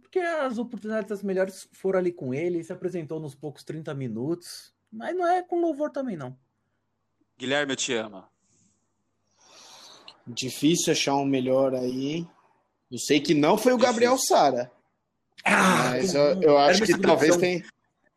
porque 0.00 0.20
as 0.20 0.56
oportunidades 0.56 1.08
das 1.08 1.20
melhores 1.20 1.68
foram 1.72 1.98
ali 1.98 2.12
com 2.12 2.32
ele, 2.32 2.58
ele 2.58 2.64
se 2.64 2.72
apresentou 2.72 3.18
nos 3.18 3.34
poucos 3.34 3.64
30 3.64 3.92
minutos, 3.92 4.72
mas 4.90 5.16
não 5.16 5.26
é 5.26 5.42
com 5.42 5.60
louvor 5.60 5.90
também, 5.90 6.16
não. 6.16 6.38
Guilherme, 7.36 7.72
eu 7.72 7.76
te 7.76 7.92
amo. 7.92 8.24
Difícil 10.24 10.92
achar 10.92 11.16
um 11.16 11.24
melhor 11.24 11.74
aí. 11.74 12.24
Eu 12.88 12.98
sei 12.98 13.18
que 13.18 13.34
não 13.34 13.58
foi 13.58 13.72
o 13.72 13.78
Gabriel 13.78 14.16
Sara. 14.16 14.70
Ah, 15.44 15.90
mas 15.90 16.14
eu, 16.14 16.40
eu 16.40 16.56
acho 16.56 16.84
que 16.84 16.96
talvez 17.00 17.36
tenha, 17.36 17.64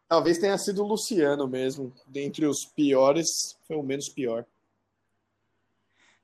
talvez 0.08 0.38
tenha 0.38 0.58
sido 0.60 0.84
o 0.84 0.88
Luciano 0.88 1.48
mesmo. 1.48 1.92
Dentre 2.06 2.46
os 2.46 2.66
piores, 2.66 3.58
foi 3.68 3.78
o 3.78 3.82
menos 3.82 4.10
pior. 4.10 4.46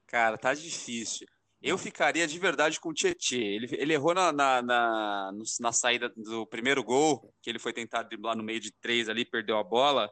Cara, 0.05 0.37
tá 0.37 0.53
difícil. 0.53 1.27
Eu 1.61 1.77
ficaria 1.77 2.25
de 2.25 2.39
verdade 2.39 2.79
com 2.79 2.89
o 2.89 2.93
Tietchan. 2.93 3.35
Ele, 3.35 3.67
ele 3.71 3.93
errou 3.93 4.13
na, 4.13 4.31
na, 4.31 4.61
na, 4.61 5.31
na, 5.59 5.71
saída 5.73 6.09
do 6.15 6.47
primeiro 6.47 6.83
gol, 6.83 7.33
que 7.41 7.49
ele 7.49 7.59
foi 7.59 7.73
tentar 7.73 8.03
driblar 8.03 8.35
no 8.35 8.43
meio 8.43 8.61
de 8.61 8.71
três 8.71 9.09
ali, 9.09 9.25
perdeu 9.25 9.57
a 9.57 9.63
bola. 9.63 10.09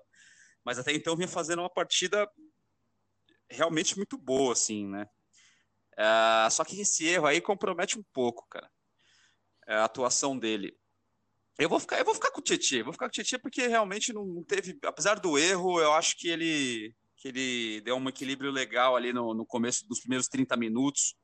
Mas 0.63 0.77
até 0.77 0.91
então 0.91 1.15
vinha 1.15 1.27
fazendo 1.27 1.59
uma 1.59 1.69
partida 1.69 2.29
realmente 3.49 3.95
muito 3.95 4.17
boa, 4.17 4.51
assim, 4.51 4.85
né? 4.87 5.07
Uh, 5.97 6.51
só 6.51 6.65
que 6.65 6.81
esse 6.81 7.07
erro 7.07 7.25
aí 7.25 7.39
compromete 7.39 7.97
um 7.97 8.03
pouco, 8.13 8.45
cara, 8.49 8.69
a 9.65 9.85
atuação 9.85 10.37
dele. 10.37 10.77
Eu 11.57 11.69
vou 11.69 11.79
ficar, 11.79 11.97
eu 11.97 12.05
vou 12.05 12.13
ficar 12.13 12.29
com 12.29 12.39
o 12.39 12.43
Tietchan, 12.43 12.83
vou 12.83 12.93
ficar 12.93 13.05
com 13.05 13.09
o 13.09 13.13
Tietchan 13.13 13.39
porque 13.39 13.65
realmente 13.65 14.13
não 14.13 14.43
teve, 14.43 14.77
apesar 14.83 15.19
do 15.19 15.39
erro, 15.39 15.79
eu 15.79 15.93
acho 15.93 16.15
que 16.17 16.27
ele 16.27 16.93
que 17.15 17.29
ele 17.29 17.81
deu 17.81 17.95
um 17.95 18.07
equilíbrio 18.07 18.51
legal 18.51 18.95
ali 18.95 19.11
no, 19.11 19.33
no 19.33 19.43
começo 19.43 19.87
dos 19.87 19.99
primeiros 19.99 20.27
30 20.27 20.55
minutos. 20.55 21.15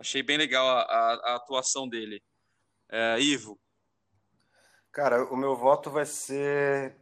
Achei 0.00 0.22
bem 0.22 0.38
legal 0.38 0.66
a, 0.66 0.80
a, 0.80 1.12
a 1.12 1.34
atuação 1.36 1.86
dele. 1.86 2.22
É, 2.88 3.20
Ivo? 3.20 3.60
Cara, 4.90 5.24
o 5.26 5.36
meu 5.36 5.54
voto 5.54 5.90
vai 5.90 6.06
ser, 6.06 6.96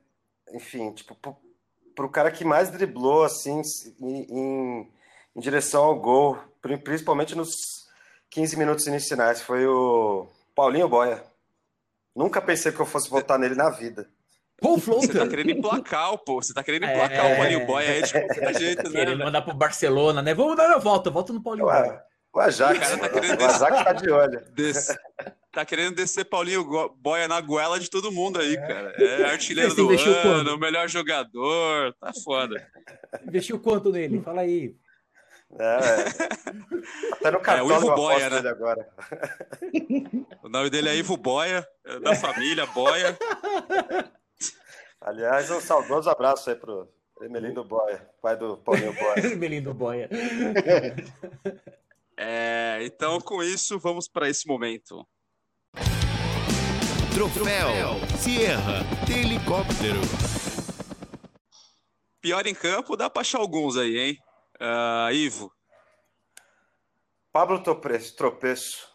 enfim, 0.52 0.92
tipo, 0.92 1.14
pro, 1.14 1.36
pro 1.94 2.10
cara 2.10 2.32
que 2.32 2.44
mais 2.44 2.70
driblou, 2.70 3.22
assim, 3.22 3.62
em, 4.00 4.22
em, 4.28 4.92
em 5.36 5.40
direção 5.40 5.84
ao 5.84 5.98
gol, 5.98 6.38
principalmente 6.60 7.36
nos 7.36 7.54
15 8.30 8.58
minutos 8.58 8.86
iniciais, 8.88 9.40
foi 9.40 9.64
o 9.64 10.28
Paulinho 10.52 10.88
Boia. 10.88 11.24
Nunca 12.16 12.42
pensei 12.42 12.72
que 12.72 12.80
eu 12.80 12.84
fosse 12.84 13.08
votar 13.08 13.38
nele 13.38 13.54
na 13.54 13.70
vida. 13.70 14.10
Paul 14.60 14.80
Floater. 14.80 15.12
Você 15.12 15.18
tá 15.20 15.28
querendo 15.28 15.50
emplacar, 15.50 16.18
pô. 16.18 16.42
Você 16.42 16.52
tá 16.52 16.64
querendo 16.64 16.84
emplacar 16.84 17.26
é... 17.26 17.32
o 17.32 17.36
Paulinho 17.36 17.64
Boy 17.64 17.86
aí 17.86 18.02
de 18.02 18.12
qualquer 18.12 18.58
jeito, 18.58 18.90
né? 18.90 18.90
Querendo 18.90 19.24
mandar 19.24 19.42
pro 19.42 19.54
Barcelona, 19.54 20.20
né? 20.20 20.34
Vamos 20.34 20.56
dar 20.56 20.74
a 20.74 20.78
volta, 20.78 21.10
volta 21.10 21.32
no 21.32 21.40
Paulinho 21.40 21.66
Boy. 21.66 22.08
O 22.32 22.40
Ajax, 22.40 22.96
tá 22.96 23.08
querendo 23.08 23.40
o 23.40 23.44
Ajax 23.44 23.84
tá 23.84 23.92
de 23.92 24.10
olho. 24.10 24.44
Des... 24.52 24.96
Tá 25.50 25.64
querendo 25.64 25.96
descer 25.96 26.24
Paulinho 26.24 26.64
Boia 26.96 27.26
na 27.26 27.40
goela 27.40 27.80
de 27.80 27.90
todo 27.90 28.12
mundo 28.12 28.38
aí, 28.38 28.56
cara. 28.56 28.94
É 28.98 29.24
artilheiro 29.32 29.74
do 29.74 29.88
ano, 29.88 30.22
quanto? 30.22 30.54
o 30.54 30.58
melhor 30.58 30.88
jogador. 30.88 31.94
Tá 31.94 32.12
foda. 32.22 32.64
Investiu 33.26 33.58
quanto 33.58 33.90
nele? 33.90 34.20
Fala 34.20 34.42
aí. 34.42 34.76
É, 35.58 37.14
até 37.14 37.30
no 37.30 37.40
cartão 37.40 37.70
é, 37.70 37.74
o 37.74 37.76
Ivo 37.78 37.94
Boia, 37.94 38.28
né? 38.28 38.48
agora. 38.50 38.86
O 40.42 40.48
nome 40.50 40.68
dele 40.68 40.90
é 40.90 40.96
Ivo 40.96 41.16
Boia, 41.16 41.66
é 41.86 42.00
da 42.00 42.14
família 42.14 42.66
Boia. 42.66 43.18
Aliás, 45.00 45.50
um 45.50 45.60
saudoso 45.60 46.10
abraço 46.10 46.50
aí 46.50 46.56
pro 46.56 46.86
Emelindo 47.22 47.64
Boia, 47.64 48.06
pai 48.20 48.36
do 48.36 48.58
Paulinho 48.58 48.92
Boia. 48.92 49.24
Emelindo 49.32 49.72
Boia. 49.72 50.10
É, 52.20 52.80
então, 52.82 53.20
com 53.20 53.40
isso, 53.44 53.78
vamos 53.78 54.08
para 54.08 54.28
esse 54.28 54.44
momento. 54.48 55.06
Troféu 57.14 57.94
Sierra 58.18 58.82
de 59.06 59.12
helicóptero. 59.12 60.00
Pior 62.20 62.44
em 62.44 62.54
campo, 62.56 62.96
dá 62.96 63.08
para 63.08 63.20
achar 63.20 63.38
alguns 63.38 63.76
aí, 63.76 63.96
hein? 63.96 64.18
Uh, 64.60 65.12
Ivo. 65.12 65.54
Pablo 67.30 67.62
Tropeço. 67.62 68.16
tropeço. 68.16 68.88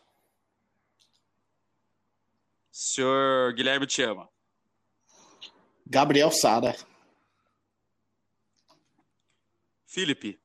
Senhor 2.70 3.54
Guilherme 3.54 3.88
te 3.88 4.02
ama. 4.04 4.28
Gabriel 5.88 6.30
Sara. 6.30 6.76
Felipe. 9.86 10.43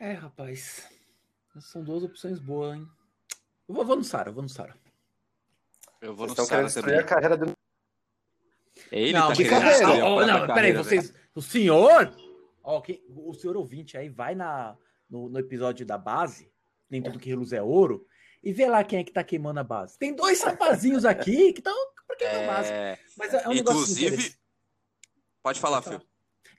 É, 0.00 0.12
rapaz. 0.12 0.88
São 1.60 1.84
duas 1.84 2.02
opções 2.02 2.38
boas, 2.38 2.78
hein? 2.78 2.88
Eu 3.68 3.74
vou, 3.74 3.84
vou 3.84 3.96
no 3.96 4.02
Sara, 4.02 4.32
vou 4.32 4.42
no 4.42 4.48
Sara. 4.48 4.74
Eu 6.00 6.16
vou 6.16 6.26
no 6.26 6.34
Sara 6.34 6.72
também. 6.72 6.98
a 6.98 7.04
carreira 7.04 7.36
do... 7.36 7.52
Ele 8.90 9.12
não, 9.12 9.28
tá 9.28 9.34
de 9.34 9.46
carreira. 9.46 10.06
Oh, 10.06 10.24
não, 10.24 10.46
peraí, 10.46 10.72
vocês. 10.72 11.12
O 11.34 11.42
senhor. 11.42 12.10
Quem, 12.82 13.04
o 13.10 13.34
senhor 13.34 13.58
ouvinte 13.58 13.98
aí 13.98 14.08
vai 14.08 14.34
na, 14.34 14.74
no, 15.08 15.28
no 15.28 15.38
episódio 15.38 15.84
da 15.84 15.98
base, 15.98 16.50
nem 16.88 17.02
tudo 17.02 17.18
que 17.18 17.28
reluz 17.28 17.52
é 17.52 17.62
ouro, 17.62 18.06
e 18.42 18.54
vê 18.54 18.66
lá 18.66 18.82
quem 18.82 19.00
é 19.00 19.04
que 19.04 19.12
tá 19.12 19.22
queimando 19.22 19.60
a 19.60 19.64
base. 19.64 19.98
Tem 19.98 20.14
dois 20.14 20.42
rapazinhos 20.42 21.04
aqui 21.04 21.52
que 21.52 21.60
estão 21.60 21.76
queimando 22.16 22.44
a 22.44 22.46
base. 22.46 22.72
É... 22.72 22.98
Mas 23.18 23.34
é 23.34 23.46
um 23.46 23.52
Inclusive, 23.52 24.34
pode 25.42 25.60
falar, 25.60 25.82
Fio. 25.82 26.00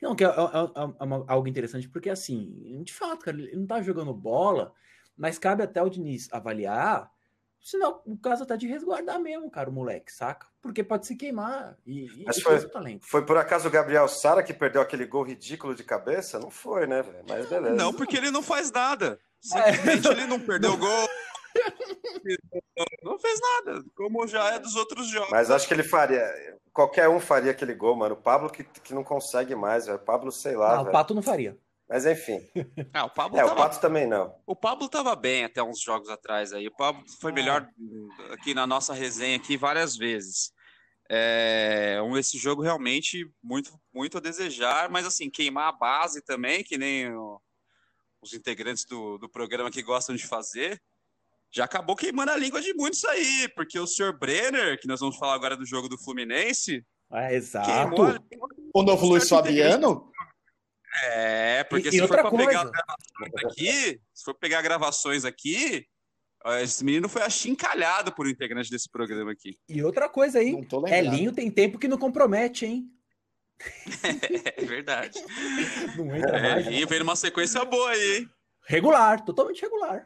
Não, 0.02 0.16
que 0.16 0.24
é, 0.24 0.28
é, 0.28 0.32
é, 0.32 0.34
é, 0.34 1.24
algo 1.28 1.48
interessante, 1.48 1.88
porque 1.88 2.10
assim, 2.10 2.82
de 2.84 2.92
fato, 2.92 3.24
cara, 3.24 3.38
ele 3.38 3.56
não 3.56 3.68
tá 3.68 3.82
jogando 3.82 4.14
bola, 4.14 4.74
mas 5.16 5.38
cabe 5.38 5.62
até 5.62 5.82
o 5.82 5.90
Diniz 5.90 6.28
avaliar, 6.34 7.12
senão 7.62 8.02
o 8.06 8.18
caso 8.18 8.46
tá 8.46 8.56
de 8.56 8.68
resguardar 8.68 9.20
mesmo, 9.20 9.52
cara, 9.52 9.70
o 9.70 9.74
moleque, 9.74 10.12
saca? 10.12 10.48
Porque 10.60 10.84
pode 10.84 11.06
se 11.06 11.16
queimar 11.16 11.78
e, 11.86 12.24
mas 12.26 12.38
e 12.38 12.42
foi, 12.42 12.68
talento. 12.68 13.06
Foi 13.06 13.24
por 13.24 13.38
acaso 13.38 13.68
o 13.68 13.72
Gabriel 13.72 14.08
Sara 14.08 14.42
que 14.42 14.54
perdeu 14.54 14.82
aquele 14.82 15.06
gol 15.06 15.24
ridículo 15.24 15.76
de 15.76 15.84
cabeça? 15.84 16.40
Não 16.40 16.50
foi, 16.50 16.88
né, 16.88 17.04
velho? 17.04 17.24
Mas 17.28 17.48
beleza. 17.48 17.76
Não, 17.76 17.94
porque 17.94 18.18
ele 18.18 18.32
não 18.32 18.42
faz 18.42 18.72
nada. 18.72 19.20
Simplesmente 19.40 20.08
é. 20.08 20.12
ele 20.12 20.26
não 20.26 20.40
perdeu 20.40 20.74
o 20.74 20.78
gol. 20.78 21.10
Não 23.04 23.20
fez 23.20 23.40
nada, 23.40 23.84
como 23.96 24.28
já 24.28 24.52
é 24.52 24.60
dos 24.60 24.76
outros 24.76 25.08
jogos. 25.08 25.32
Mas 25.32 25.52
acho 25.52 25.68
que 25.68 25.74
ele 25.74 25.84
faria. 25.84 26.24
Qualquer 26.74 27.10
um 27.10 27.20
faria 27.20 27.52
aquele 27.52 27.74
gol, 27.74 27.96
mano. 27.96 28.16
O 28.16 28.22
Pablo 28.22 28.50
que, 28.50 28.64
que 28.64 28.94
não 28.94 29.04
consegue 29.04 29.56
mais, 29.56 29.86
velho. 29.86 29.98
O 29.98 30.02
Pablo, 30.02 30.32
sei 30.32 30.56
lá. 30.56 30.78
Não, 30.78 30.84
o 30.84 30.92
Pato 30.92 31.14
não 31.14 31.22
faria. 31.22 31.58
Mas 31.90 32.06
enfim. 32.06 32.40
Ah, 32.94 33.06
o 33.06 33.10
Pablo 33.10 33.38
é, 33.38 33.42
tava... 33.42 33.54
o 33.54 33.58
Pato 33.58 33.82
também 33.82 34.08
não. 34.08 34.34
O 34.46 34.56
Pablo 34.56 34.88
tava 34.88 35.16
bem 35.16 35.44
até 35.44 35.62
uns 35.62 35.82
jogos 35.82 36.10
atrás 36.10 36.54
aí. 36.54 36.68
O 36.68 36.76
Pablo 36.76 37.04
foi 37.20 37.32
melhor 37.32 37.68
aqui 38.32 38.54
na 38.54 38.66
nossa 38.66 38.94
resenha 38.94 39.36
aqui 39.36 39.58
várias 39.58 39.98
vezes. 39.98 40.54
É, 41.10 42.00
esse 42.18 42.38
jogo 42.38 42.62
realmente 42.62 43.30
muito, 43.44 43.78
muito 43.94 44.18
a 44.18 44.22
desejar, 44.22 44.90
mas 44.90 45.06
assim, 45.06 45.30
queimar 45.30 45.68
a 45.68 45.72
base 45.74 46.22
também, 46.22 46.64
que 46.64 46.78
nem 46.78 47.14
o, 47.14 47.42
os 48.22 48.34
integrantes 48.34 48.86
do, 48.86 49.18
do 49.18 49.28
programa 49.28 49.70
que 49.70 49.82
gostam 49.84 50.16
de 50.16 50.26
fazer 50.26 50.82
já 51.54 51.66
acabou 51.66 51.96
queimando 51.96 52.32
a 52.32 52.38
língua 52.38 52.62
de 52.62 52.74
muitos 52.74 53.04
aí, 53.06 53.50
porque 53.56 53.78
o 53.78 53.86
senhor 53.86 54.18
Brenner, 54.18 54.80
que 54.80 54.88
nós 54.88 55.00
vamos 55.00 55.18
falar 55.18 55.34
agora 55.34 55.58
do 55.58 55.66
jogo 55.66 55.90
do 55.90 55.98
Fluminense. 55.98 56.86
É, 57.12 57.36
exato. 57.36 57.96
O 58.74 58.84
novo 58.84 59.06
Luiz 59.06 59.28
Fabiano? 59.28 60.10
É, 61.04 61.64
porque 61.66 61.90
e, 61.90 61.92
se 61.92 61.98
e 61.98 62.08
for 62.08 62.10
para 62.10 62.32
pegar 62.32 62.66
gravações 62.66 63.46
aqui, 63.46 64.02
se 64.14 64.24
for 64.24 64.34
pegar 64.34 64.62
gravações 64.62 65.26
aqui, 65.26 65.86
esse 66.62 66.84
menino 66.84 67.08
foi 67.08 67.22
achincalhado 67.22 68.14
por 68.14 68.26
um 68.26 68.30
integrante 68.30 68.70
desse 68.70 68.90
programa 68.90 69.32
aqui. 69.32 69.58
E 69.70 69.84
outra 69.84 70.10
coisa 70.10 70.40
aí, 70.40 70.56
Elinho 70.88 71.32
tem 71.32 71.52
tempo 71.52 71.78
que 71.78 71.88
não 71.88 71.98
compromete, 71.98 72.66
hein? 72.66 72.90
é 74.58 74.66
verdade. 74.66 75.24
Não 75.96 76.16
entra 76.16 76.38
é, 76.38 76.42
mais. 76.42 76.68
Elinho 76.68 76.88
veio 76.88 77.04
numa 77.04 77.16
sequência 77.16 77.64
boa 77.64 77.92
aí, 77.92 78.18
hein? 78.18 78.30
Regular, 78.68 79.24
totalmente 79.24 79.62
regular. 79.62 80.04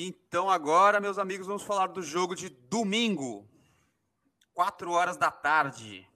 Então 0.00 0.48
agora, 0.48 1.00
meus 1.00 1.18
amigos, 1.18 1.48
vamos 1.48 1.64
falar 1.64 1.88
do 1.88 2.00
jogo 2.00 2.36
de 2.36 2.48
domingo, 2.48 3.44
4 4.54 4.92
horas 4.92 5.16
da 5.16 5.28
tarde. 5.28 6.08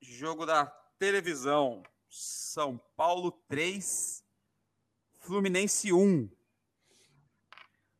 Jogo 0.00 0.46
da 0.46 0.66
televisão. 1.00 1.82
São 2.08 2.78
Paulo 2.96 3.32
3, 3.48 4.24
Fluminense 5.18 5.92
1. 5.92 6.30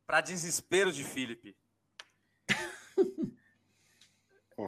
Para 0.07 0.21
desespero 0.21 0.89
de 0.93 1.03
Felipe. 1.03 1.53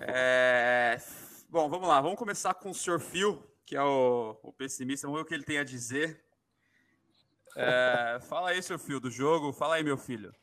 é... 0.01 0.97
Bom, 1.47 1.69
vamos 1.69 1.88
lá. 1.88 2.01
Vamos 2.01 2.19
começar 2.19 2.53
com 2.56 2.71
o 2.71 2.75
Sr. 2.75 2.99
Phil, 2.99 3.41
que 3.65 3.77
é 3.77 3.82
o, 3.82 4.38
o 4.43 4.51
pessimista. 4.51 5.08
Vamos 5.08 5.21
ver 5.21 5.23
o 5.23 5.27
que 5.30 5.34
ele 5.34 5.45
tem 5.45 5.60
a 5.60 5.63
dizer. 5.63 6.21
É... 7.56 8.19
Fala 8.27 8.49
aí, 8.49 8.62
Sr. 8.62 8.77
Phil, 8.77 8.99
do 8.99 9.10
jogo. 9.10 9.53
Fala 9.53 9.75
aí, 9.75 9.84
meu 9.86 9.97
filho. 9.97 10.36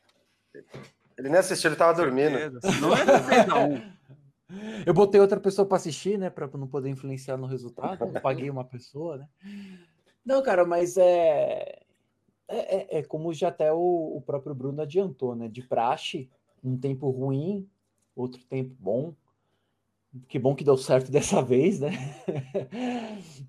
Ele 1.17 1.29
nem 1.29 1.39
assistiu, 1.39 1.69
ele 1.69 1.77
tava 1.77 1.93
dormindo. 1.93 2.37
Não 2.81 2.93
é 2.93 3.05
3x1. 3.05 3.95
Eu 4.85 4.93
botei 4.93 5.19
outra 5.19 5.39
pessoa 5.39 5.67
para 5.67 5.77
assistir, 5.77 6.17
né? 6.17 6.29
Para 6.29 6.47
não 6.57 6.67
poder 6.67 6.89
influenciar 6.89 7.37
no 7.37 7.47
resultado. 7.47 8.03
Eu 8.03 8.21
paguei 8.21 8.49
uma 8.49 8.63
pessoa, 8.63 9.17
né? 9.17 9.27
Não, 10.25 10.41
cara, 10.43 10.65
mas 10.65 10.97
é. 10.97 11.81
É, 12.47 12.97
é, 12.97 12.99
é 12.99 13.03
como 13.03 13.33
já 13.33 13.47
até 13.47 13.73
o, 13.73 13.77
o, 14.17 14.21
próprio 14.21 14.53
Bruno 14.53 14.81
adiantou, 14.81 15.35
né? 15.35 15.47
De 15.47 15.63
praxe, 15.63 16.29
um 16.63 16.77
tempo 16.77 17.09
ruim, 17.09 17.67
outro 18.15 18.43
tempo 18.43 18.75
bom. 18.79 19.13
Que 20.27 20.37
bom 20.37 20.55
que 20.55 20.63
deu 20.63 20.77
certo 20.77 21.09
dessa 21.11 21.41
vez, 21.41 21.79
né? 21.79 21.91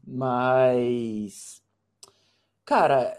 mas. 0.07 1.62
Cara, 2.64 3.14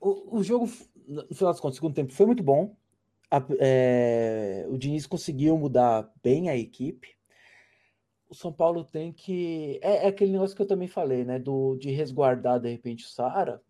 o, 0.00 0.38
o 0.38 0.42
jogo, 0.42 0.68
no 1.06 1.34
final 1.34 1.52
das 1.52 1.60
contas, 1.60 1.76
o 1.76 1.80
segundo 1.80 1.94
tempo 1.94 2.12
foi 2.12 2.26
muito 2.26 2.42
bom. 2.42 2.74
A, 3.34 3.44
é, 3.58 4.66
o 4.68 4.78
Diniz 4.78 5.06
conseguiu 5.06 5.58
mudar 5.58 6.08
bem 6.22 6.48
a 6.48 6.56
equipe. 6.56 7.16
O 8.28 8.34
São 8.34 8.52
Paulo 8.52 8.84
tem 8.84 9.12
que. 9.12 9.80
É, 9.82 10.04
é, 10.04 10.06
aquele 10.06 10.32
negócio 10.32 10.54
que 10.54 10.62
eu 10.62 10.66
também 10.66 10.86
falei, 10.86 11.24
né? 11.24 11.38
Do, 11.38 11.76
de 11.76 11.90
resguardar 11.90 12.60
de 12.60 12.70
repente 12.70 13.04
o 13.04 13.08
Sara 13.08 13.60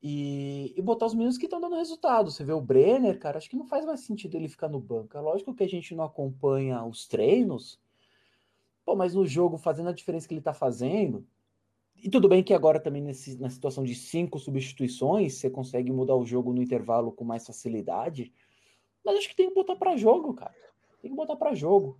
e, 0.00 0.72
e 0.76 0.82
botar 0.82 1.06
os 1.06 1.14
meninos 1.14 1.36
que 1.36 1.46
estão 1.46 1.60
dando 1.60 1.76
resultado. 1.76 2.30
Você 2.30 2.44
vê 2.44 2.52
o 2.52 2.60
Brenner, 2.60 3.18
cara, 3.18 3.38
acho 3.38 3.50
que 3.50 3.56
não 3.56 3.66
faz 3.66 3.84
mais 3.84 4.00
sentido 4.00 4.36
ele 4.36 4.48
ficar 4.48 4.68
no 4.68 4.80
banco. 4.80 5.16
É 5.16 5.20
lógico 5.20 5.54
que 5.54 5.64
a 5.64 5.68
gente 5.68 5.94
não 5.94 6.04
acompanha 6.04 6.84
os 6.84 7.06
treinos, 7.06 7.80
pô, 8.84 8.94
mas 8.94 9.14
no 9.14 9.26
jogo, 9.26 9.58
fazendo 9.58 9.88
a 9.88 9.92
diferença 9.92 10.28
que 10.28 10.34
ele 10.34 10.40
tá 10.40 10.54
fazendo, 10.54 11.26
e 11.96 12.08
tudo 12.08 12.28
bem 12.28 12.42
que 12.42 12.54
agora 12.54 12.80
também 12.80 13.02
nesse, 13.02 13.36
na 13.38 13.50
situação 13.50 13.84
de 13.84 13.94
cinco 13.94 14.38
substituições, 14.38 15.34
você 15.34 15.50
consegue 15.50 15.92
mudar 15.92 16.16
o 16.16 16.24
jogo 16.24 16.52
no 16.52 16.62
intervalo 16.62 17.12
com 17.12 17.24
mais 17.24 17.46
facilidade. 17.46 18.32
Mas 19.04 19.18
acho 19.18 19.28
que 19.28 19.36
tem 19.36 19.48
que 19.48 19.54
botar 19.54 19.76
para 19.76 19.96
jogo, 19.96 20.34
cara. 20.34 20.54
Tem 21.00 21.10
que 21.10 21.16
botar 21.16 21.36
para 21.36 21.54
jogo. 21.54 21.98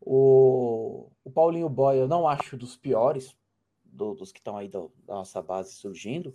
O, 0.00 1.08
o 1.24 1.30
Paulinho 1.30 1.68
Boy 1.68 1.98
eu 1.98 2.06
não 2.06 2.28
acho 2.28 2.56
dos 2.56 2.76
piores 2.76 3.34
do, 3.84 4.14
dos 4.14 4.32
que 4.32 4.38
estão 4.38 4.56
aí 4.56 4.68
da, 4.68 4.80
da, 5.06 5.14
nossa 5.14 5.40
base 5.40 5.72
surgindo. 5.72 6.34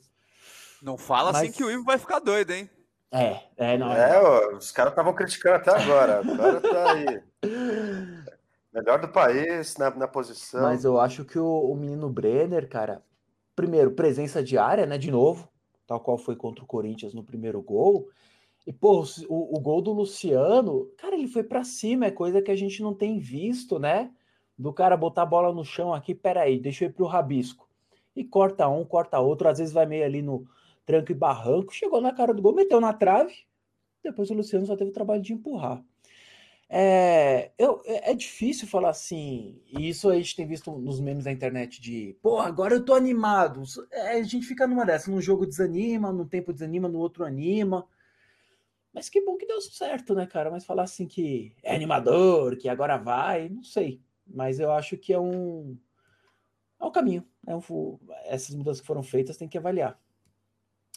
Não 0.82 0.98
fala 0.98 1.30
assim 1.30 1.40
mas... 1.40 1.50
assim 1.50 1.58
que 1.58 1.64
o 1.64 1.70
Ivo 1.70 1.84
vai 1.84 1.98
ficar 1.98 2.20
doido, 2.20 2.52
hein? 2.52 2.70
É, 3.12 3.42
é, 3.58 3.78
não. 3.78 3.92
É, 3.92 4.16
é. 4.16 4.22
Ó, 4.22 4.58
os 4.58 4.72
caras 4.72 4.92
estavam 4.92 5.14
criticando 5.14 5.56
até 5.56 5.72
agora. 5.72 6.20
Agora 6.20 6.62
tá 6.62 6.92
aí. 6.92 7.24
Melhor 8.72 9.02
do 9.02 9.08
país 9.08 9.76
na, 9.78 9.90
na 9.92 10.08
posição. 10.08 10.62
Mas 10.62 10.86
eu 10.86 11.00
acho 11.00 11.26
que 11.26 11.38
o, 11.40 11.72
o 11.72 11.76
menino 11.76 12.08
Brenner, 12.10 12.70
cara, 12.70 13.04
primeiro, 13.56 13.92
presença 13.92 14.44
diária, 14.44 14.86
né? 14.86 14.98
De 14.98 15.10
novo, 15.10 15.50
tal 15.88 16.00
qual 16.00 16.18
foi 16.18 16.36
contra 16.36 16.64
o 16.64 16.68
Corinthians 16.68 17.14
no 17.14 17.24
primeiro 17.24 17.62
gol. 17.62 18.10
E, 18.70 18.72
pô, 18.72 19.04
o, 19.28 19.58
o 19.58 19.60
gol 19.60 19.82
do 19.82 19.92
Luciano, 19.92 20.92
cara, 20.96 21.16
ele 21.16 21.28
foi 21.28 21.42
para 21.42 21.64
cima, 21.64 22.06
é 22.06 22.12
coisa 22.12 22.40
que 22.40 22.52
a 22.52 22.56
gente 22.56 22.84
não 22.84 22.94
tem 22.94 23.18
visto, 23.18 23.80
né? 23.80 24.12
Do 24.56 24.72
cara 24.72 24.96
botar 24.96 25.24
a 25.24 25.26
bola 25.26 25.52
no 25.52 25.66
chão 25.66 25.92
aqui, 25.92 26.14
peraí, 26.14 26.60
deixa 26.60 26.86
eu 26.86 26.90
ir 26.90 26.94
pro 26.94 27.08
rabisco. 27.08 27.68
E 28.16 28.24
corta 28.24 28.70
um, 28.70 28.86
corta 28.86 29.20
outro, 29.20 29.50
às 29.50 29.58
vezes 29.58 29.74
vai 29.74 29.88
meio 29.88 30.06
ali 30.06 30.22
no 30.22 30.46
tranco 30.86 31.12
e 31.12 31.16
barranco, 31.16 31.74
chegou 31.74 32.00
na 32.00 32.14
cara 32.14 32.32
do 32.32 32.44
gol, 32.44 32.54
meteu 32.54 32.80
na 32.80 32.94
trave, 32.94 33.34
depois 34.04 34.30
o 34.30 34.36
Luciano 34.36 34.68
só 34.68 34.78
teve 34.78 34.92
o 34.92 34.94
trabalho 34.94 35.24
de 35.24 35.34
empurrar. 35.34 35.84
É, 36.70 37.50
eu, 37.58 37.82
é, 37.88 38.12
é 38.12 38.14
difícil 38.14 38.68
falar 38.68 38.90
assim, 38.92 39.60
e 39.66 39.90
isso 39.90 40.12
a 40.12 40.16
gente 40.16 40.36
tem 40.36 40.46
visto 40.46 40.72
nos 40.78 41.00
memes 41.00 41.24
da 41.24 41.32
internet 41.32 41.82
de, 41.82 42.16
pô, 42.22 42.38
agora 42.38 42.76
eu 42.76 42.86
tô 42.86 42.94
animado. 42.94 43.64
É, 43.92 44.20
a 44.20 44.22
gente 44.22 44.46
fica 44.46 44.68
numa 44.68 44.86
dessa, 44.86 45.10
num 45.10 45.20
jogo 45.20 45.48
desanima, 45.48 46.12
num 46.12 46.28
tempo 46.28 46.54
desanima, 46.54 46.88
no 46.88 47.00
outro 47.00 47.26
anima. 47.26 47.88
Mas 48.94 49.10
que 49.10 49.22
bom 49.22 49.38
que 49.38 49.46
deu 49.46 49.62
certo, 49.62 50.16
né, 50.16 50.26
cara? 50.26 50.50
Mas 50.50 50.66
falar 50.66 50.84
assim 50.84 51.08
que 51.08 51.56
é 51.64 51.76
animador, 51.76 52.58
que 52.58 52.68
agora 52.68 52.98
vai, 52.98 53.50
não 53.50 53.64
sei. 53.64 54.02
Mas 54.26 54.60
eu 54.60 54.72
acho 54.72 54.98
que 54.98 55.14
é 55.14 55.20
um. 55.20 55.78
É 56.80 56.86
um 56.86 56.92
caminho. 56.92 57.28
É 57.46 57.56
um, 57.56 57.62
essas 58.26 58.56
mudanças 58.56 58.82
que 58.82 58.88
foram 58.88 59.04
feitas 59.04 59.38
tem 59.38 59.48
que 59.48 59.58
avaliar. 59.58 60.00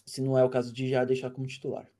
Se 0.06 0.22
não 0.22 0.38
é 0.38 0.44
o 0.44 0.50
caso 0.50 0.72
de 0.72 0.88
já 0.88 1.04
deixar 1.04 1.30
como 1.30 1.46
titular. 1.46 1.91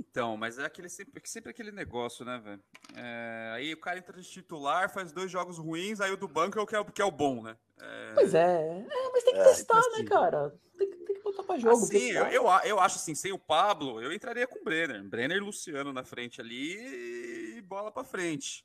Então, 0.00 0.34
mas 0.34 0.58
é 0.58 0.64
aquele 0.64 0.88
sempre, 0.88 1.20
sempre 1.26 1.50
aquele 1.50 1.70
negócio, 1.70 2.24
né, 2.24 2.40
velho? 2.42 2.62
É, 2.96 3.52
aí 3.54 3.74
o 3.74 3.76
cara 3.76 3.98
entra 3.98 4.18
de 4.18 4.26
titular, 4.26 4.90
faz 4.90 5.12
dois 5.12 5.30
jogos 5.30 5.58
ruins, 5.58 6.00
aí 6.00 6.10
o 6.10 6.16
do 6.16 6.26
banco 6.26 6.58
é 6.58 6.62
o 6.62 6.66
que 6.66 6.74
é, 6.74 6.82
que 6.84 7.02
é 7.02 7.04
o 7.04 7.10
bom, 7.10 7.42
né? 7.42 7.54
É... 7.78 8.14
Pois 8.14 8.34
é. 8.34 8.86
é. 8.88 9.10
mas 9.12 9.24
tem 9.24 9.34
que 9.34 9.40
é, 9.40 9.44
testar, 9.44 9.82
né, 9.92 10.04
cara? 10.04 10.58
Tem, 10.78 10.90
tem, 10.90 11.16
que 11.16 11.22
botar 11.22 11.42
pra 11.42 11.58
jogo. 11.58 11.76
Assim, 11.76 12.12
eu, 12.12 12.24
eu, 12.28 12.44
eu, 12.64 12.80
acho 12.80 12.96
assim, 12.96 13.14
sem 13.14 13.30
o 13.30 13.38
Pablo, 13.38 14.00
eu 14.00 14.10
entraria 14.10 14.46
com 14.46 14.58
o 14.58 14.64
Brenner. 14.64 15.04
Brenner 15.04 15.36
e 15.36 15.40
Luciano 15.40 15.92
na 15.92 16.02
frente 16.02 16.40
ali 16.40 17.58
e 17.58 17.60
bola 17.60 17.92
pra 17.92 18.02
frente. 18.02 18.64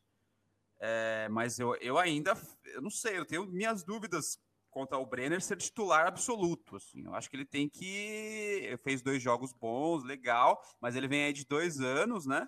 É, 0.80 1.28
mas 1.30 1.60
eu, 1.60 1.76
eu 1.76 1.98
ainda, 1.98 2.34
eu 2.74 2.82
não 2.82 2.90
sei, 2.90 3.18
eu 3.18 3.26
tenho 3.26 3.46
minhas 3.46 3.84
dúvidas 3.84 4.40
contra 4.76 4.98
o 4.98 5.06
Brenner 5.06 5.42
ser 5.42 5.56
titular 5.56 6.06
absoluto. 6.06 6.76
Assim. 6.76 7.06
Eu 7.06 7.16
acho 7.16 7.30
que 7.30 7.38
ele 7.38 7.46
tem 7.46 7.70
que. 7.70 8.78
Fez 8.84 9.02
dois 9.02 9.24
jogos 9.24 9.54
bons, 9.54 10.04
legal, 10.04 10.62
mas 10.82 10.98
ele 10.98 11.08
vem 11.08 11.24
aí 11.24 11.32
de 11.32 11.46
dois 11.46 11.80
anos, 11.80 12.26
né? 12.26 12.46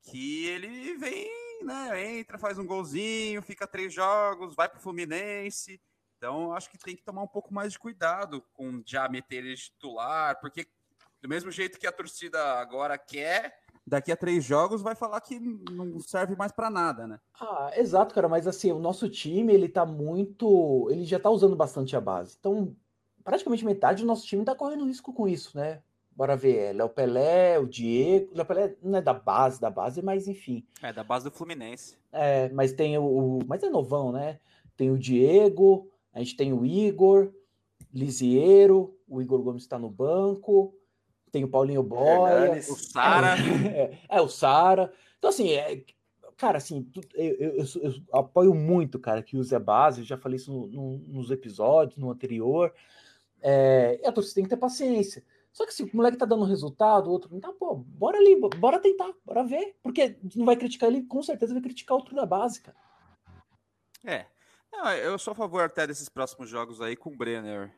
Que 0.00 0.46
ele 0.46 0.96
vem, 0.96 1.28
né? 1.64 2.16
Entra, 2.16 2.38
faz 2.38 2.58
um 2.58 2.64
golzinho, 2.64 3.42
fica 3.42 3.66
três 3.66 3.92
jogos, 3.92 4.54
vai 4.54 4.68
pro 4.68 4.78
Fluminense. 4.78 5.82
Então, 6.16 6.52
acho 6.52 6.70
que 6.70 6.78
tem 6.78 6.94
que 6.94 7.02
tomar 7.02 7.22
um 7.22 7.28
pouco 7.28 7.52
mais 7.52 7.72
de 7.72 7.78
cuidado 7.80 8.40
com 8.52 8.80
já 8.86 9.08
meter 9.08 9.44
ele 9.44 9.56
titular, 9.56 10.38
porque 10.40 10.68
do 11.20 11.28
mesmo 11.28 11.50
jeito 11.50 11.78
que 11.78 11.88
a 11.88 11.92
torcida 11.92 12.60
agora 12.60 12.96
quer, 12.96 13.58
daqui 13.88 14.12
a 14.12 14.16
três 14.16 14.44
jogos 14.44 14.82
vai 14.82 14.94
falar 14.94 15.20
que 15.20 15.38
não 15.40 15.98
serve 16.00 16.36
mais 16.36 16.52
para 16.52 16.70
nada, 16.70 17.06
né? 17.06 17.18
Ah, 17.40 17.72
exato, 17.76 18.14
cara, 18.14 18.28
mas 18.28 18.46
assim, 18.46 18.70
o 18.70 18.78
nosso 18.78 19.08
time, 19.08 19.52
ele 19.52 19.68
tá 19.68 19.84
muito, 19.84 20.88
ele 20.90 21.04
já 21.04 21.18
tá 21.18 21.30
usando 21.30 21.56
bastante 21.56 21.96
a 21.96 22.00
base. 22.00 22.36
Então, 22.38 22.76
praticamente 23.24 23.64
metade 23.64 24.02
do 24.02 24.06
nosso 24.06 24.26
time 24.26 24.44
tá 24.44 24.54
correndo 24.54 24.86
risco 24.86 25.12
com 25.12 25.26
isso, 25.26 25.56
né? 25.56 25.80
Bora 26.14 26.36
ver, 26.36 26.56
é 26.56 26.72
Léo 26.72 26.88
Pelé, 26.88 27.58
o 27.58 27.66
Diego, 27.66 28.30
Léo 28.34 28.44
Pelé 28.44 28.76
não 28.82 28.98
é 28.98 29.02
da 29.02 29.14
base, 29.14 29.60
da 29.60 29.70
base, 29.70 30.02
mas 30.02 30.26
enfim. 30.26 30.66
É, 30.82 30.92
da 30.92 31.04
base 31.04 31.24
do 31.24 31.30
Fluminense. 31.30 31.96
É, 32.10 32.48
mas 32.48 32.72
tem 32.72 32.98
o, 32.98 33.04
o 33.04 33.38
mas 33.46 33.62
é 33.62 33.70
novão, 33.70 34.10
né? 34.10 34.40
Tem 34.76 34.90
o 34.90 34.98
Diego, 34.98 35.88
a 36.12 36.18
gente 36.18 36.36
tem 36.36 36.52
o 36.52 36.66
Igor, 36.66 37.32
Lisieiro, 37.94 38.96
o 39.08 39.22
Igor 39.22 39.40
Gomes 39.42 39.62
está 39.62 39.78
no 39.78 39.88
banco, 39.88 40.74
tem 41.30 41.44
o 41.44 41.48
Paulinho 41.48 41.82
Boia, 41.82 42.58
o 42.58 42.76
Sara. 42.76 43.36
É, 43.74 43.98
é, 44.08 44.20
o 44.20 44.28
Sara. 44.28 44.92
Então, 45.18 45.30
assim, 45.30 45.52
é, 45.52 45.82
cara, 46.36 46.58
assim, 46.58 46.90
eu, 47.14 47.34
eu, 47.34 47.64
eu, 47.82 47.94
apoio 48.12 48.54
muito, 48.54 48.98
cara, 48.98 49.22
que 49.22 49.36
use 49.36 49.54
a 49.54 49.60
base. 49.60 50.00
Eu 50.00 50.06
já 50.06 50.16
falei 50.16 50.36
isso 50.36 50.52
no, 50.52 50.66
no, 50.66 50.98
nos 51.06 51.30
episódios, 51.30 51.96
no 51.96 52.10
anterior. 52.10 52.72
É, 53.40 54.00
a 54.04 54.12
torcida 54.12 54.36
tem 54.36 54.44
que 54.44 54.50
ter 54.50 54.56
paciência. 54.56 55.24
Só 55.52 55.66
que 55.66 55.74
se 55.74 55.82
o 55.82 55.90
moleque 55.92 56.16
tá 56.16 56.26
dando 56.26 56.44
resultado, 56.44 57.08
o 57.08 57.10
outro 57.12 57.30
não 57.32 57.40
tá, 57.40 57.52
pô, 57.52 57.74
bora 57.74 58.18
ali, 58.18 58.38
bora 58.56 58.78
tentar, 58.78 59.12
bora 59.24 59.42
ver. 59.44 59.76
Porque 59.82 60.16
não 60.36 60.46
vai 60.46 60.56
criticar 60.56 60.88
ele, 60.88 61.02
com 61.02 61.22
certeza 61.22 61.52
vai 61.52 61.62
criticar 61.62 61.96
outro 61.96 62.14
da 62.14 62.24
base, 62.24 62.60
cara. 62.60 62.76
É. 64.04 64.26
Não, 64.70 64.92
eu 64.92 65.18
sou 65.18 65.32
a 65.32 65.34
favor 65.34 65.64
até 65.64 65.86
desses 65.86 66.08
próximos 66.08 66.48
jogos 66.48 66.80
aí 66.80 66.94
com 66.94 67.10
o 67.10 67.16
Brenner. 67.16 67.72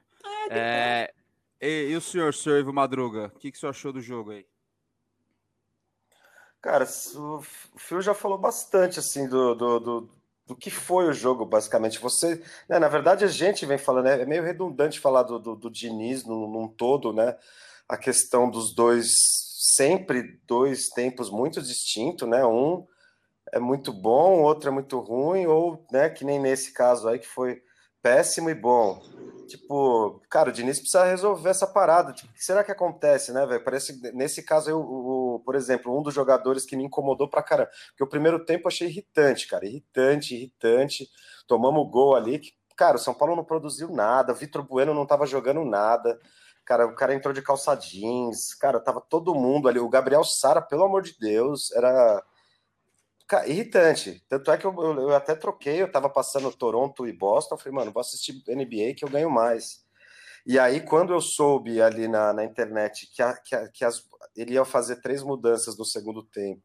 É, 0.51 0.59
é, 0.59 1.15
e, 1.61 1.91
e 1.91 1.97
o 1.97 2.01
senhor, 2.01 2.33
Ivo 2.59 2.73
Madruga, 2.73 3.33
o 3.35 3.39
que, 3.39 3.51
que 3.51 3.57
o 3.57 3.61
senhor 3.61 3.71
achou 3.71 3.93
do 3.93 4.01
jogo 4.01 4.31
aí? 4.31 4.47
Cara, 6.61 6.85
o 6.85 7.41
Phil 7.79 8.03
já 8.03 8.13
falou 8.13 8.37
bastante 8.37 8.99
assim 8.99 9.27
do, 9.27 9.55
do, 9.55 9.81
do, 9.81 10.11
do, 10.47 10.57
que 10.57 10.71
foi 10.71 11.09
o 11.09 11.13
jogo, 11.13 11.47
basicamente. 11.47 11.99
Você, 11.99 12.43
né, 12.69 12.79
na 12.79 12.89
verdade, 12.89 13.25
a 13.25 13.29
gente 13.29 13.65
vem 13.65 13.79
falando, 13.79 14.09
é 14.09 14.27
meio 14.27 14.43
redundante 14.43 15.01
falar 15.01 15.23
do, 15.23 15.39
do, 15.39 15.57
do 15.57 15.71
Diniz 15.71 16.25
num, 16.25 16.47
num 16.47 16.69
todo, 16.69 17.13
né? 17.15 17.37
A 17.89 17.97
questão 17.97 18.51
dos 18.51 18.75
dois, 18.75 19.11
sempre 19.77 20.39
dois 20.47 20.91
tempos 20.91 21.31
muito 21.31 21.63
distintos, 21.63 22.29
né? 22.29 22.45
Um 22.45 22.87
é 23.53 23.59
muito 23.59 23.93
bom, 23.93 24.43
outro 24.43 24.69
é 24.69 24.73
muito 24.73 24.99
ruim, 25.01 25.47
ou, 25.47 25.85
né, 25.91 26.09
que 26.09 26.25
nem 26.25 26.39
nesse 26.39 26.73
caso 26.73 27.09
aí 27.09 27.19
que 27.19 27.27
foi 27.27 27.63
péssimo 28.03 28.51
e 28.51 28.55
bom. 28.55 29.03
Tipo, 29.51 30.23
cara, 30.31 30.51
o 30.51 30.53
Diniz 30.53 30.79
precisa 30.79 31.05
resolver 31.05 31.51
essa 31.51 31.67
parada. 31.67 32.13
Tipo, 32.13 32.31
o 32.31 32.35
que 32.35 32.45
será 32.45 32.63
que 32.63 32.71
acontece, 32.71 33.33
né, 33.33 33.45
velho? 33.47 33.65
Parece 33.65 34.01
nesse 34.15 34.45
caso, 34.45 34.71
eu, 34.71 34.79
o, 34.79 35.43
por 35.45 35.57
exemplo, 35.57 35.99
um 35.99 36.03
dos 36.03 36.15
jogadores 36.15 36.65
que 36.65 36.77
me 36.77 36.85
incomodou 36.85 37.29
pra 37.29 37.43
caramba. 37.43 37.71
Porque 37.89 38.05
o 38.05 38.09
primeiro 38.09 38.45
tempo 38.45 38.65
eu 38.65 38.69
achei 38.69 38.89
irritante, 38.89 39.49
cara. 39.49 39.67
Irritante, 39.67 40.37
irritante. 40.37 41.09
Tomamos 41.49 41.91
gol 41.91 42.15
ali. 42.15 42.39
Que, 42.39 42.53
cara, 42.77 42.97
o 42.97 43.01
São 43.01 43.13
Paulo 43.13 43.35
não 43.35 43.45
produziu 43.45 43.89
nada. 43.91 44.33
Vitor 44.33 44.63
Bueno 44.63 44.95
não 44.95 45.05
tava 45.05 45.27
jogando 45.27 45.65
nada. 45.65 46.21
Cara, 46.65 46.87
o 46.87 46.95
cara 46.95 47.13
entrou 47.13 47.35
de 47.35 47.43
calça 47.43 47.75
jeans. 47.75 48.55
Cara, 48.55 48.79
tava 48.79 49.01
todo 49.01 49.35
mundo 49.35 49.69
ali. 49.69 49.81
O 49.81 49.89
Gabriel 49.89 50.23
Sara, 50.23 50.63
pelo 50.63 50.85
amor 50.85 51.03
de 51.03 51.19
Deus, 51.19 51.73
era 51.73 52.23
irritante. 53.47 54.25
Tanto 54.29 54.51
é 54.51 54.59
que 54.59 54.65
eu, 54.67 54.75
eu, 54.75 55.01
eu, 55.01 55.15
até 55.15 55.35
troquei, 55.35 55.83
eu 55.83 55.91
tava 55.91 56.09
passando 56.09 56.51
Toronto 56.53 57.07
e 57.07 57.13
Boston, 57.13 57.55
eu 57.55 57.59
falei, 57.59 57.75
mano, 57.75 57.93
vou 57.93 58.01
assistir 58.01 58.43
NBA 58.49 58.95
que 58.97 59.05
eu 59.05 59.09
ganho 59.09 59.31
mais. 59.31 59.85
E 60.47 60.59
aí, 60.59 60.81
quando 60.81 61.13
eu 61.13 61.21
soube 61.21 61.81
ali 61.83 62.09
na, 62.09 62.33
na 62.33 62.45
internet 62.45 63.11
que, 63.15 63.23
a, 63.23 63.35
que, 63.35 63.55
a, 63.55 63.69
que 63.69 63.85
as, 63.85 64.03
ele 64.35 64.55
ia 64.55 64.65
fazer 64.65 64.97
três 64.97 65.23
mudanças 65.23 65.77
no 65.77 65.85
segundo 65.85 66.23
tempo, 66.23 66.63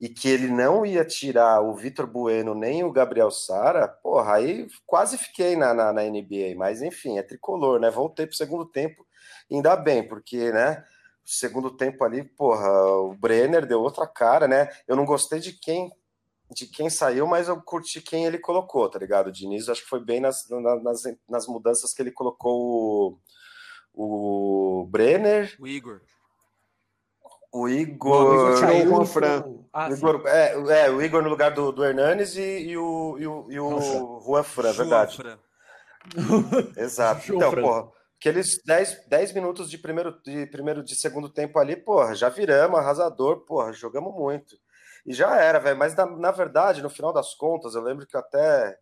e 0.00 0.08
que 0.08 0.28
ele 0.28 0.48
não 0.48 0.86
ia 0.86 1.04
tirar 1.04 1.60
o 1.60 1.74
Vitor 1.74 2.06
Bueno 2.06 2.54
nem 2.54 2.82
o 2.82 2.90
Gabriel 2.90 3.30
Sara, 3.30 3.86
porra, 3.86 4.36
aí 4.36 4.66
quase 4.86 5.18
fiquei 5.18 5.56
na, 5.56 5.74
na, 5.74 5.92
na, 5.92 6.02
NBA, 6.02 6.54
mas 6.56 6.80
enfim, 6.80 7.18
é 7.18 7.22
tricolor, 7.22 7.78
né? 7.78 7.90
Voltei 7.90 8.26
pro 8.26 8.34
segundo 8.34 8.64
tempo, 8.64 9.06
ainda 9.50 9.76
bem, 9.76 10.06
porque, 10.06 10.50
né? 10.52 10.82
Segundo 11.32 11.70
tempo 11.70 12.02
ali, 12.02 12.24
porra, 12.24 12.68
o 12.68 13.14
Brenner 13.14 13.64
deu 13.64 13.80
outra 13.80 14.04
cara, 14.04 14.48
né? 14.48 14.68
Eu 14.88 14.96
não 14.96 15.04
gostei 15.04 15.38
de 15.38 15.52
quem 15.52 15.88
de 16.50 16.66
quem 16.66 16.90
saiu, 16.90 17.24
mas 17.24 17.46
eu 17.46 17.62
curti 17.62 18.00
quem 18.00 18.26
ele 18.26 18.36
colocou, 18.36 18.90
tá 18.90 18.98
ligado? 18.98 19.28
O 19.28 19.32
Diniz 19.32 19.68
acho 19.68 19.84
que 19.84 19.88
foi 19.88 20.04
bem 20.04 20.18
nas, 20.18 20.48
nas, 20.50 21.02
nas 21.28 21.46
mudanças 21.46 21.94
que 21.94 22.02
ele 22.02 22.10
colocou 22.10 23.20
o, 23.94 24.80
o 24.82 24.86
Brenner. 24.86 25.54
O 25.60 25.68
Igor. 25.68 26.00
O 27.52 27.68
Igor. 27.68 28.58
tirou 28.58 28.76
o 28.76 28.88
Juan 28.88 29.06
Fran. 29.06 29.44
Ah, 29.72 29.88
o 29.88 29.92
Igor, 29.94 30.26
é, 30.26 30.86
é, 30.86 30.90
o 30.90 31.00
Igor 31.00 31.22
no 31.22 31.28
lugar 31.28 31.52
do, 31.52 31.70
do 31.70 31.84
Hernanes 31.84 32.34
e, 32.34 32.70
e 32.70 32.76
o, 32.76 33.16
e 33.20 33.26
o, 33.28 33.46
e 33.52 33.60
o 33.60 34.20
Juan 34.26 34.42
Fran, 34.42 34.72
verdade. 34.72 35.16
Fran. 35.16 35.38
Exato. 36.76 37.22
então, 37.32 37.52
Fran. 37.52 37.62
porra, 37.62 37.99
aqueles 38.20 38.62
10, 38.62 39.06
10 39.08 39.32
minutos 39.32 39.70
de 39.70 39.78
primeiro, 39.78 40.20
de 40.22 40.46
primeiro, 40.46 40.84
de 40.84 40.94
segundo 40.94 41.30
tempo 41.30 41.58
ali, 41.58 41.74
porra, 41.74 42.14
já 42.14 42.28
viramos, 42.28 42.78
arrasador, 42.78 43.40
porra, 43.46 43.72
jogamos 43.72 44.14
muito. 44.14 44.56
E 45.06 45.14
já 45.14 45.34
era, 45.36 45.58
velho. 45.58 45.78
Mas 45.78 45.94
na, 45.94 46.04
na 46.04 46.30
verdade, 46.30 46.82
no 46.82 46.90
final 46.90 47.14
das 47.14 47.34
contas, 47.34 47.74
eu 47.74 47.80
lembro 47.80 48.06
que 48.06 48.16
até 48.16 48.78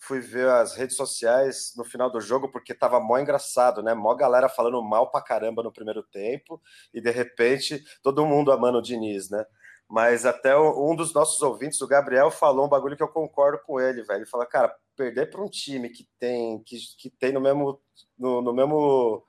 fui 0.00 0.18
ver 0.18 0.48
as 0.48 0.74
redes 0.74 0.96
sociais 0.96 1.72
no 1.76 1.84
final 1.84 2.10
do 2.10 2.20
jogo, 2.20 2.50
porque 2.50 2.74
tava 2.74 2.98
mó 2.98 3.16
engraçado, 3.18 3.84
né? 3.84 3.94
Mó 3.94 4.12
galera 4.16 4.48
falando 4.48 4.82
mal 4.82 5.12
pra 5.12 5.22
caramba 5.22 5.62
no 5.62 5.72
primeiro 5.72 6.02
tempo, 6.02 6.60
e 6.92 7.00
de 7.00 7.10
repente 7.12 7.84
todo 8.02 8.26
mundo 8.26 8.50
amando 8.50 8.78
o 8.78 8.82
Diniz, 8.82 9.30
né? 9.30 9.46
Mas 9.92 10.24
até 10.24 10.58
um 10.58 10.96
dos 10.96 11.12
nossos 11.12 11.42
ouvintes, 11.42 11.78
o 11.82 11.86
Gabriel, 11.86 12.30
falou 12.30 12.64
um 12.64 12.68
bagulho 12.68 12.96
que 12.96 13.02
eu 13.02 13.08
concordo 13.08 13.58
com 13.62 13.78
ele, 13.78 14.02
velho. 14.02 14.20
Ele 14.20 14.26
fala, 14.26 14.46
cara, 14.46 14.74
perder 14.96 15.28
para 15.28 15.44
um 15.44 15.50
time 15.50 15.90
que 15.90 16.08
tem 16.18 16.62
que, 16.64 16.78
que 16.96 17.10
tem 17.10 17.30
no 17.30 17.42
mesmo 17.42 17.78
no, 18.18 18.40
no 18.40 18.54
mesmo 18.54 19.22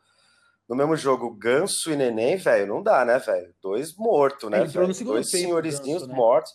no 0.69 0.73
mesmo 0.73 0.95
jogo 0.95 1.35
Ganso 1.35 1.91
e 1.91 1.97
Neném, 1.97 2.37
velho, 2.37 2.65
não 2.65 2.81
dá, 2.81 3.03
né, 3.03 3.19
velho? 3.19 3.53
Dois 3.61 3.93
mortos, 3.97 4.49
né? 4.49 4.63
Dois 4.63 5.29
senhorizinhos 5.29 6.07
né? 6.07 6.15
mortos. 6.15 6.53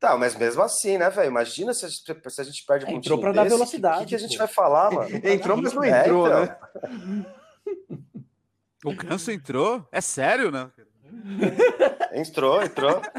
Tá, 0.00 0.16
mas 0.16 0.34
mesmo 0.34 0.62
assim, 0.62 0.96
né, 0.96 1.10
velho? 1.10 1.28
Imagina 1.28 1.74
se 1.74 1.84
a, 1.84 1.88
gente, 1.90 2.30
se 2.30 2.40
a 2.40 2.44
gente 2.44 2.64
perde 2.64 2.86
é, 2.86 2.88
um 2.88 2.92
Entrou 2.96 3.20
para 3.20 3.32
dar 3.32 3.44
velocidade. 3.44 3.96
O 3.96 4.00
que, 4.00 4.06
que, 4.06 4.14
a 4.14 4.18
gente 4.18 4.38
vai 4.38 4.48
falar, 4.48 4.90
mano? 4.90 5.10
entrou, 5.22 5.58
mas 5.58 5.74
não 5.74 5.84
entrou, 5.84 6.26
é, 6.26 6.44
então. 6.44 6.56
né? 6.90 7.26
O 8.86 8.94
Ganso 8.94 9.30
entrou? 9.30 9.86
É 9.90 9.98
sério, 9.98 10.50
né? 10.50 10.70
entrou, 12.12 12.62
entrou. 12.62 13.00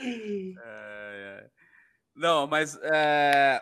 É, 0.00 1.42
é. 1.42 1.50
Não, 2.14 2.46
mas 2.46 2.78
é... 2.82 3.60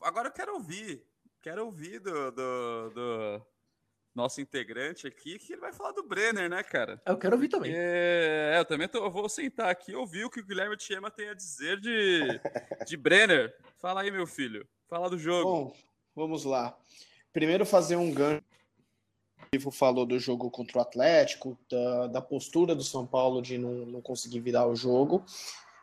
agora 0.00 0.28
eu 0.28 0.32
quero 0.32 0.54
ouvir. 0.54 1.06
Quero 1.42 1.66
ouvir 1.66 2.00
do, 2.00 2.32
do, 2.32 2.90
do 2.90 3.46
nosso 4.14 4.40
integrante 4.40 5.06
aqui, 5.06 5.38
que 5.38 5.52
ele 5.52 5.60
vai 5.60 5.74
falar 5.74 5.92
do 5.92 6.02
Brenner, 6.02 6.48
né, 6.48 6.62
cara? 6.62 7.02
Eu 7.04 7.18
quero 7.18 7.34
ouvir 7.34 7.48
também. 7.48 7.70
É, 7.74 8.54
eu 8.56 8.64
também 8.64 8.88
tô, 8.88 9.04
eu 9.04 9.10
vou 9.10 9.28
sentar 9.28 9.68
aqui 9.68 9.92
e 9.92 9.96
ouvir 9.96 10.24
o 10.24 10.30
que 10.30 10.40
o 10.40 10.46
Guilherme 10.46 10.76
Tiema 10.76 11.10
tem 11.10 11.28
a 11.28 11.34
dizer 11.34 11.78
de, 11.80 12.40
de 12.86 12.96
Brenner. 12.96 13.54
Fala 13.78 14.00
aí, 14.00 14.10
meu 14.10 14.26
filho. 14.26 14.66
Fala 14.88 15.10
do 15.10 15.18
jogo. 15.18 15.50
Bom, 15.50 15.76
vamos 16.14 16.44
lá. 16.44 16.74
Primeiro 17.30 17.66
fazer 17.66 17.96
um 17.96 18.10
gancho. 18.10 18.42
O 19.54 19.56
Ivo 19.56 19.70
falou 19.70 20.04
do 20.04 20.18
jogo 20.18 20.50
contra 20.50 20.78
o 20.78 20.80
Atlético, 20.80 21.56
da, 21.70 22.06
da 22.08 22.20
postura 22.20 22.74
do 22.74 22.82
São 22.82 23.06
Paulo 23.06 23.40
de 23.40 23.56
não, 23.56 23.86
não 23.86 24.00
conseguir 24.00 24.40
virar 24.40 24.66
o 24.66 24.74
jogo. 24.74 25.24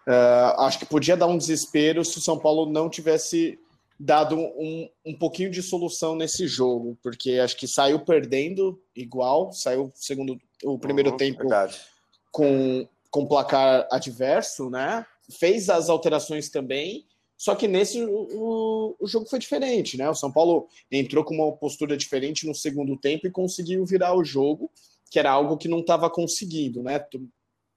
Uh, 0.08 0.62
acho 0.62 0.80
que 0.80 0.86
podia 0.86 1.16
dar 1.16 1.28
um 1.28 1.38
desespero 1.38 2.04
se 2.04 2.18
o 2.18 2.22
São 2.22 2.38
Paulo 2.38 2.66
não 2.66 2.90
tivesse 2.90 3.58
dado 4.00 4.36
um, 4.36 4.90
um 5.06 5.16
pouquinho 5.16 5.52
de 5.52 5.62
solução 5.62 6.16
nesse 6.16 6.48
jogo, 6.48 6.98
porque 7.04 7.34
acho 7.34 7.56
que 7.56 7.68
saiu 7.68 8.00
perdendo 8.00 8.82
igual, 8.96 9.52
saiu 9.54 9.92
segundo 9.94 10.40
o 10.64 10.78
primeiro 10.80 11.12
uhum, 11.12 11.18
tempo 11.18 11.40
verdade. 11.40 11.80
com 12.32 12.88
com 13.12 13.28
placar 13.28 13.88
adverso, 13.92 14.70
né? 14.70 15.06
Fez 15.38 15.70
as 15.70 15.90
alterações 15.90 16.50
também, 16.50 17.06
só 17.42 17.56
que 17.56 17.68
nesse 17.68 18.00
o, 18.04 18.96
o 19.00 19.08
jogo 19.08 19.26
foi 19.28 19.40
diferente, 19.40 19.98
né? 19.98 20.08
O 20.08 20.14
São 20.14 20.32
Paulo 20.32 20.68
entrou 20.92 21.24
com 21.24 21.34
uma 21.34 21.52
postura 21.52 21.98
diferente 21.98 22.46
no 22.46 22.54
segundo 22.54 22.96
tempo 22.96 23.26
e 23.26 23.32
conseguiu 23.32 23.84
virar 23.84 24.16
o 24.16 24.24
jogo, 24.24 24.70
que 25.10 25.18
era 25.18 25.32
algo 25.32 25.58
que 25.58 25.68
não 25.68 25.80
estava 25.80 26.08
conseguindo, 26.08 26.84
né? 26.84 27.04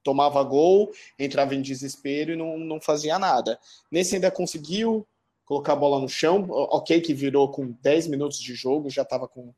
Tomava 0.03 0.43
gol, 0.43 0.93
entrava 1.19 1.55
em 1.55 1.63
desespero 1.63 2.33
e 2.33 2.37
não, 2.37 2.59
não 2.59 2.79
fazia 2.79 3.19
nada. 3.19 3.59
Nesse 3.91 4.17
ainda 4.17 4.31
conseguiu, 4.31 5.09
colocar 5.47 5.73
a 5.73 5.77
bola 5.77 5.99
no 5.99 6.11
chão. 6.11 6.47
Ok, 6.51 7.01
que 7.01 7.15
virou 7.15 7.51
com 7.51 7.75
10 7.81 8.09
minutos 8.09 8.39
de 8.41 8.55
jogo, 8.55 8.91
já 8.91 9.01
estava 9.01 9.27
com, 9.27 9.55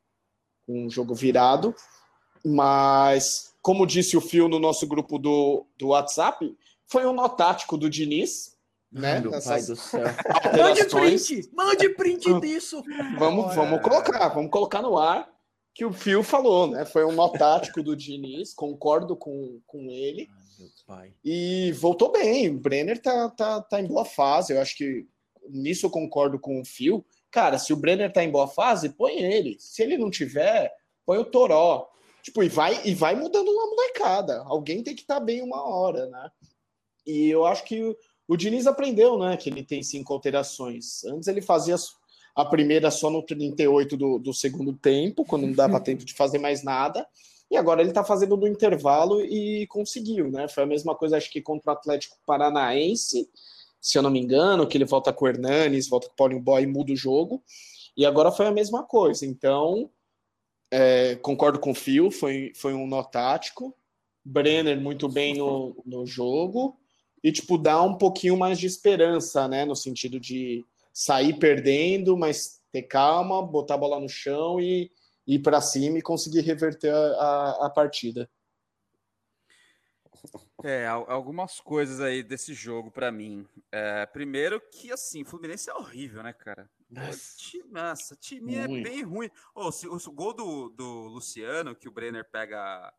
com 0.65 0.85
o 0.85 0.89
jogo 0.89 1.13
virado. 1.13 1.75
Mas, 2.45 3.53
como 3.61 3.85
disse 3.85 4.15
o 4.15 4.21
Fio 4.21 4.47
no 4.47 4.57
nosso 4.57 4.87
grupo 4.87 5.19
do, 5.19 5.65
do 5.77 5.87
WhatsApp, 5.89 6.55
foi 6.85 7.05
um 7.05 7.11
nó 7.11 7.27
tático 7.27 7.77
do 7.77 7.89
Diniz. 7.89 8.56
Né? 8.91 9.19
Meu 9.19 9.31
pai 9.31 9.61
do 9.63 9.75
céu. 9.77 10.05
Mande 10.57 10.85
print! 10.85 11.49
Mande 11.53 11.89
print 11.89 12.33
disso! 12.41 12.83
Vamos, 13.17 13.53
vamos 13.53 13.81
colocar, 13.81 14.29
vamos 14.29 14.51
colocar 14.51 14.81
no 14.81 14.97
ar 14.97 15.29
que 15.77 15.85
o 15.85 15.93
Fio 15.93 16.23
falou, 16.23 16.71
né? 16.71 16.85
Foi 16.85 17.05
um 17.05 17.11
nó 17.11 17.29
tático 17.29 17.83
do 17.83 17.95
Diniz, 17.95 18.51
concordo 18.51 19.15
com, 19.15 19.61
com 19.67 19.91
ele. 19.91 20.27
Ai, 20.87 21.13
e 21.23 21.71
voltou 21.73 22.11
bem. 22.11 22.49
O 22.49 22.59
Brenner 22.59 22.99
tá, 22.99 23.29
tá, 23.29 23.61
tá 23.61 23.79
em 23.79 23.85
boa 23.85 24.03
fase. 24.03 24.53
Eu 24.53 24.59
acho 24.59 24.75
que 24.75 25.05
nisso 25.47 25.85
eu 25.85 25.91
concordo 25.91 26.39
com 26.39 26.59
o 26.59 26.65
Phil. 26.65 27.05
Cara, 27.29 27.59
se 27.59 27.71
o 27.71 27.75
Brenner 27.75 28.11
tá 28.11 28.23
em 28.23 28.31
boa 28.31 28.47
fase, 28.47 28.89
põe 28.89 29.19
ele. 29.19 29.55
Se 29.59 29.83
ele 29.83 29.99
não 29.99 30.09
tiver, 30.09 30.73
põe 31.05 31.19
o 31.19 31.25
Toró. 31.25 31.87
Tipo, 32.23 32.41
e 32.41 32.49
vai, 32.49 32.81
e 32.83 32.95
vai 32.95 33.15
mudando 33.15 33.49
uma 33.49 33.67
molecada. 33.67 34.41
Alguém 34.47 34.81
tem 34.81 34.95
que 34.95 35.01
estar 35.01 35.19
tá 35.19 35.21
bem 35.23 35.43
uma 35.43 35.63
hora, 35.63 36.07
né? 36.07 36.31
E 37.05 37.29
eu 37.29 37.45
acho 37.45 37.63
que 37.63 37.95
o, 38.27 38.35
Diniz 38.35 38.67
aprendeu, 38.67 39.17
né? 39.17 39.37
Que 39.37 39.49
ele 39.49 39.63
tem 39.63 39.81
cinco 39.81 40.13
alterações. 40.13 41.03
Antes 41.05 41.27
ele 41.27 41.41
fazia 41.41 41.75
a 42.35 42.45
primeira 42.45 42.91
só 42.91 43.09
no 43.09 43.23
38 43.23 43.97
do, 43.97 44.19
do 44.19 44.33
segundo 44.33 44.73
tempo, 44.73 45.25
quando 45.25 45.47
não 45.47 45.53
dava 45.53 45.79
tempo 45.81 46.05
de 46.05 46.13
fazer 46.13 46.39
mais 46.39 46.63
nada. 46.63 47.07
E 47.49 47.55
agora 47.55 47.81
ele 47.81 47.93
tá 47.93 48.03
fazendo 48.03 48.35
no 48.35 48.47
intervalo 48.47 49.21
e 49.21 49.65
conseguiu, 49.67 50.29
né? 50.29 50.47
Foi 50.47 50.63
a 50.63 50.67
mesma 50.67 50.93
coisa, 50.95 51.17
acho 51.17 51.31
que 51.31 51.41
contra 51.41 51.71
o 51.71 51.75
Atlético 51.75 52.17
Paranaense 52.25 53.29
se 53.87 53.97
eu 53.97 54.01
não 54.01 54.09
me 54.09 54.19
engano, 54.19 54.67
que 54.67 54.77
ele 54.77 54.85
volta 54.85 55.13
com 55.13 55.25
o 55.25 55.27
Hernanes, 55.27 55.87
volta 55.87 56.07
com 56.07 56.13
o 56.13 56.15
Paulinho 56.15 56.41
Boy 56.41 56.63
e 56.63 56.67
muda 56.67 56.91
o 56.91 56.95
jogo. 56.95 57.43
E 57.95 58.05
agora 58.05 58.31
foi 58.31 58.45
a 58.45 58.51
mesma 58.51 58.83
coisa. 58.83 59.25
Então, 59.25 59.89
é, 60.71 61.15
concordo 61.15 61.59
com 61.59 61.71
o 61.71 61.75
Phil, 61.75 62.11
foi, 62.11 62.51
foi 62.55 62.73
um 62.73 62.87
nó 62.87 63.03
tático. 63.03 63.75
Brenner 64.23 64.79
muito 64.79 65.07
bem 65.07 65.35
no, 65.35 65.81
no 65.85 66.05
jogo. 66.05 66.77
E, 67.23 67.31
tipo, 67.31 67.57
dá 67.57 67.81
um 67.81 67.97
pouquinho 67.97 68.37
mais 68.37 68.59
de 68.59 68.67
esperança, 68.67 69.47
né? 69.47 69.65
No 69.65 69.75
sentido 69.75 70.19
de 70.19 70.65
sair 70.93 71.37
perdendo, 71.37 72.17
mas 72.17 72.61
ter 72.71 72.83
calma, 72.83 73.45
botar 73.45 73.75
a 73.75 73.77
bola 73.77 73.99
no 73.99 74.09
chão 74.09 74.59
e 74.59 74.91
ir 75.25 75.39
para 75.39 75.61
cima 75.61 75.97
e 75.97 76.01
conseguir 76.01 76.41
reverter 76.41 76.93
a, 76.93 76.97
a, 76.97 77.65
a 77.65 77.69
partida. 77.69 78.29
É, 80.63 80.87
algumas 80.87 81.59
coisas 81.59 82.01
aí 82.01 82.23
desse 82.23 82.53
jogo 82.53 82.89
para 82.89 83.11
mim. 83.11 83.47
É, 83.71 84.05
primeiro 84.07 84.59
que, 84.59 84.91
assim, 84.91 85.23
Fluminense 85.23 85.69
é 85.69 85.73
horrível, 85.73 86.23
né, 86.23 86.33
cara? 86.33 86.69
Nossa, 86.89 87.35
nossa, 87.69 88.15
time 88.15 88.55
é 88.55 88.67
bem 88.67 89.03
ruim. 89.03 89.29
Oh, 89.53 89.71
se, 89.71 89.87
o, 89.87 89.99
gol 90.11 90.33
do, 90.33 90.69
do 90.69 91.07
Luciano, 91.07 91.75
que 91.75 91.87
o 91.87 91.91
Brenner 91.91 92.25
pega 92.25 92.91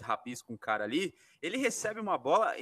rapis 0.00 0.40
com 0.40 0.54
o 0.54 0.58
cara 0.58 0.84
ali, 0.84 1.14
ele 1.42 1.58
recebe 1.58 2.00
uma 2.00 2.16
bola 2.16 2.54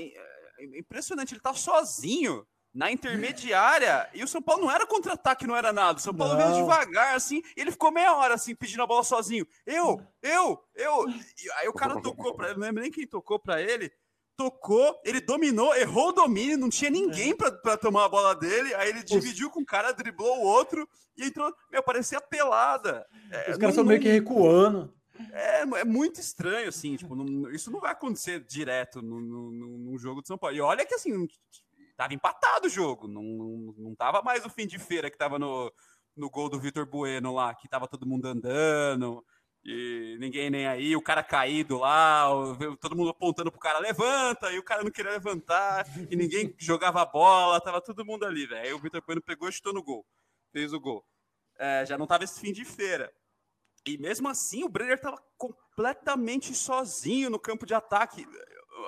impressionante, 0.61 1.35
ele 1.35 1.41
tá 1.41 1.55
sozinho 1.55 2.47
na 2.75 2.93
intermediária 2.93 4.09
e 4.13 4.23
o 4.23 4.29
São 4.29 4.43
Paulo 4.43 4.65
não 4.65 4.71
era 4.71 4.87
contra-ataque, 4.87 5.47
não 5.47 5.57
era 5.57 5.73
nada. 5.73 5.99
O 5.99 6.03
São 6.03 6.15
Paulo 6.15 6.37
veio 6.37 6.55
devagar, 6.55 7.15
assim, 7.15 7.43
e 7.57 7.61
ele 7.61 7.71
ficou 7.71 7.91
meia 7.91 8.15
hora, 8.15 8.35
assim, 8.35 8.55
pedindo 8.55 8.83
a 8.83 8.87
bola 8.87 9.03
sozinho. 9.03 9.47
Eu, 9.65 9.99
eu, 10.23 10.63
eu. 10.75 11.09
E 11.09 11.51
aí 11.59 11.69
o 11.69 11.73
cara 11.73 12.01
tocou 12.03 12.35
pra 12.35 12.49
ele, 12.49 12.59
não 12.59 12.67
lembro 12.67 12.83
nem 12.83 12.93
quem 12.93 13.07
tocou 13.07 13.39
pra 13.39 13.63
ele. 13.63 13.91
Tocou, 14.37 15.01
ele 15.03 15.23
dominou, 15.23 15.75
errou 15.75 16.09
o 16.09 16.13
domínio, 16.13 16.59
não 16.59 16.69
tinha 16.69 16.91
ninguém 16.91 17.35
pra, 17.35 17.51
pra 17.51 17.79
tomar 17.79 18.05
a 18.05 18.09
bola 18.11 18.35
dele. 18.35 18.75
Aí 18.75 18.91
ele 18.91 19.03
dividiu 19.03 19.49
com 19.49 19.63
o 19.63 19.65
cara, 19.65 19.93
driblou 19.93 20.41
o 20.41 20.43
outro 20.43 20.87
e 21.17 21.25
entrou. 21.25 21.51
Meu, 21.73 21.83
parecia 21.83 22.21
pelada. 22.21 23.07
É, 23.31 23.53
Os 23.53 23.57
caras 23.57 23.71
estão 23.75 23.85
meio 23.85 23.99
que 23.99 24.09
recuando. 24.09 24.93
É, 25.33 25.61
é 25.63 25.85
muito 25.85 26.21
estranho, 26.21 26.69
assim, 26.69 26.97
tipo, 26.97 27.15
não, 27.15 27.51
isso 27.51 27.71
não 27.71 27.81
vai 27.81 27.93
acontecer 27.93 28.41
direto 28.41 29.03
no, 29.03 29.97
jogo 29.99 30.23
de 30.23 30.29
São 30.29 30.39
Paulo. 30.39 30.57
E 30.57 30.61
olha 30.61 30.85
que 30.85 30.95
assim, 30.95 31.27
tava 31.97 32.15
empatado 32.15 32.67
o 32.67 32.71
jogo, 32.71 33.09
não, 33.09 33.23
não, 33.23 33.75
não 33.79 33.95
tava 33.95 34.23
mais 34.23 34.45
o 34.45 34.51
fim 34.51 34.67
de 34.67 34.79
feira 34.79 35.11
que 35.11 35.19
tava 35.19 35.39
no, 35.39 35.73
no 36.17 36.31
gol 36.31 36.49
do 36.49 36.61
Vitor 36.61 36.87
Bueno 36.87 37.35
lá, 37.35 37.55
que 37.55 37.69
tava 37.69 37.89
todo 37.89 38.07
mundo 38.07 38.27
andando. 38.27 39.25
E 39.65 40.17
ninguém 40.21 40.49
nem 40.49 40.67
aí, 40.69 40.95
o 40.95 41.03
cara 41.03 41.25
caído 41.25 41.79
lá, 41.79 42.29
todo 42.81 42.95
mundo 42.95 43.11
apontando 43.11 43.51
pro 43.51 43.59
cara, 43.59 43.81
levanta, 43.81 44.53
e 44.53 44.59
o 44.61 44.63
cara 44.63 44.85
não 44.85 44.93
queria 44.93 45.11
levantar, 45.11 45.85
e 46.09 46.15
ninguém 46.15 46.55
jogava 46.57 47.03
a 47.03 47.05
bola, 47.05 47.61
tava 47.61 47.81
todo 47.81 48.05
mundo 48.05 48.25
ali, 48.25 48.47
velho. 48.47 48.63
Aí 48.63 48.73
o 48.73 48.79
Vitor 48.79 49.03
Bueno 49.05 49.21
pegou 49.21 49.49
e 49.49 49.53
chutou 49.53 49.73
no 49.73 49.83
gol, 49.83 50.07
fez 50.53 50.73
o 50.73 50.79
gol. 50.79 51.05
É, 51.59 51.85
já 51.85 51.99
não 51.99 52.07
tava 52.07 52.23
esse 52.23 52.39
fim 52.39 52.53
de 52.53 52.65
feira. 52.65 53.13
E 53.87 53.97
mesmo 53.99 54.29
assim, 54.29 54.65
o 54.65 54.69
Brenner 54.69 55.01
tava 55.01 55.23
completamente 55.39 56.55
sozinho 56.55 57.31
no 57.31 57.39
campo 57.39 57.65
de 57.65 57.75
ataque. 57.75 58.27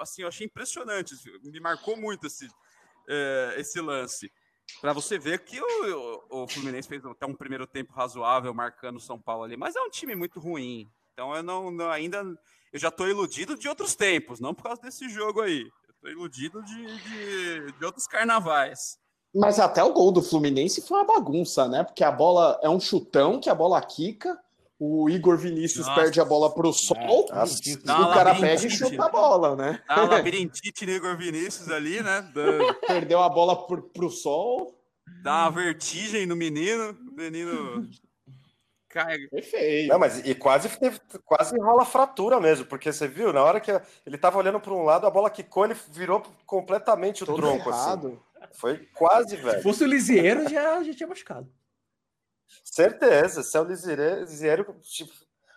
Assim, 0.00 0.22
eu 0.22 0.28
achei 0.28 0.46
impressionante, 0.46 1.14
me 1.42 1.60
marcou 1.60 1.96
muito 1.96 2.26
esse, 2.26 2.48
é, 3.08 3.54
esse 3.58 3.80
lance 3.80 4.30
para 4.80 4.92
você 4.92 5.18
ver 5.18 5.44
que 5.44 5.60
o, 5.60 6.24
o, 6.30 6.42
o, 6.42 6.48
Fluminense 6.48 6.88
fez 6.88 7.04
até 7.04 7.26
um 7.26 7.34
primeiro 7.34 7.66
tempo 7.66 7.92
razoável 7.92 8.52
marcando 8.52 8.96
o 8.96 9.00
São 9.00 9.18
Paulo 9.18 9.44
ali, 9.44 9.56
mas 9.56 9.74
é 9.74 9.80
um 9.80 9.88
time 9.88 10.14
muito 10.14 10.38
ruim. 10.38 10.90
Então 11.12 11.34
eu 11.34 11.42
não, 11.42 11.70
não 11.70 11.90
ainda 11.90 12.22
eu 12.72 12.78
já 12.78 12.88
estou 12.88 13.08
iludido 13.08 13.56
de 13.56 13.68
outros 13.68 13.94
tempos, 13.94 14.40
não 14.40 14.54
por 14.54 14.64
causa 14.64 14.82
desse 14.82 15.08
jogo 15.08 15.40
aí. 15.40 15.66
Estou 15.94 16.10
iludido 16.10 16.62
de, 16.62 16.86
de, 17.02 17.72
de, 17.72 17.84
outros 17.84 18.06
carnavais. 18.06 18.98
Mas 19.34 19.58
até 19.58 19.82
o 19.82 19.92
gol 19.92 20.12
do 20.12 20.22
Fluminense 20.22 20.86
foi 20.86 20.98
uma 20.98 21.06
bagunça, 21.06 21.66
né? 21.66 21.82
Porque 21.82 22.04
a 22.04 22.12
bola 22.12 22.58
é 22.62 22.68
um 22.68 22.78
chutão 22.78 23.40
que 23.40 23.50
a 23.50 23.54
bola 23.54 23.80
quica. 23.82 24.38
O 24.78 25.10
Igor 25.10 25.36
Vinícius 25.36 25.86
Nossa. 25.86 26.00
perde 26.00 26.20
a 26.20 26.24
bola 26.24 26.54
pro 26.54 26.72
sol, 26.72 26.96
é, 27.32 27.42
o 27.42 28.14
cara 28.14 28.32
pega 28.34 28.64
e 28.64 28.70
chuta 28.70 29.06
a 29.06 29.08
bola, 29.08 29.56
né? 29.56 29.82
Dá 29.88 30.04
uma 30.04 30.14
labirintite 30.14 30.86
no 30.86 30.92
Igor 30.92 31.16
Vinícius 31.16 31.68
ali, 31.68 32.00
né? 32.00 32.30
Perdeu 32.86 33.20
a 33.20 33.28
bola 33.28 33.66
pro, 33.66 33.82
pro 33.82 34.08
sol. 34.08 34.78
Dá 35.22 35.42
uma 35.42 35.50
vertigem 35.50 36.26
no 36.26 36.36
menino, 36.36 36.96
o 37.10 37.14
menino 37.16 37.88
cai. 38.88 39.18
Perfeito. 39.30 39.88
Não, 39.88 39.98
mas 39.98 40.18
e 40.24 40.34
quase, 40.34 40.68
quase 41.24 41.58
rola 41.58 41.84
fratura 41.84 42.40
mesmo, 42.40 42.66
porque 42.66 42.92
você 42.92 43.06
viu, 43.06 43.32
na 43.32 43.42
hora 43.42 43.60
que 43.60 43.70
ele 44.06 44.16
tava 44.16 44.38
olhando 44.38 44.60
para 44.60 44.72
um 44.72 44.84
lado, 44.84 45.06
a 45.06 45.10
bola 45.10 45.30
quicou, 45.30 45.64
ele 45.64 45.76
virou 45.90 46.22
completamente 46.46 47.22
o 47.22 47.26
Todo 47.26 47.36
tronco, 47.36 47.68
errado. 47.68 48.22
assim. 48.40 48.48
Foi 48.52 48.78
quase, 48.94 49.36
velho. 49.36 49.58
Se 49.58 49.62
fosse 49.62 49.84
o 49.84 49.86
Lisieiro, 49.86 50.48
já, 50.48 50.82
já 50.82 50.94
tinha 50.94 51.08
machucado. 51.08 51.48
Certeza, 52.64 53.42
se 53.42 53.56
é 53.56 53.60
o 53.60 53.64
Lisieiro, 53.64 54.76
tipo, 54.82 55.12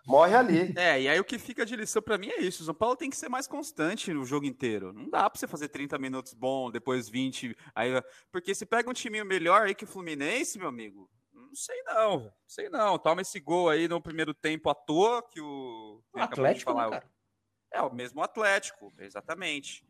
morre 0.06 0.36
ali. 0.36 0.74
É, 0.78 1.02
e 1.02 1.10
aí 1.10 1.20
o 1.20 1.24
que 1.24 1.38
fica 1.38 1.66
de 1.66 1.76
lição 1.76 2.02
para 2.02 2.18
mim 2.18 2.30
é 2.30 2.42
isso. 2.42 2.64
O 2.64 2.66
São 2.66 2.74
Paulo 2.74 2.96
tem 2.96 3.10
que 3.10 3.18
ser 3.18 3.30
mais 3.30 3.48
constante 3.48 4.14
no 4.14 4.26
jogo 4.26 4.46
inteiro. 4.46 4.94
Não 4.94 5.10
dá 5.10 5.30
para 5.30 5.40
você 5.40 5.48
fazer 5.48 5.70
30 5.70 5.98
minutos 5.98 6.34
bom, 6.34 6.72
depois 6.72 7.10
20. 7.10 7.56
Aí, 7.76 7.92
porque 8.32 8.56
se 8.56 8.66
pega 8.66 8.90
um 8.90 8.94
time 8.94 9.24
melhor 9.24 9.64
aí 9.64 9.76
que 9.76 9.84
o 9.84 9.88
Fluminense, 9.88 10.58
meu 10.58 10.68
amigo, 10.68 11.10
não 11.34 11.56
sei 11.56 11.84
não. 11.84 12.20
Não 12.20 12.32
sei 12.48 12.70
não. 12.70 12.98
Toma 12.98 13.22
esse 13.22 13.40
gol 13.40 13.70
aí 13.70 13.88
no 13.88 14.02
primeiro 14.02 14.34
tempo 14.34 14.70
à 14.70 14.76
toa 14.76 15.22
que 15.22 15.42
o. 15.42 16.02
o 16.14 16.20
Atlético, 16.20 16.72
falar, 16.72 16.90
né, 16.90 17.02
É, 17.72 17.82
o 17.82 17.94
mesmo 17.94 18.22
Atlético, 18.22 18.92
exatamente. 19.00 19.86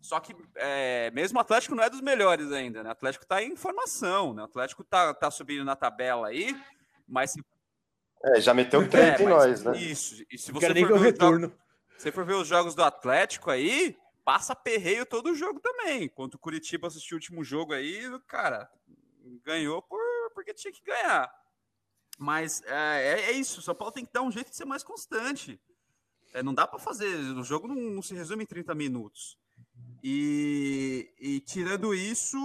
Só 0.00 0.20
que 0.20 0.34
é, 0.56 1.10
mesmo 1.10 1.38
o 1.38 1.40
Atlético 1.40 1.74
não 1.74 1.82
é 1.82 1.90
dos 1.90 2.00
melhores 2.00 2.52
ainda, 2.52 2.82
né? 2.82 2.90
O 2.90 2.92
Atlético 2.92 3.24
está 3.24 3.42
em 3.42 3.56
formação, 3.56 4.32
né? 4.34 4.42
O 4.42 4.46
Atlético 4.46 4.82
está 4.82 5.12
tá 5.14 5.30
subindo 5.30 5.64
na 5.64 5.74
tabela 5.74 6.28
aí, 6.28 6.56
mas 7.08 7.32
se... 7.32 7.44
É, 8.22 8.40
já 8.40 8.54
meteu 8.54 8.88
três 8.88 9.20
é, 9.20 9.22
em 9.22 9.26
nós, 9.26 9.62
né? 9.64 9.76
Isso. 9.78 10.24
E 10.30 10.38
se 10.38 10.52
você 10.52 10.68
for, 10.68 10.74
ver 10.74 10.98
retorno. 10.98 11.48
Jogos, 11.48 11.58
se 11.98 12.12
for 12.12 12.24
ver 12.24 12.34
os 12.34 12.46
jogos 12.46 12.74
do 12.74 12.82
Atlético 12.82 13.50
aí, 13.50 13.96
passa 14.24 14.54
perreio 14.54 15.06
todo 15.06 15.30
o 15.30 15.34
jogo 15.34 15.60
também. 15.60 16.04
Enquanto 16.04 16.34
o 16.34 16.38
Curitiba 16.38 16.88
assistiu 16.88 17.16
o 17.16 17.18
último 17.18 17.44
jogo 17.44 17.72
aí, 17.72 18.02
cara, 18.26 18.68
ganhou 19.44 19.82
por, 19.82 20.00
porque 20.34 20.54
tinha 20.54 20.72
que 20.72 20.82
ganhar. 20.84 21.32
Mas 22.18 22.62
é, 22.62 22.74
é, 22.74 23.20
é 23.26 23.32
isso, 23.32 23.60
o 23.60 23.62
São 23.62 23.74
Paulo 23.74 23.92
tem 23.92 24.04
que 24.04 24.12
dar 24.12 24.22
um 24.22 24.30
jeito 24.30 24.50
de 24.50 24.56
ser 24.56 24.64
mais 24.64 24.82
constante. 24.82 25.60
É, 26.32 26.42
não 26.42 26.54
dá 26.54 26.66
para 26.66 26.78
fazer, 26.78 27.06
o 27.06 27.42
jogo 27.42 27.68
não, 27.68 27.76
não 27.76 28.02
se 28.02 28.14
resume 28.14 28.44
em 28.44 28.46
30 28.46 28.74
minutos. 28.74 29.38
E, 30.08 31.12
e, 31.18 31.40
tirando 31.40 31.92
isso, 31.92 32.38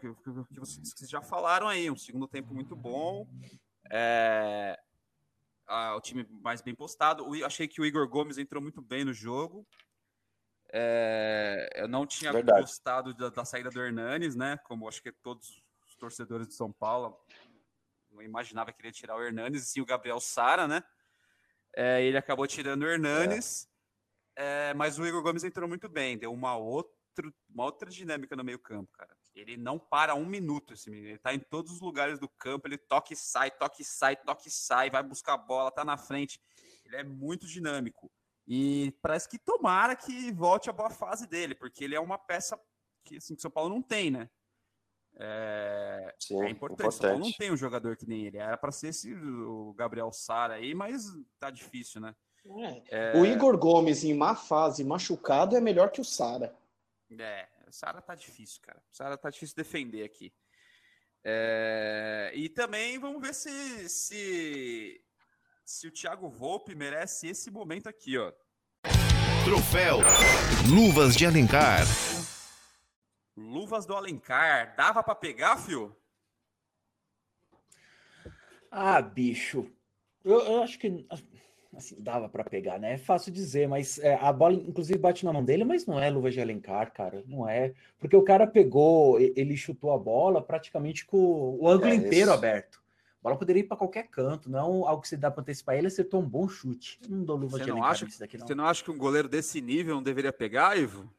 que, 0.00 0.12
que, 0.52 0.58
vocês 0.58 1.08
já 1.08 1.22
falaram 1.22 1.68
aí, 1.68 1.88
um 1.88 1.96
segundo 1.96 2.26
tempo 2.26 2.52
muito 2.52 2.74
bom. 2.74 3.28
É, 3.92 4.76
a, 5.68 5.94
o 5.94 6.00
time 6.00 6.26
mais 6.42 6.62
bem 6.62 6.74
postado. 6.74 7.28
O, 7.28 7.44
achei 7.44 7.68
que 7.68 7.80
o 7.80 7.86
Igor 7.86 8.08
Gomes 8.08 8.38
entrou 8.38 8.60
muito 8.60 8.82
bem 8.82 9.04
no 9.04 9.12
jogo. 9.12 9.64
É, 10.72 11.70
eu 11.76 11.86
não 11.86 12.04
tinha 12.04 12.32
Verdade. 12.32 12.62
gostado 12.62 13.14
da, 13.14 13.28
da, 13.28 13.44
saída 13.44 13.70
do 13.70 13.80
Hernanes, 13.80 14.34
né? 14.34 14.58
Como 14.64 14.88
acho 14.88 15.00
que 15.00 15.12
todos 15.12 15.62
os 15.86 15.94
torcedores 15.94 16.48
de 16.48 16.54
São 16.54 16.72
Paulo 16.72 17.16
não 18.10 18.20
imaginava 18.20 18.72
que 18.72 18.80
ele 18.80 18.88
ia 18.88 18.92
tirar 18.92 19.14
o 19.14 19.22
Hernanes, 19.22 19.62
e 19.62 19.66
sim 19.66 19.80
o 19.80 19.86
Gabriel 19.86 20.18
Sara, 20.18 20.66
né? 20.66 20.82
É, 21.72 22.02
ele 22.02 22.18
acabou 22.18 22.48
tirando 22.48 22.82
o 22.82 22.88
Hernanes. 22.88 23.72
É. 24.36 24.74
Mas 24.74 24.98
o 24.98 25.06
Igor 25.06 25.22
Gomes 25.22 25.44
entrou 25.44 25.68
muito 25.68 25.88
bem, 25.88 26.18
deu 26.18 26.32
uma 26.32 26.56
outra, 26.56 26.92
uma 27.48 27.64
outra 27.64 27.90
dinâmica 27.90 28.34
no 28.36 28.44
meio-campo, 28.44 28.90
cara. 28.92 29.16
Ele 29.34 29.56
não 29.56 29.78
para 29.78 30.14
um 30.14 30.24
minuto, 30.24 30.74
esse 30.74 30.88
menino. 30.88 31.08
Ele 31.08 31.18
tá 31.18 31.34
em 31.34 31.40
todos 31.40 31.72
os 31.72 31.80
lugares 31.80 32.18
do 32.18 32.28
campo, 32.28 32.68
ele 32.68 32.78
toca 32.78 33.12
e 33.12 33.16
sai, 33.16 33.50
toca 33.50 33.82
e 33.82 33.84
sai, 33.84 34.16
toca 34.16 34.46
e 34.46 34.50
sai, 34.50 34.90
vai 34.90 35.02
buscar 35.02 35.34
a 35.34 35.38
bola, 35.38 35.72
tá 35.72 35.84
na 35.84 35.96
frente. 35.96 36.40
Ele 36.84 36.96
é 36.96 37.04
muito 37.04 37.46
dinâmico. 37.46 38.10
E 38.46 38.94
parece 39.00 39.28
que 39.28 39.38
tomara 39.38 39.96
que 39.96 40.30
volte 40.32 40.68
a 40.68 40.72
boa 40.72 40.90
fase 40.90 41.26
dele, 41.26 41.54
porque 41.54 41.82
ele 41.82 41.94
é 41.94 42.00
uma 42.00 42.18
peça 42.18 42.60
que 43.04 43.16
assim, 43.16 43.34
que 43.34 43.42
São 43.42 43.50
Paulo 43.50 43.74
não 43.74 43.82
tem, 43.82 44.10
né? 44.10 44.28
É, 45.16 46.14
Sim, 46.18 46.42
é 46.42 46.50
importante. 46.50 46.86
importante. 46.86 46.92
São 46.94 47.10
Paulo 47.10 47.24
não 47.24 47.32
tem 47.32 47.52
um 47.52 47.56
jogador 47.56 47.96
que 47.96 48.06
nem 48.06 48.26
ele. 48.26 48.38
Era 48.38 48.56
para 48.56 48.72
ser 48.72 48.88
esse, 48.88 49.14
o 49.14 49.72
Gabriel 49.74 50.12
Sara 50.12 50.54
aí, 50.54 50.74
mas 50.74 51.04
tá 51.38 51.50
difícil, 51.50 52.00
né? 52.00 52.14
É. 52.46 52.82
É... 52.90 53.16
O 53.16 53.24
Igor 53.24 53.56
Gomes 53.56 54.04
em 54.04 54.14
má 54.14 54.34
fase, 54.34 54.84
machucado, 54.84 55.56
é 55.56 55.60
melhor 55.60 55.90
que 55.90 56.00
o 56.00 56.04
Sara. 56.04 56.54
É, 57.18 57.48
o 57.66 57.72
Sara 57.72 58.02
tá 58.02 58.14
difícil, 58.14 58.60
cara. 58.62 58.82
O 58.92 58.96
Sara 58.96 59.16
tá 59.16 59.30
difícil 59.30 59.56
defender 59.56 60.04
aqui. 60.04 60.32
É... 61.22 62.32
E 62.34 62.48
também 62.48 62.98
vamos 62.98 63.22
ver 63.22 63.34
se, 63.34 63.88
se, 63.88 65.00
se 65.64 65.88
o 65.88 65.90
Thiago 65.90 66.28
Volpe 66.28 66.74
merece 66.74 67.28
esse 67.28 67.50
momento 67.50 67.88
aqui, 67.88 68.18
ó. 68.18 68.32
Troféu 69.44 69.98
Luvas 70.70 71.16
de 71.16 71.26
Alencar. 71.26 71.84
Luvas 73.36 73.84
do 73.86 73.94
Alencar. 73.94 74.74
Dava 74.76 75.02
para 75.02 75.14
pegar, 75.14 75.56
fio? 75.56 75.96
Ah, 78.70 79.00
bicho. 79.00 79.70
Eu, 80.24 80.40
eu 80.40 80.62
acho 80.62 80.78
que 80.78 81.06
assim, 81.76 81.96
dava 81.98 82.28
para 82.28 82.44
pegar, 82.44 82.78
né? 82.78 82.94
É 82.94 82.98
fácil 82.98 83.32
dizer, 83.32 83.68
mas 83.68 83.98
é, 83.98 84.14
a 84.14 84.32
bola, 84.32 84.54
inclusive, 84.54 84.98
bate 84.98 85.24
na 85.24 85.32
mão 85.32 85.44
dele, 85.44 85.64
mas 85.64 85.86
não 85.86 86.00
é 86.00 86.10
luva 86.10 86.30
de 86.30 86.40
Alencar, 86.40 86.92
cara, 86.92 87.22
não 87.26 87.48
é. 87.48 87.72
Porque 87.98 88.16
o 88.16 88.22
cara 88.22 88.46
pegou, 88.46 89.18
ele 89.18 89.56
chutou 89.56 89.92
a 89.92 89.98
bola 89.98 90.42
praticamente 90.42 91.04
com 91.04 91.58
o 91.60 91.68
ângulo 91.68 91.92
é 91.92 91.96
inteiro 91.96 92.32
aberto. 92.32 92.82
A 93.20 93.24
bola 93.24 93.38
poderia 93.38 93.60
ir 93.60 93.64
para 93.64 93.76
qualquer 93.76 94.08
canto, 94.08 94.50
não 94.50 94.86
algo 94.86 95.02
que 95.02 95.08
você 95.08 95.16
dá 95.16 95.30
para 95.30 95.40
antecipar. 95.40 95.76
Ele 95.76 95.86
acertou 95.86 96.20
um 96.20 96.28
bom 96.28 96.46
chute. 96.46 97.00
Não 97.08 97.24
dou 97.24 97.36
luva 97.36 97.56
você 97.56 97.64
de 97.64 97.70
Alencar 97.70 97.90
acha, 97.90 98.06
daqui, 98.18 98.36
não. 98.36 98.46
Você 98.46 98.54
não 98.54 98.66
acha 98.66 98.84
que 98.84 98.90
um 98.90 98.98
goleiro 98.98 99.28
desse 99.28 99.60
nível 99.60 99.94
não 99.94 100.02
deveria 100.02 100.32
pegar, 100.32 100.76
Ivo? 100.76 101.10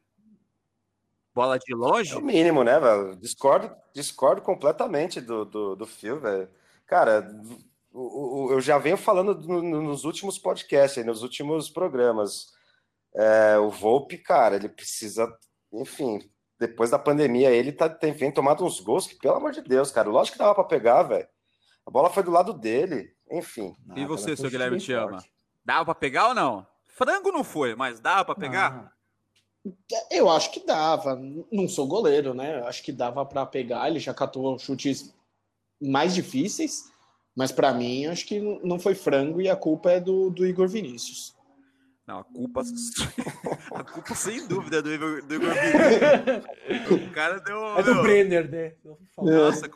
Bola 1.34 1.58
de 1.58 1.74
longe? 1.74 2.12
É 2.12 2.16
o 2.16 2.22
mínimo, 2.22 2.64
né, 2.64 2.80
velho? 2.80 3.16
Discordo, 3.16 3.70
discordo 3.92 4.40
completamente 4.40 5.20
do, 5.20 5.44
do, 5.44 5.76
do 5.76 5.86
fio, 5.86 6.18
velho. 6.18 6.48
Cara, 6.86 7.28
eu 8.50 8.60
já 8.60 8.78
venho 8.78 8.96
falando 8.96 9.34
nos 9.34 10.04
últimos 10.04 10.38
podcasts, 10.38 11.04
nos 11.04 11.22
últimos 11.22 11.70
programas. 11.70 12.54
É, 13.14 13.58
o 13.58 13.70
Volpe, 13.70 14.18
cara, 14.18 14.56
ele 14.56 14.68
precisa, 14.68 15.26
enfim, 15.72 16.18
depois 16.58 16.90
da 16.90 16.98
pandemia, 16.98 17.50
ele 17.50 17.72
tá, 17.72 17.88
tem, 17.88 18.12
vem 18.12 18.30
tomado 18.30 18.64
uns 18.64 18.80
gols 18.80 19.06
que, 19.06 19.16
pelo 19.16 19.36
amor 19.36 19.52
de 19.52 19.62
Deus, 19.62 19.90
cara, 19.90 20.10
lógico 20.10 20.36
que 20.36 20.42
dava 20.42 20.54
para 20.54 20.64
pegar, 20.64 21.02
velho. 21.04 21.26
A 21.86 21.90
bola 21.90 22.10
foi 22.10 22.22
do 22.22 22.30
lado 22.30 22.52
dele, 22.52 23.14
enfim. 23.30 23.74
E 23.94 24.04
você, 24.04 24.36
seu 24.36 24.50
Guilherme, 24.50 24.78
te 24.78 24.92
ama? 24.92 25.24
Dava 25.64 25.86
para 25.86 25.94
pegar 25.94 26.28
ou 26.28 26.34
não? 26.34 26.66
Frango 26.84 27.30
não 27.30 27.44
foi, 27.44 27.74
mas 27.74 28.00
dava 28.00 28.24
para 28.24 28.34
pegar? 28.34 28.92
Ah, 28.92 28.96
eu 30.10 30.30
acho 30.30 30.50
que 30.50 30.64
dava. 30.64 31.16
Não 31.52 31.68
sou 31.68 31.86
goleiro, 31.86 32.34
né? 32.34 32.60
Eu 32.60 32.66
acho 32.66 32.82
que 32.82 32.92
dava 32.92 33.24
para 33.24 33.44
pegar. 33.46 33.88
Ele 33.88 33.98
já 33.98 34.14
catou 34.14 34.58
chutes 34.58 35.14
mais 35.80 36.14
difíceis. 36.14 36.90
Mas 37.36 37.52
para 37.52 37.74
mim, 37.74 38.06
acho 38.06 38.26
que 38.26 38.40
não 38.40 38.78
foi 38.78 38.94
frango 38.94 39.42
e 39.42 39.48
a 39.48 39.54
culpa 39.54 39.92
é 39.92 40.00
do, 40.00 40.30
do 40.30 40.46
Igor 40.46 40.66
Vinícius. 40.66 41.36
Não, 42.06 42.20
a 42.20 42.24
culpa, 42.24 42.62
a 43.74 43.84
culpa 43.84 44.14
sem 44.14 44.46
dúvida 44.46 44.80
do 44.80 44.94
Igor, 44.94 45.22
do 45.22 45.34
Igor 45.34 45.50
Vinícius. 45.52 47.08
O 47.08 47.10
cara 47.12 47.38
deu. 47.40 47.78
É 47.78 47.82
do 47.82 48.00
Brenner, 48.00 48.50
né? 48.50 48.72
Nossa, 49.18 49.68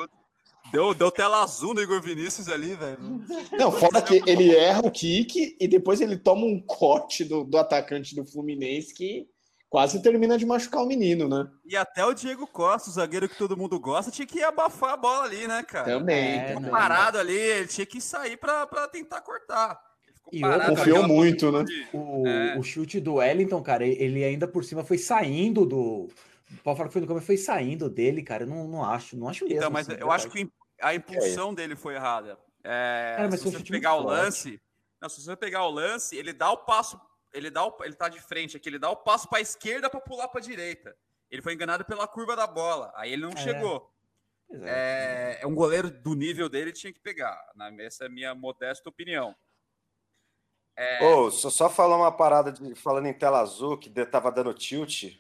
deu, 0.73 0.95
deu 0.95 1.11
tela 1.11 1.43
azul 1.43 1.75
no 1.75 1.83
Igor 1.83 2.01
Vinícius 2.01 2.49
ali, 2.49 2.75
velho. 2.75 2.99
Não, 3.59 3.71
foda 3.71 4.01
que 4.01 4.23
ele 4.27 4.55
erra 4.55 4.81
o 4.87 4.91
kick 4.91 5.57
e 5.61 5.69
depois 5.69 6.01
ele 6.01 6.17
toma 6.17 6.47
um 6.47 6.61
corte 6.61 7.25
do, 7.25 7.45
do 7.45 7.59
atacante 7.59 8.15
do 8.15 8.25
Fluminense 8.25 8.95
que 8.95 9.29
quase 9.71 10.03
termina 10.03 10.37
de 10.37 10.45
machucar 10.45 10.83
o 10.83 10.87
menino, 10.87 11.29
né? 11.29 11.49
E 11.65 11.77
até 11.77 12.05
o 12.05 12.13
Diego 12.13 12.47
Costa, 12.47 12.91
o 12.91 12.93
zagueiro 12.93 13.29
que 13.29 13.39
todo 13.39 13.57
mundo 13.57 13.79
gosta, 13.81 14.11
tinha 14.11 14.27
que 14.27 14.43
abafar 14.43 14.95
a 14.95 14.97
bola 14.97 15.25
ali, 15.25 15.47
né, 15.47 15.63
cara? 15.63 15.85
Também. 15.85 16.41
Ele 16.41 16.49
ficou 16.57 16.71
parado 16.71 17.17
ali, 17.19 17.33
ele 17.39 17.69
tinha 17.69 17.87
que 17.87 18.01
sair 18.01 18.37
para 18.37 18.67
tentar 18.89 19.21
cortar. 19.23 19.81
E 20.33 20.45
outra, 20.45 20.67
Confiou 20.69 21.07
muito, 21.09 21.51
né? 21.51 21.65
de- 21.65 21.89
O, 21.93 22.27
É. 22.27 22.59
o 22.59 22.63
chute 22.63 23.01
do 23.01 23.15
Wellington, 23.15 23.63
cara, 23.63 23.85
ele 23.87 24.23
ainda 24.25 24.47
por 24.47 24.65
cima 24.65 24.85
foi 24.85 24.99
saindo 24.99 25.65
do. 25.65 26.09
O 26.53 26.63
Paulo 26.65 26.77
falar 26.77 26.89
que 26.89 26.93
foi 26.93 27.01
no 27.03 27.07
começo, 27.09 27.27
foi 27.27 27.37
saindo 27.37 27.89
dele, 27.89 28.23
cara. 28.25 28.43
Eu 28.43 28.49
não, 28.49 28.67
não 28.69 28.85
acho, 28.85 29.17
não 29.17 29.29
acho 29.29 29.45
mesmo. 29.45 29.59
Então, 29.59 29.71
mas 29.71 29.89
assim, 29.89 30.01
eu 30.01 30.11
acho 30.11 30.29
verdade. 30.29 30.53
que 30.79 30.85
a 30.85 30.95
impulsão 30.95 31.55
dele 31.55 31.77
foi 31.77 31.95
errada. 31.95 32.37
É, 32.65 33.15
Cara, 33.17 33.29
mas 33.31 33.41
se 33.41 33.51
você 33.51 33.63
pegar 33.63 33.95
o 33.95 34.03
forte. 34.03 34.11
lance, 34.11 34.61
não, 35.01 35.09
se 35.09 35.21
você 35.23 35.37
pegar 35.37 35.65
o 35.65 35.71
lance, 35.71 36.17
ele 36.17 36.33
dá 36.33 36.51
o 36.51 36.59
passo, 36.59 37.01
ele 37.33 37.51
dá 37.51 37.65
o, 37.65 37.77
ele 37.83 37.95
tá 37.95 38.09
de 38.09 38.21
frente 38.21 38.57
aqui, 38.57 38.69
ele 38.69 38.79
dá 38.79 38.91
o 38.91 38.97
passo 38.97 39.29
para 39.29 39.39
a 39.39 39.43
esquerda 39.43 39.89
para 39.91 40.01
pular 40.01 40.29
para 40.29 40.41
a 40.41 40.43
direita. 40.43 40.97
Ele 41.31 41.43
foi 41.43 41.55
enganado 41.55 41.85
pela 41.85 42.07
curva 42.09 42.35
da 42.35 42.47
bola, 42.47 42.93
aí 42.97 43.13
ele 43.13 43.23
não 43.23 43.33
É. 43.33 43.37
chegou. 43.37 43.91
É. 44.53 45.39
É, 45.41 45.43
é 45.43 45.47
um 45.47 45.55
goleiro 45.55 45.89
do 45.91 46.15
nível 46.15 46.49
dele 46.49 46.73
tinha 46.73 46.93
que 46.93 46.99
pegar. 46.99 47.41
Na, 47.55 47.69
essa 47.83 48.05
é 48.05 48.07
a 48.09 48.11
minha 48.11 48.35
modesta 48.35 48.89
opinião. 48.89 49.35
Ô, 51.03 51.31
só, 51.31 51.51
só 51.51 51.69
falar 51.69 51.97
uma 51.97 52.11
parada 52.11 52.51
de, 52.51 52.75
falando 52.75 53.07
em 53.07 53.13
tela 53.13 53.41
azul, 53.41 53.77
que 53.77 53.89
de- 53.91 54.07
tava 54.07 54.33
dando 54.33 54.55
tilt. 54.55 55.15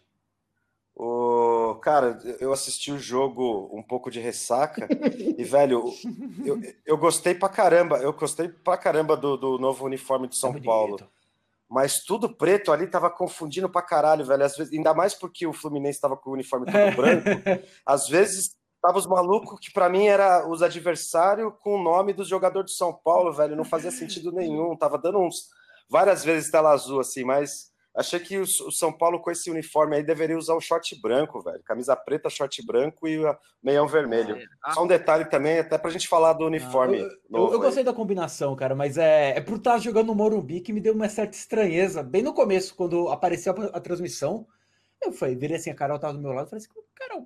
O, 0.94 1.76
cara, 1.82 2.18
eu 2.40 2.52
assisti 2.52 2.90
o 2.90 2.98
jogo 2.98 3.68
um 3.72 3.82
pouco 3.82 4.10
de 4.10 4.18
ressaca 4.20 4.88
e, 5.38 5.44
velho, 5.44 5.84
eu, 6.44 6.60
eu 6.84 6.96
gostei 6.98 7.34
pra 7.34 7.48
caramba, 7.48 7.98
eu 7.98 8.12
gostei 8.12 8.48
pra 8.48 8.76
caramba 8.76 9.16
do, 9.16 9.36
do 9.36 9.58
novo 9.58 9.84
uniforme 9.84 10.28
de 10.28 10.36
São 10.36 10.50
bonito. 10.52 10.66
Paulo. 10.66 11.10
Mas 11.70 12.02
tudo 12.02 12.36
preto 12.36 12.72
ali 12.72 12.88
tava 12.88 13.08
confundindo 13.08 13.70
pra 13.70 13.80
caralho, 13.80 14.24
velho. 14.24 14.44
Às 14.44 14.56
vezes, 14.56 14.72
ainda 14.72 14.92
mais 14.92 15.14
porque 15.14 15.46
o 15.46 15.52
Fluminense 15.52 16.00
tava 16.00 16.16
com 16.16 16.30
o 16.30 16.32
uniforme 16.32 16.66
todo 16.66 16.96
branco. 16.96 17.28
Às 17.86 18.08
vezes 18.08 18.56
tava 18.82 18.98
os 18.98 19.06
malucos 19.06 19.60
que 19.60 19.72
pra 19.72 19.88
mim 19.88 20.06
era 20.06 20.48
os 20.48 20.62
adversários 20.62 21.52
com 21.60 21.76
o 21.76 21.82
nome 21.82 22.12
do 22.12 22.24
jogador 22.24 22.64
de 22.64 22.72
São 22.72 22.92
Paulo, 22.92 23.32
velho. 23.32 23.54
Não 23.54 23.64
fazia 23.64 23.92
sentido 23.92 24.32
nenhum. 24.32 24.76
Tava 24.76 24.98
dando 24.98 25.20
uns 25.20 25.48
várias 25.88 26.24
vezes 26.24 26.50
tela 26.50 26.72
azul 26.72 26.98
assim, 26.98 27.22
mas 27.22 27.69
achei 27.94 28.20
que 28.20 28.38
o, 28.38 28.42
o 28.42 28.70
São 28.72 28.92
Paulo 28.92 29.20
com 29.20 29.30
esse 29.30 29.50
uniforme 29.50 29.96
aí 29.96 30.02
deveria 30.02 30.38
usar 30.38 30.56
um 30.56 30.60
short 30.60 30.98
branco, 31.00 31.40
velho. 31.42 31.62
Camisa 31.64 31.94
preta, 31.96 32.30
short 32.30 32.64
branco 32.64 33.06
e 33.08 33.18
o 33.24 33.36
meião 33.62 33.86
vermelho. 33.88 34.38
Ah, 34.62 34.72
Só 34.74 34.84
um 34.84 34.86
detalhe 34.86 35.24
também, 35.24 35.58
até 35.58 35.76
pra 35.76 35.90
gente 35.90 36.06
falar 36.08 36.32
do 36.34 36.46
uniforme 36.46 36.98
Eu, 36.98 37.06
eu- 37.06 37.18
novo. 37.28 37.52
eu 37.54 37.58
aí. 37.60 37.66
gostei 37.66 37.84
da 37.84 37.92
combinação, 37.92 38.54
cara, 38.56 38.74
mas 38.74 38.96
é, 38.96 39.36
é 39.36 39.40
por 39.40 39.56
estar 39.56 39.78
jogando 39.78 40.06
no 40.08 40.14
Morumbi 40.14 40.60
que 40.60 40.72
me 40.72 40.80
deu 40.80 40.94
uma 40.94 41.08
certa 41.08 41.36
estranheza. 41.36 42.02
Bem 42.02 42.22
no 42.22 42.32
começo, 42.34 42.74
quando 42.74 43.08
apareceu 43.08 43.52
a, 43.56 43.76
a 43.76 43.80
transmissão, 43.80 44.46
eu 45.02 45.12
falei, 45.12 45.34
virei 45.36 45.56
assim, 45.56 45.70
a 45.70 45.74
Carol 45.74 45.98
tava 45.98 46.12
do 46.14 46.20
meu 46.20 46.32
lado, 46.32 46.48
falei 46.48 46.64
assim, 46.64 46.72
Carol, 46.94 47.24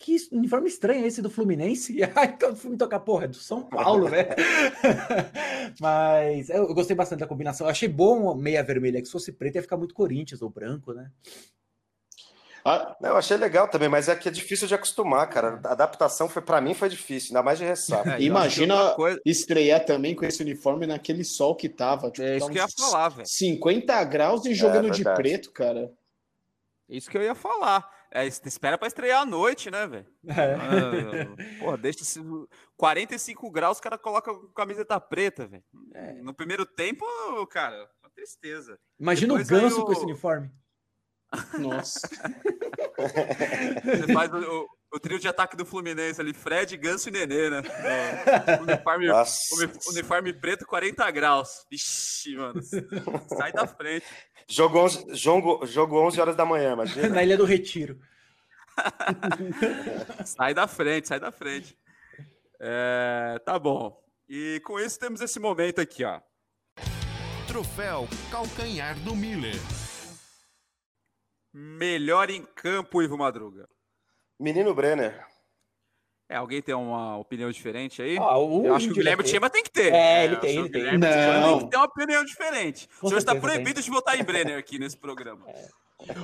que 0.00 0.16
uniforme 0.32 0.68
estranho 0.68 1.04
é 1.04 1.08
esse 1.08 1.20
do 1.20 1.28
Fluminense? 1.30 1.92
E 1.96 2.02
aí 2.04 2.36
eu 2.40 2.54
fui 2.56 2.70
me 2.70 2.76
tocar, 2.76 3.00
porra, 3.00 3.24
é 3.24 3.28
do 3.28 3.36
São 3.36 3.62
Paulo, 3.62 4.08
né? 4.08 4.26
mas 5.80 6.48
eu, 6.50 6.72
gostei 6.74 6.94
bastante 6.96 7.20
da 7.20 7.26
combinação. 7.26 7.66
Eu 7.66 7.70
achei 7.70 7.88
bom 7.88 8.30
a 8.30 8.36
meia 8.36 8.62
vermelha, 8.62 9.00
que 9.00 9.06
se 9.06 9.12
fosse 9.12 9.32
preta 9.32 9.58
ia 9.58 9.62
ficar 9.62 9.76
muito 9.76 9.94
Corinthians 9.94 10.42
ou 10.42 10.48
branco, 10.50 10.92
né? 10.92 11.10
Ah, 12.64 12.96
Não, 13.00 13.10
eu 13.10 13.16
achei 13.16 13.36
legal 13.36 13.66
também, 13.68 13.88
mas 13.88 14.08
é 14.08 14.16
que 14.16 14.28
é 14.28 14.32
difícil 14.32 14.66
de 14.68 14.74
acostumar, 14.74 15.26
cara. 15.30 15.58
A 15.64 15.72
adaptação 15.72 16.28
foi 16.28 16.42
para 16.42 16.60
mim 16.60 16.74
foi 16.74 16.88
difícil, 16.88 17.30
ainda 17.30 17.42
mais 17.42 17.58
de 17.58 17.64
ressaca. 17.64 18.16
é, 18.16 18.20
Imagina 18.22 18.90
coisa- 18.94 19.18
estrear 19.24 19.84
também 19.86 20.14
com 20.14 20.24
esse 20.26 20.42
uniforme 20.42 20.86
naquele 20.86 21.24
sol 21.24 21.54
que 21.54 21.68
tava. 21.68 22.10
Tipo, 22.10 22.26
É 22.26 22.36
isso 22.36 22.46
tá 22.46 22.52
que 22.52 22.58
eu 22.58 22.62
ia 22.62 22.68
falar, 22.68 23.08
velho. 23.10 23.26
50 23.28 24.04
graus 24.04 24.44
e 24.44 24.52
jogando 24.54 24.90
de 24.90 25.02
verdade. 25.02 25.16
preto, 25.22 25.50
cara. 25.52 25.90
Isso 26.88 27.08
que 27.10 27.16
eu 27.16 27.22
ia 27.22 27.34
falar. 27.34 27.88
É, 28.10 28.26
es- 28.26 28.40
espera 28.46 28.78
para 28.78 28.88
estrear 28.88 29.22
à 29.22 29.26
noite, 29.26 29.70
né, 29.70 29.86
velho? 29.86 30.06
É. 30.26 30.54
Ah, 30.54 31.58
porra, 31.58 31.76
deixa 31.76 32.02
esse 32.02 32.20
45 32.76 33.50
graus, 33.50 33.76
os 33.76 33.80
caras 33.80 34.00
colocam 34.00 34.48
camiseta 34.54 34.98
preta, 35.00 35.46
velho. 35.46 35.64
É. 35.94 36.14
No 36.22 36.32
primeiro 36.34 36.64
tempo, 36.64 37.04
cara, 37.48 37.76
uma 38.02 38.10
tristeza. 38.10 38.78
Imagina 38.98 39.36
Depois 39.36 39.48
o 39.48 39.50
ganso 39.62 39.80
o- 39.82 39.84
com 39.86 39.92
esse 39.92 40.04
uniforme. 40.04 40.50
Nossa. 41.58 42.08
Você 43.84 44.12
faz 44.12 44.32
o, 44.32 44.38
o- 44.38 44.68
o 44.90 44.98
trio 44.98 45.18
de 45.18 45.28
ataque 45.28 45.54
do 45.54 45.66
Fluminense 45.66 46.18
ali, 46.18 46.32
Fred, 46.32 46.74
Ganso 46.78 47.10
e 47.10 47.12
Nenê, 47.12 47.50
né? 47.50 47.60
O 48.58 48.62
uniforme, 48.62 49.06
uniforme 49.90 50.32
preto, 50.32 50.64
40 50.64 51.10
graus. 51.10 51.66
Vixe, 51.70 52.34
mano. 52.34 52.58
Sai 53.36 53.52
da 53.52 53.66
frente. 53.66 54.06
Jogo 54.50 54.78
11, 54.78 55.14
jogo, 55.14 55.66
jogo 55.66 56.00
11 56.00 56.20
horas 56.20 56.36
da 56.36 56.44
manhã, 56.46 56.72
imagina. 56.72 57.08
Na 57.10 57.22
Ilha 57.22 57.36
do 57.36 57.44
Retiro. 57.44 58.00
Sai 60.24 60.54
da 60.54 60.66
frente, 60.66 61.08
sai 61.08 61.18
da 61.18 61.32
frente. 61.32 61.76
É, 62.60 63.40
tá 63.44 63.58
bom. 63.58 64.00
E 64.28 64.60
com 64.64 64.78
isso 64.78 64.98
temos 64.98 65.20
esse 65.20 65.38
momento 65.40 65.80
aqui, 65.80 66.04
ó. 66.04 66.20
Troféu 67.46 68.06
Calcanhar 68.30 68.98
do 69.00 69.16
Miller. 69.16 69.56
Melhor 71.52 72.30
em 72.30 72.44
campo, 72.44 73.02
Ivo 73.02 73.18
Madruga. 73.18 73.68
Menino 74.38 74.74
Brenner. 74.74 75.26
É, 76.28 76.36
alguém 76.36 76.60
tem 76.60 76.74
uma 76.74 77.16
opinião 77.16 77.50
diferente 77.50 78.02
aí? 78.02 78.18
Ah, 78.18 78.36
o 78.36 78.66
Eu 78.66 78.74
acho 78.74 78.86
que 78.86 78.92
o 78.92 78.96
Guilherme 78.96 79.24
Tima 79.24 79.48
tem 79.48 79.62
que 79.62 79.70
ter. 79.70 79.92
É, 79.94 80.24
ele 80.24 80.34
eu 80.34 80.40
tem, 80.40 80.50
ele 80.50 80.60
o 80.60 80.70
tem. 80.70 80.82
Guilherme 80.82 80.98
Não. 80.98 81.58
tem 81.58 81.64
que 81.64 81.70
ter 81.70 81.76
uma 81.78 81.86
opinião 81.86 82.24
diferente. 82.24 82.88
Com 83.00 83.06
o 83.06 83.08
senhor 83.08 83.18
está 83.18 83.34
proibido 83.34 83.74
tem. 83.74 83.82
de 83.82 83.90
votar 83.90 84.20
em 84.20 84.22
Brenner 84.22 84.58
aqui 84.58 84.78
nesse 84.78 84.96
programa. 84.96 85.46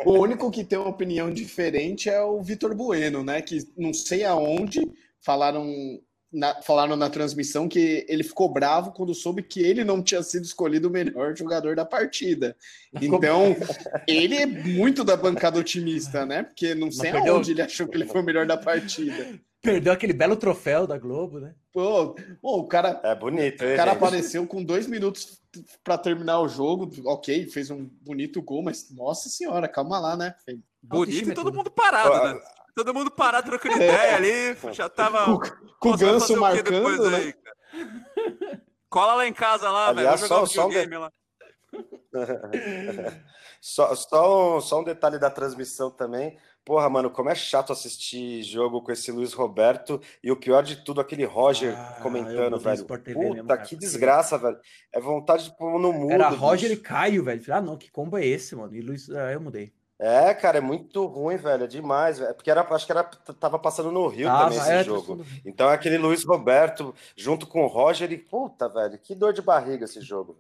O 0.05 0.13
único 0.19 0.51
que 0.51 0.63
tem 0.63 0.79
uma 0.79 0.91
opinião 0.91 1.33
diferente 1.33 2.11
é 2.11 2.23
o 2.23 2.43
Vitor 2.43 2.75
Bueno, 2.75 3.25
né? 3.25 3.41
Que 3.41 3.59
não 3.77 3.95
sei 3.95 4.25
aonde 4.25 4.81
falaram 5.21 5.67
na, 6.35 6.61
falaram 6.63 6.97
na 6.97 7.09
transmissão 7.09 7.69
que 7.69 8.05
ele 8.09 8.23
ficou 8.23 8.53
bravo 8.53 8.93
quando 8.93 9.15
soube 9.15 9.43
que 9.43 9.61
ele 9.61 9.85
não 9.85 10.03
tinha 10.03 10.23
sido 10.23 10.45
escolhido 10.45 10.89
o 10.89 10.91
melhor 10.91 11.35
jogador 11.37 11.75
da 11.75 11.85
partida. 11.85 12.57
Então, 13.01 13.57
ele 14.07 14.37
é 14.37 14.45
muito 14.45 15.03
da 15.03 15.17
bancada 15.17 15.59
otimista, 15.59 16.27
né? 16.27 16.43
Porque 16.43 16.75
não 16.75 16.91
sei 16.91 17.11
aonde 17.11 17.53
ele 17.53 17.63
achou 17.63 17.89
que 17.89 17.97
ele 17.97 18.07
foi 18.07 18.21
o 18.21 18.25
melhor 18.25 18.47
da 18.47 18.57
partida. 18.57 19.41
Perdeu 19.65 19.93
aquele 19.93 20.13
belo 20.13 20.37
troféu 20.37 20.87
da 20.87 20.99
Globo, 20.99 21.41
né? 21.41 21.55
Pô, 21.73 22.15
pô, 22.41 22.59
o 22.59 22.69
cara, 22.69 23.01
É 23.03 23.15
bonito, 23.15 23.65
o 23.65 23.67
hein, 23.67 23.77
cara 23.77 23.93
gente? 23.93 24.03
apareceu 24.05 24.47
com 24.47 24.63
dois 24.63 24.87
minutos 24.87 25.41
para 25.83 25.97
terminar 25.97 26.41
o 26.41 26.49
jogo. 26.49 26.91
Ok, 27.07 27.47
fez 27.49 27.71
um 27.71 27.87
bonito 28.03 28.43
gol, 28.43 28.63
mas 28.63 28.91
nossa 28.95 29.29
senhora, 29.31 29.67
calma 29.67 29.99
lá, 29.99 30.17
né? 30.17 30.35
Bonito 30.83 31.29
e 31.29 31.33
é 31.33 31.35
todo 31.35 31.53
mundo 31.53 31.71
parado, 31.71 32.35
né? 32.35 32.41
Todo 32.77 32.93
mundo 32.93 33.11
parado, 33.11 33.49
trocando 33.49 33.77
ideia 33.77 34.17
ali. 34.17 34.57
Já 34.75 34.89
tava. 34.89 35.25
Com, 35.25 35.39
com 35.81 35.91
o 35.93 35.97
Ganso 35.97 36.37
marcando, 36.37 37.11
né? 37.11 37.17
aí? 37.17 37.35
Cola 38.91 39.15
lá 39.15 39.27
em 39.27 39.33
casa 39.33 39.71
lá, 39.71 39.87
velho. 39.93 40.01
Aliás, 40.09 40.21
Vamos 40.29 40.29
jogar 40.29 40.43
um 40.43 40.47
só- 40.47 40.53
só 40.63 40.67
um 40.67 40.71
de- 40.71 40.75
videogame 40.79 41.03
lá. 41.05 41.13
Só, 43.61 43.95
só, 43.95 44.59
um, 44.59 44.61
só 44.61 44.81
um 44.81 44.85
detalhe 44.85 45.19
da 45.19 45.31
transmissão 45.31 45.91
também. 45.91 46.39
Porra, 46.65 46.89
mano, 46.89 47.11
como 47.11 47.29
é 47.29 47.35
chato 47.35 47.73
assistir 47.75 48.43
jogo 48.43 48.81
com 48.81 48.91
esse 48.91 49.13
Luiz 49.13 49.35
Roberto 49.35 50.01
e 50.23 50.33
o 50.33 50.37
pior 50.37 50.63
de 50.63 50.77
tudo, 50.77 50.99
aquele 51.01 51.25
Roger 51.25 51.75
Ah, 51.77 51.99
comentando, 52.03 52.59
velho. 52.59 52.87
Puta, 52.87 53.11
mesmo, 53.15 53.47
cara, 53.47 53.61
que 53.63 53.77
desgraça, 53.77 54.39
velho. 54.39 54.59
É 54.91 54.99
vontade 54.99 55.45
de 55.45 55.57
pôr 55.59 55.79
no 55.79 55.93
mundo. 55.93 56.11
Era 56.13 56.29
Roger 56.31 56.71
e 56.71 56.77
bicho. 56.77 56.83
Caio, 56.89 57.23
velho. 57.23 57.43
Ah, 57.51 57.61
não, 57.61 57.77
que 57.77 57.91
combo 57.91 58.17
é 58.17 58.25
esse, 58.25 58.57
mano? 58.57 58.75
E 58.75 58.81
Luiz, 58.81 59.11
ah, 59.11 59.31
eu 59.31 59.41
mudei. 59.43 59.75
É, 59.99 60.33
cara, 60.33 60.57
é 60.59 60.61
muito 60.61 61.05
ruim, 61.05 61.37
velho. 61.37 61.65
É 61.65 61.67
demais, 61.67 62.19
velho. 62.19 62.35
Porque 62.35 62.51
era, 62.51 62.63
acho 62.63 62.87
que 62.87 62.93
era, 62.93 63.05
tava 63.05 63.59
passando 63.59 63.93
no 63.93 64.09
Rio 64.09 64.31
Ah, 64.31 64.45
também 64.45 64.59
esse 64.59 64.71
é, 64.71 64.85
jogo. 64.85 65.17
tudo- 65.19 65.27
Então 65.45 65.71
é 65.71 65.75
aquele 65.75 65.99
Luiz 65.99 66.25
Roberto 66.25 66.95
junto 67.15 67.47
com 67.47 67.63
o 67.63 67.67
Roger 67.69 68.11
e 68.11 68.17
puta, 68.17 68.71
velho, 68.71 68.99
que 68.99 69.15
dor 69.15 69.35
de 69.35 69.43
barriga 69.43 69.85
esse 69.85 70.01
jogo. 70.01 70.39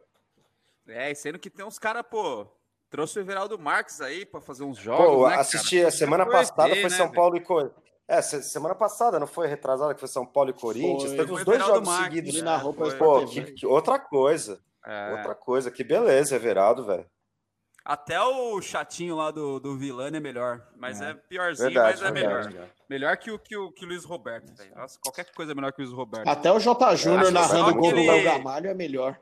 É, 0.88 1.10
e 1.10 1.14
sendo 1.14 1.38
que 1.38 1.50
tem 1.50 1.64
uns 1.66 1.78
caras, 1.78 2.02
pô. 2.10 2.46
Trouxe 2.94 3.18
o 3.18 3.22
Everaldo 3.22 3.58
Marques 3.58 4.00
aí 4.00 4.24
pra 4.24 4.40
fazer 4.40 4.62
uns 4.62 4.78
jogos. 4.78 5.04
Pô, 5.04 5.28
né, 5.28 5.34
assisti 5.34 5.78
cara? 5.78 5.88
a 5.88 5.90
semana 5.90 6.24
passada, 6.24 6.70
foi 6.74 6.82
né, 6.84 6.88
São 6.90 7.06
velho? 7.06 7.12
Paulo 7.12 7.36
e 7.36 7.40
Corinthians. 7.40 7.84
É, 8.06 8.22
se- 8.22 8.42
semana 8.44 8.72
passada, 8.76 9.18
não 9.18 9.26
foi 9.26 9.48
retrasada 9.48 9.92
que 9.94 9.98
foi 9.98 10.08
São 10.08 10.24
Paulo 10.24 10.50
e 10.50 10.52
Corinthians? 10.52 11.08
Foi. 11.08 11.16
Teve 11.16 11.26
Foi 11.26 11.38
os 11.38 11.44
dois 11.44 11.58
Everaldo 11.58 11.74
jogos 11.84 11.88
Marques, 11.88 12.14
seguidos. 12.18 12.40
É, 12.40 12.42
narrou 12.44 12.72
para 12.72 12.86
foi. 12.90 12.96
Pô, 12.98 13.26
que, 13.26 13.42
que- 13.52 13.66
outra 13.66 13.98
coisa. 13.98 14.60
É. 14.86 15.10
Outra 15.10 15.34
coisa. 15.34 15.72
Que 15.72 15.82
beleza, 15.82 16.36
Everaldo, 16.36 16.84
velho. 16.84 17.04
Até 17.84 18.20
o 18.22 18.62
chatinho 18.62 19.16
lá 19.16 19.32
do, 19.32 19.58
do 19.58 19.76
Vilani 19.76 20.18
é 20.18 20.20
melhor. 20.20 20.64
Mas 20.76 21.00
é, 21.00 21.14
piorzinho, 21.14 21.70
Verdade, 21.70 22.00
mas 22.00 22.08
é 22.08 22.12
verdade. 22.12 22.48
melhor. 22.54 22.68
Melhor 22.88 23.16
que 23.16 23.30
o, 23.32 23.38
que, 23.40 23.56
o, 23.56 23.72
que 23.72 23.84
o 23.84 23.88
Luiz 23.88 24.04
Roberto, 24.04 24.54
velho. 24.54 24.72
Nossa, 24.76 24.98
qualquer 25.02 25.26
coisa 25.34 25.50
é 25.50 25.54
melhor 25.56 25.72
que 25.72 25.82
o 25.82 25.84
Luiz 25.84 25.94
Roberto. 25.96 26.28
Até 26.28 26.52
o 26.52 26.60
J. 26.60 26.94
Júnior 26.94 27.32
narrando 27.32 27.70
o 27.70 27.74
gol 27.74 27.90
do 27.90 27.96
Léo 27.96 28.22
Gamalho 28.22 28.70
é 28.70 28.74
melhor. 28.74 29.18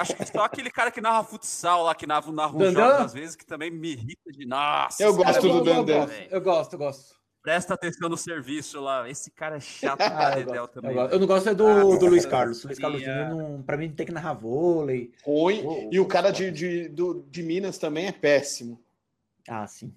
Acho 0.00 0.14
que 0.16 0.26
só 0.26 0.44
aquele 0.44 0.70
cara 0.70 0.90
que 0.90 1.00
narra 1.00 1.22
futsal 1.24 1.84
lá, 1.84 1.94
que 1.94 2.06
narra, 2.06 2.30
Dandan? 2.52 2.72
jogos 2.72 3.00
às 3.06 3.12
vezes, 3.12 3.36
que 3.36 3.44
também 3.46 3.70
me 3.70 3.92
irrita 3.92 4.30
de. 4.32 4.46
Nossa, 4.46 5.02
Eu 5.02 5.12
cara 5.16 5.24
gosto 5.32 5.38
é 5.38 5.40
do 5.48 5.54
muito 5.54 5.68
eu, 5.70 5.84
gosto, 5.84 6.12
eu 6.30 6.40
gosto, 6.40 6.72
eu 6.74 6.78
gosto. 6.78 7.20
Presta 7.42 7.72
atenção 7.72 8.08
no 8.10 8.18
serviço 8.18 8.80
lá. 8.82 9.08
Esse 9.08 9.30
cara 9.30 9.56
é 9.56 9.60
chato 9.60 10.02
Ah, 10.02 10.38
eu, 10.38 10.44
gosto, 10.44 10.72
também. 10.74 10.90
eu, 10.90 10.94
gosto. 10.96 11.12
Eu 11.14 11.20
não 11.20 11.26
gosto 11.26 11.48
é 11.48 11.54
do, 11.54 11.66
Ah, 11.66 11.98
do 11.98 12.06
Luiz 12.06 12.26
Carlos. 12.26 12.62
O 12.64 12.66
Luiz 12.66 12.78
Carlos. 12.78 13.00
Júnior, 13.00 13.28
não, 13.30 13.62
pra 13.62 13.78
mim, 13.78 13.90
tem 13.90 14.04
que 14.04 14.12
narrar 14.12 14.34
vôlei. 14.34 15.10
Ruim. 15.24 15.88
E 15.90 15.98
o 15.98 16.04
cara 16.06 16.30
de, 16.30 16.50
de, 16.50 16.88
do- 16.88 17.24
de 17.30 17.42
Minas 17.42 17.78
também 17.78 18.06
é 18.08 18.12
péssimo. 18.12 18.78
Ah, 19.48 19.66
sim. 19.66 19.90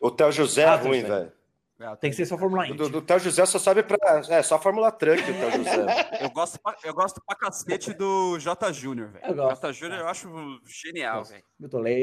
O 0.00 0.10
Theo 0.10 0.32
José 0.32 0.62
é 0.62 0.66
Ah, 0.66 0.76
Theo 0.76 0.88
ruim, 0.88 1.02
velho. 1.02 1.32
É, 1.80 1.94
tem 1.96 2.10
que 2.10 2.16
ser 2.16 2.26
só 2.26 2.36
Fórmula 2.36 2.66
Indy. 2.66 2.76
Do, 2.76 2.88
do 2.88 3.02
Theo 3.02 3.20
José 3.20 3.46
só 3.46 3.58
sabe 3.58 3.82
pra. 3.84 3.96
É, 4.28 4.42
só 4.42 4.58
Fórmula 4.58 4.90
Truck 4.90 5.22
o 5.22 5.24
Theo 5.24 5.50
José. 5.52 6.10
Eu 6.22 6.30
gosto, 6.30 6.60
pra, 6.60 6.76
eu 6.84 6.92
gosto 6.92 7.22
pra 7.24 7.36
cacete 7.36 7.94
do 7.94 8.36
J. 8.40 8.72
Júnior, 8.72 9.10
velho. 9.12 9.34
J. 9.36 9.72
Júnior 9.72 10.00
eu 10.00 10.08
acho 10.08 10.28
genial, 10.66 11.22
velho. 11.24 11.44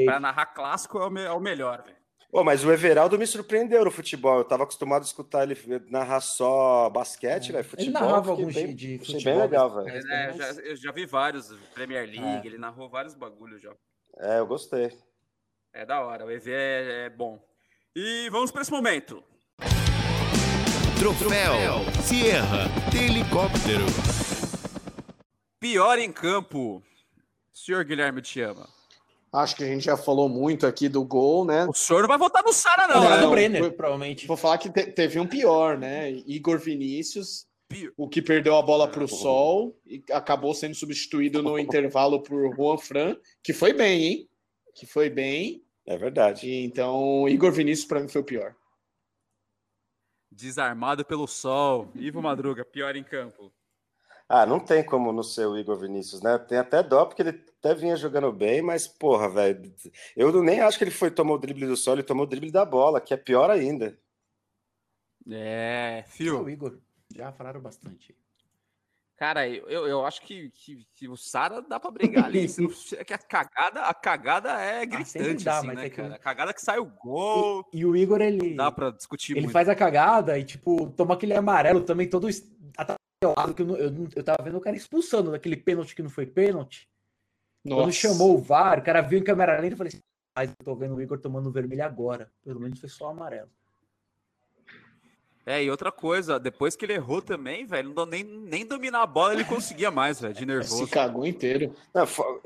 Pra 0.06 0.18
narrar 0.18 0.46
clássico 0.46 0.98
é 0.98 1.06
o, 1.06 1.10
me- 1.10 1.20
é 1.24 1.30
o 1.30 1.38
melhor, 1.40 1.82
velho. 1.82 1.96
Pô, 2.30 2.42
mas 2.42 2.64
o 2.64 2.72
Everaldo 2.72 3.18
me 3.18 3.26
surpreendeu 3.26 3.84
no 3.84 3.90
futebol. 3.90 4.38
Eu 4.38 4.44
tava 4.44 4.62
acostumado 4.64 5.02
a 5.02 5.04
escutar 5.04 5.42
ele 5.42 5.56
narrar 5.90 6.20
só 6.20 6.88
basquete, 6.90 7.52
velho. 7.52 7.64
Futebol. 7.64 7.84
Ele 7.84 7.92
narrava 7.92 8.30
alguns 8.30 8.54
bem, 8.54 8.74
de 8.74 8.98
futebol. 8.98 9.22
bem 9.24 9.38
legal, 9.38 9.74
velho. 9.74 9.88
É, 10.10 10.30
eu, 10.30 10.32
já, 10.38 10.50
eu 10.62 10.76
já 10.76 10.92
vi 10.92 11.04
vários, 11.06 11.50
Premier 11.74 12.06
League, 12.06 12.46
É. 12.46 12.50
ele 12.50 12.58
narrou 12.58 12.88
vários 12.88 13.14
bagulhos 13.14 13.60
já. 13.60 13.72
É, 14.18 14.38
eu 14.38 14.46
gostei. 14.46 14.90
É 15.74 15.84
da 15.84 16.00
hora, 16.00 16.24
o 16.24 16.30
EV 16.30 16.50
é, 16.50 17.04
é 17.06 17.10
bom. 17.10 17.38
E 17.94 18.28
vamos 18.30 18.50
pra 18.50 18.62
esse 18.62 18.70
momento. 18.72 19.22
Troféu 21.14 21.74
Sierra 22.02 22.68
de 22.90 22.98
helicóptero. 22.98 23.84
Pior 25.60 25.98
em 25.98 26.10
campo. 26.12 26.82
Senhor 27.52 27.84
Guilherme 27.84 28.20
te 28.22 28.40
ama. 28.40 28.68
Acho 29.32 29.56
que 29.56 29.64
a 29.64 29.66
gente 29.66 29.84
já 29.84 29.96
falou 29.96 30.28
muito 30.28 30.66
aqui 30.66 30.88
do 30.88 31.04
gol, 31.04 31.44
né? 31.44 31.66
O 31.66 31.72
senhor 31.74 32.00
não 32.00 32.08
vai 32.08 32.18
votar 32.18 32.42
no 32.42 32.52
Sara, 32.52 32.86
não, 32.88 33.02
Não, 33.02 33.10
né? 33.10 33.16
é 33.16 33.20
do 33.20 33.30
Brenner, 33.30 33.60
foi- 33.60 33.70
provavelmente. 33.70 34.26
Vou 34.26 34.36
falar 34.36 34.58
que 34.58 34.70
te- 34.70 34.86
teve 34.92 35.18
um 35.20 35.26
pior, 35.26 35.76
né? 35.78 36.10
Igor 36.26 36.58
Vinícius, 36.58 37.46
Pi- 37.68 37.90
o 37.96 38.08
que 38.08 38.22
perdeu 38.22 38.56
a 38.56 38.62
bola 38.62 38.86
para 38.88 39.02
o 39.04 39.08
Sol 39.08 39.76
e 39.86 40.02
acabou 40.12 40.54
sendo 40.54 40.74
substituído 40.74 41.42
no 41.42 41.58
intervalo 41.58 42.22
por 42.22 42.54
Juan 42.54 42.78
Fran, 42.78 43.16
que 43.42 43.52
foi 43.52 43.72
bem, 43.72 44.04
hein? 44.04 44.28
Que 44.74 44.86
foi 44.86 45.10
bem. 45.10 45.62
É 45.86 45.96
verdade. 45.96 46.48
E, 46.48 46.64
então, 46.64 47.28
Igor 47.28 47.52
Vinícius 47.52 47.86
para 47.86 48.00
mim 48.00 48.08
foi 48.08 48.20
o 48.20 48.24
pior. 48.24 48.54
Desarmado 50.36 51.02
pelo 51.04 51.26
sol. 51.26 51.90
Ivo 51.94 52.20
Madruga, 52.20 52.62
pior 52.64 52.94
em 52.94 53.02
campo. 53.02 53.50
Ah, 54.28 54.44
não 54.44 54.60
tem 54.60 54.84
como 54.84 55.12
não 55.12 55.22
ser 55.22 55.46
o 55.46 55.56
Igor 55.56 55.78
Vinícius, 55.78 56.20
né? 56.20 56.36
Tem 56.36 56.58
até 56.58 56.82
dó, 56.82 57.06
porque 57.06 57.22
ele 57.22 57.30
até 57.30 57.74
vinha 57.74 57.96
jogando 57.96 58.30
bem, 58.32 58.60
mas, 58.60 58.86
porra, 58.86 59.30
velho. 59.30 59.72
Eu 60.16 60.30
não- 60.32 60.42
nem 60.42 60.60
acho 60.60 60.76
que 60.76 60.84
ele 60.84 60.90
foi 60.90 61.10
tomar 61.10 61.34
o 61.34 61.38
drible 61.38 61.66
do 61.66 61.76
sol, 61.76 61.94
ele 61.94 62.02
tomou 62.02 62.24
o 62.24 62.28
drible 62.28 62.50
da 62.50 62.64
bola, 62.64 63.00
que 63.00 63.14
é 63.14 63.16
pior 63.16 63.50
ainda. 63.50 63.98
É, 65.30 66.04
O 66.06 66.10
fio. 66.10 66.48
Igor. 66.50 66.78
Já 67.14 67.32
falaram 67.32 67.60
bastante. 67.60 68.14
Cara, 69.16 69.48
eu, 69.48 69.66
eu, 69.68 69.86
eu 69.86 70.04
acho 70.06 70.20
que, 70.20 70.50
que, 70.50 70.86
que 70.94 71.08
o 71.08 71.16
Sara 71.16 71.62
dá 71.62 71.80
pra 71.80 71.90
brigar 71.90 72.24
ali. 72.26 72.46
É 72.98 73.04
que 73.04 73.14
a 73.14 73.18
cagada, 73.18 73.80
a 73.82 73.94
cagada 73.94 74.50
é 74.60 74.80
sempre 74.80 74.96
gritante, 74.98 75.44
dá, 75.44 75.58
assim, 75.58 75.66
mas 75.68 75.76
né, 75.76 75.86
é 75.86 75.90
que 75.90 75.96
cara? 75.96 76.14
A 76.14 76.18
cagada 76.18 76.52
que 76.54 76.60
sai 76.60 76.78
o 76.78 76.84
gol, 76.84 77.66
E 77.72 77.84
o 77.86 77.96
Igor, 77.96 78.20
ele. 78.20 78.54
dá 78.54 78.70
pra 78.70 78.90
discutir 78.90 79.32
Ele 79.32 79.42
muito. 79.42 79.52
faz 79.52 79.68
a 79.70 79.74
cagada 79.74 80.38
e, 80.38 80.44
tipo, 80.44 80.90
toma 80.90 81.14
aquele 81.14 81.32
amarelo 81.34 81.80
também, 81.80 82.08
todo 82.10 82.28
atrapalhado, 82.76 83.54
que 83.54 83.62
eu, 83.62 83.66
não- 83.66 83.76
eu, 83.76 83.90
não- 83.90 84.08
eu 84.14 84.22
tava 84.22 84.42
vendo 84.44 84.58
o 84.58 84.60
cara 84.60 84.76
expulsando 84.76 85.30
daquele 85.30 85.56
pênalti 85.56 85.94
que 85.94 86.02
não 86.02 86.10
foi 86.10 86.26
pênalti. 86.26 86.86
Quando 87.66 87.90
chamou 87.92 88.34
o 88.34 88.38
VAR, 88.38 88.78
o 88.78 88.82
cara 88.82 89.00
viu 89.00 89.18
em 89.18 89.24
câmera 89.24 89.58
lenta 89.58 89.74
e 89.74 89.78
falei 89.78 89.88
assim, 89.88 90.00
mas 90.36 90.50
eu 90.50 90.64
tô 90.64 90.76
vendo 90.76 90.94
o 90.94 91.00
Igor 91.02 91.18
tomando 91.18 91.50
vermelho 91.50 91.84
agora. 91.84 92.30
Pelo 92.44 92.60
menos 92.60 92.78
foi 92.78 92.88
só 92.88 93.08
amarelo. 93.08 93.50
É, 95.48 95.62
e 95.62 95.70
outra 95.70 95.92
coisa, 95.92 96.40
depois 96.40 96.74
que 96.74 96.84
ele 96.84 96.94
errou 96.94 97.22
também, 97.22 97.64
velho, 97.64 97.88
não 97.90 97.94
deu 97.94 98.06
nem, 98.06 98.24
nem 98.24 98.66
dominar 98.66 99.02
a 99.02 99.06
bola 99.06 99.32
ele 99.32 99.44
conseguia 99.44 99.92
mais, 99.92 100.20
velho, 100.20 100.34
de 100.34 100.40
Se 100.42 100.46
nervoso. 100.46 100.88
cagou 100.88 101.24
inteiro. 101.24 101.72
Não, 101.94 102.04
fo- 102.04 102.42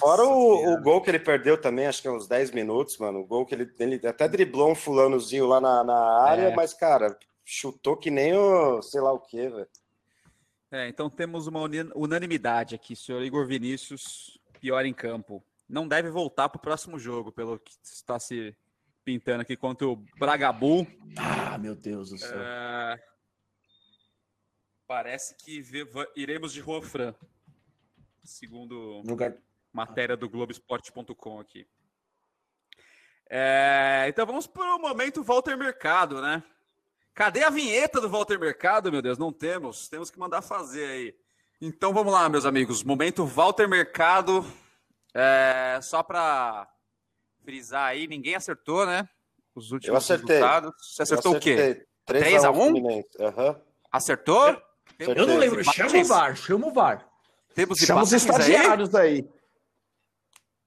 fora 0.00 0.22
Nossa 0.22 0.34
o, 0.34 0.72
o 0.72 0.80
gol 0.80 1.02
que 1.02 1.10
ele 1.10 1.18
perdeu 1.18 1.60
também, 1.60 1.86
acho 1.86 2.00
que 2.00 2.08
é 2.08 2.10
uns 2.10 2.26
10 2.26 2.50
minutos, 2.52 2.96
mano. 2.96 3.20
O 3.20 3.24
gol 3.26 3.44
que 3.44 3.54
ele, 3.54 3.70
ele 3.78 4.06
até 4.06 4.26
driblou 4.26 4.70
um 4.70 4.74
fulanozinho 4.74 5.46
lá 5.46 5.60
na, 5.60 5.84
na 5.84 6.22
área, 6.22 6.48
É. 6.48 6.56
mas, 6.56 6.72
cara, 6.72 7.18
chutou 7.44 7.98
que 7.98 8.10
nem 8.10 8.34
o 8.34 8.80
sei 8.80 9.02
lá 9.02 9.12
o 9.12 9.20
que, 9.20 9.48
velho. 9.50 9.68
É, 10.70 10.88
então 10.88 11.10
temos 11.10 11.46
uma 11.46 11.60
unanimidade 11.94 12.74
aqui, 12.74 12.96
senhor 12.96 13.22
Igor 13.22 13.46
Vinícius, 13.46 14.38
pior 14.58 14.86
em 14.86 14.94
campo. 14.94 15.44
Não 15.68 15.86
deve 15.86 16.08
voltar 16.10 16.48
pro 16.48 16.58
próximo 16.58 16.98
jogo, 16.98 17.30
pelo 17.30 17.58
que 17.58 17.72
está 17.82 18.18
se 18.18 18.56
pintando 19.04 19.42
aqui 19.42 19.56
contra 19.56 19.86
o 19.86 19.96
Bragabu. 20.18 20.86
Ah, 21.16 21.58
meu 21.58 21.74
Deus 21.74 22.10
do 22.10 22.18
céu. 22.18 22.40
É, 22.40 23.02
Parece 24.92 25.34
que 25.36 25.64
iremos 26.14 26.52
de 26.52 26.60
Juan 26.60 26.82
Fran, 26.82 27.14
segundo 28.22 29.02
Jogar... 29.06 29.34
matéria 29.72 30.18
do 30.18 30.28
Globoesporte.com 30.28 31.40
aqui. 31.40 31.66
É, 33.30 34.04
então 34.08 34.26
vamos 34.26 34.46
para 34.46 34.76
o 34.76 34.78
momento 34.78 35.22
Walter 35.22 35.56
Mercado, 35.56 36.20
né? 36.20 36.42
Cadê 37.14 37.42
a 37.42 37.48
vinheta 37.48 38.02
do 38.02 38.10
Walter 38.10 38.38
Mercado, 38.38 38.92
meu 38.92 39.00
Deus? 39.00 39.16
Não 39.16 39.32
temos. 39.32 39.88
Temos 39.88 40.10
que 40.10 40.18
mandar 40.18 40.42
fazer 40.42 40.84
aí. 40.84 41.16
Então 41.58 41.94
vamos 41.94 42.12
lá, 42.12 42.28
meus 42.28 42.44
amigos. 42.44 42.82
Momento 42.82 43.24
Walter 43.24 43.66
Mercado. 43.66 44.44
É, 45.14 45.78
só 45.80 46.02
para 46.02 46.70
frisar 47.44 47.84
aí, 47.88 48.06
ninguém 48.06 48.34
acertou, 48.34 48.86
né? 48.86 49.08
Os 49.54 49.70
últimos 49.70 49.88
Eu 49.88 49.96
acertei. 49.96 50.36
resultados. 50.36 50.72
Você 50.78 51.02
acertou 51.02 51.32
Eu 51.32 51.38
o 51.38 51.40
quê? 51.40 51.52
acertei. 51.52 51.86
3 52.06 52.24
3 52.24 52.44
a 52.44 52.48
a 52.48 52.50
1? 52.50 52.54
1 52.54 52.56
Fluminense. 52.64 53.08
Aham. 53.20 53.60
Acertou? 53.90 54.42
Acertei. 54.42 55.22
Eu 55.22 55.26
não 55.26 55.36
lembro. 55.36 55.62
Chama 55.64 55.98
o 55.98 56.04
VAR, 56.04 56.36
chama 56.36 56.66
o 56.68 56.72
VAR. 56.72 57.08
Temos 57.54 57.78
Chama 57.78 58.02
os 58.02 58.12
estagiários 58.12 58.94
aí. 58.94 59.28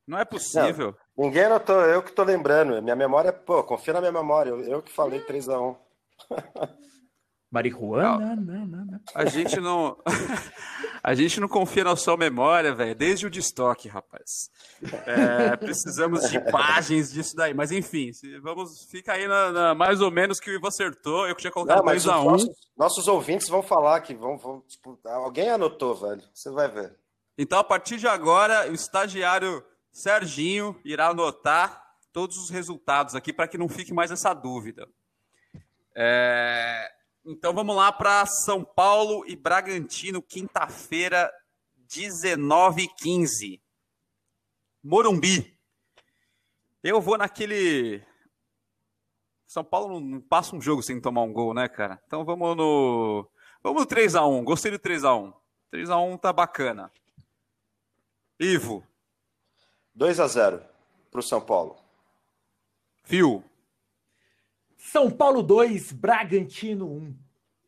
Não 0.08 0.20
é 0.20 0.26
possível. 0.26 0.96
Ninguém 1.18 1.46
anotou, 1.46 1.82
eu 1.82 2.04
que 2.04 2.12
tô 2.12 2.24
lembrando. 2.24 2.80
Minha 2.82 2.96
memória, 2.96 3.34
pô, 3.34 3.64
confia 3.64 3.94
na 3.94 4.00
minha 4.02 4.12
memória. 4.12 4.52
Eu, 4.52 4.60
eu 4.62 4.82
que 4.84 4.92
falei 4.92 5.20
3x1. 5.22 5.76
Marihuana, 7.52 8.36
não, 8.36 8.66
não, 8.66 8.86
não. 8.86 9.00
A 9.14 9.26
gente 9.26 9.60
não. 9.60 9.98
A 11.04 11.14
gente 11.14 11.40
não 11.40 11.48
confia 11.48 11.84
na 11.84 11.96
sua 11.96 12.18
memória, 12.18 12.74
velho. 12.74 12.96
Desde 12.96 13.28
o 13.28 13.30
de 13.30 13.40
estoque, 13.40 13.88
rapaz. 13.88 14.50
É, 15.06 15.56
precisamos 15.56 16.28
de 16.32 16.38
imagens 16.38 17.12
disso 17.14 17.36
daí. 17.36 17.54
Mas 17.54 17.72
enfim, 17.72 18.10
vamos. 18.42 18.86
Fica 18.90 19.14
aí 19.14 19.28
na, 19.28 19.52
na- 19.52 19.76
mais 19.76 20.02
ou 20.02 20.10
menos 20.10 20.40
que 20.40 20.50
o 20.50 20.54
Ivo 20.56 20.68
acertou. 20.68 21.28
Eu 21.28 21.36
que 21.36 21.42
tinha 21.42 21.52
colocado 21.52 21.86
Não, 21.86 21.94
os 21.94 22.04
2x1. 22.04 22.24
nossos, 22.24 22.50
nossos 22.76 23.08
ouvintes 23.08 23.48
vão 23.48 23.62
falar 23.62 24.02
que 24.02 24.16
vão, 24.16 24.36
vão 24.36 24.62
tipo, 24.62 25.00
alguém 25.06 25.48
anotou, 25.52 25.94
velho. 25.94 26.24
Você 26.34 26.50
vai 26.50 26.68
ver. 26.68 26.96
Então, 27.38 27.60
a 27.60 27.64
partir 27.64 27.98
de 27.98 28.08
agora, 28.08 28.68
o 28.72 28.74
estagiário 28.74 29.64
Serginho 29.92 30.76
irá 30.84 31.10
anotar 31.10 31.86
todos 32.12 32.36
os 32.38 32.50
resultados 32.50 33.14
aqui 33.14 33.32
para 33.32 33.48
que 33.48 33.60
não 33.60 33.70
fique 33.70 33.94
mais 33.94 34.10
essa 34.10 34.34
dúvida. 34.34 34.88
É, 35.96 36.92
Então, 37.26 37.54
vamos 37.54 37.76
lá 37.76 37.92
para 37.92 38.26
São 38.26 38.64
Paulo 38.64 39.26
e 39.28 39.36
Bragantino, 39.36 40.22
quinta-feira, 40.22 41.32
19h15. 41.88 43.60
Morumbi. 44.84 45.58
Eu 46.84 47.02
vou 47.02 47.18
naquele. 47.18 48.04
São 49.48 49.64
Paulo 49.64 50.00
não- 50.00 50.22
passa 50.22 50.56
um 50.56 50.62
jogo 50.62 50.84
sem 50.84 51.02
tomar 51.02 51.24
um 51.24 51.34
gol, 51.34 51.54
né, 51.54 51.68
cara? 51.68 52.00
Então 52.06 52.24
vamos 52.24 52.56
no. 52.56 53.28
Vamos 53.64 53.82
no 53.82 53.88
3x1. 53.88 54.44
Gostei 54.44 54.70
do 54.72 54.78
3x1. 54.78 55.34
3x1 55.72 56.20
tá 56.20 56.32
bacana. 56.32 56.92
Ivo, 58.40 58.86
2x0 59.98 60.62
pro 61.10 61.24
São 61.24 61.42
Paulo. 61.42 61.76
Fio, 63.04 63.44
São 64.92 65.10
Paulo 65.10 65.42
2, 65.42 65.92
Bragantino 65.92 66.86
1. 66.92 67.16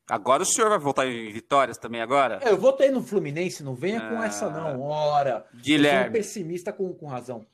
agora 0.09 0.43
o 0.43 0.45
senhor 0.45 0.69
vai 0.69 0.79
voltar 0.79 1.05
em 1.07 1.31
vitórias 1.31 1.77
também 1.77 2.01
agora? 2.01 2.39
Eu 2.43 2.57
votei 2.57 2.89
no 2.91 3.01
Fluminense, 3.01 3.63
não 3.63 3.75
venha 3.75 3.99
com 3.99 4.21
Ah. 4.21 4.25
essa 4.25 4.49
não. 4.49 4.81
Ora, 4.81 5.29
eu 5.29 5.35
sou 5.51 5.57
um 5.59 5.61
Guilherme, 5.61 6.13
pessimista 6.13 6.71
com, 6.71 6.93
com 6.93 7.07
razão. 7.07 7.45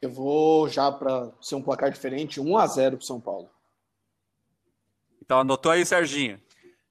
Eu 0.00 0.10
vou 0.10 0.68
já 0.68 0.90
para 0.90 1.30
ser 1.40 1.54
um 1.54 1.62
placar 1.62 1.90
diferente, 1.90 2.40
1 2.40 2.56
a 2.58 2.66
0 2.66 2.96
pro 2.96 3.06
São 3.06 3.20
Paulo. 3.20 3.48
então 5.22 5.38
anotou 5.40 5.70
aí, 5.70 5.86
Serginho. 5.86 6.40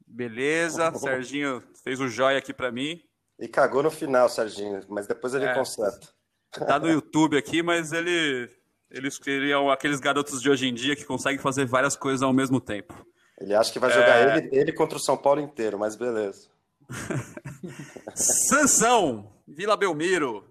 Beleza, 0.08 0.92
Serginho 0.98 1.62
fez 1.84 2.00
o 2.00 2.08
joia 2.08 2.38
aqui 2.38 2.54
pra 2.54 2.72
mim. 2.72 3.02
E 3.40 3.48
cagou 3.48 3.84
no 3.84 3.92
final, 3.92 4.30
Serginho, 4.30 4.82
mas 4.88 5.08
depois 5.08 5.34
ele 5.34 5.46
É. 5.46 5.54
conserta. 5.54 6.08
Tá 6.52 6.78
no 6.80 6.88
YouTube 6.90 7.38
aqui, 7.38 7.62
mas 7.64 7.92
ele. 7.92 8.50
Eles 8.92 9.18
queriam 9.18 9.72
aqueles 9.72 10.02
garotos 10.02 10.42
de 10.42 10.50
hoje 10.50 10.68
em 10.68 10.74
dia 10.74 10.96
que 10.98 11.06
conseguem 11.06 11.40
fazer 11.40 11.66
várias 11.66 11.96
coisas 11.96 12.22
ao 12.22 12.34
mesmo 12.34 12.60
tempo. 12.60 12.94
Ele 13.40 13.56
acha 13.56 13.72
que 13.72 13.80
vai 13.80 13.90
jogar 13.90 14.18
É. 14.18 14.38
ele, 14.38 14.50
ele 14.52 14.74
contra 14.74 14.98
o 14.98 15.02
São 15.02 15.18
Paulo 15.18 15.40
inteiro, 15.40 15.80
mas 15.80 15.96
beleza. 15.96 16.50
Sansão, 18.14 19.32
Vila 19.48 19.78
Belmiro, 19.78 20.46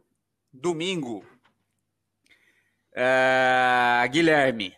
domingo. 0.52 1.22
É, 2.92 4.08
Guilherme, 4.10 4.74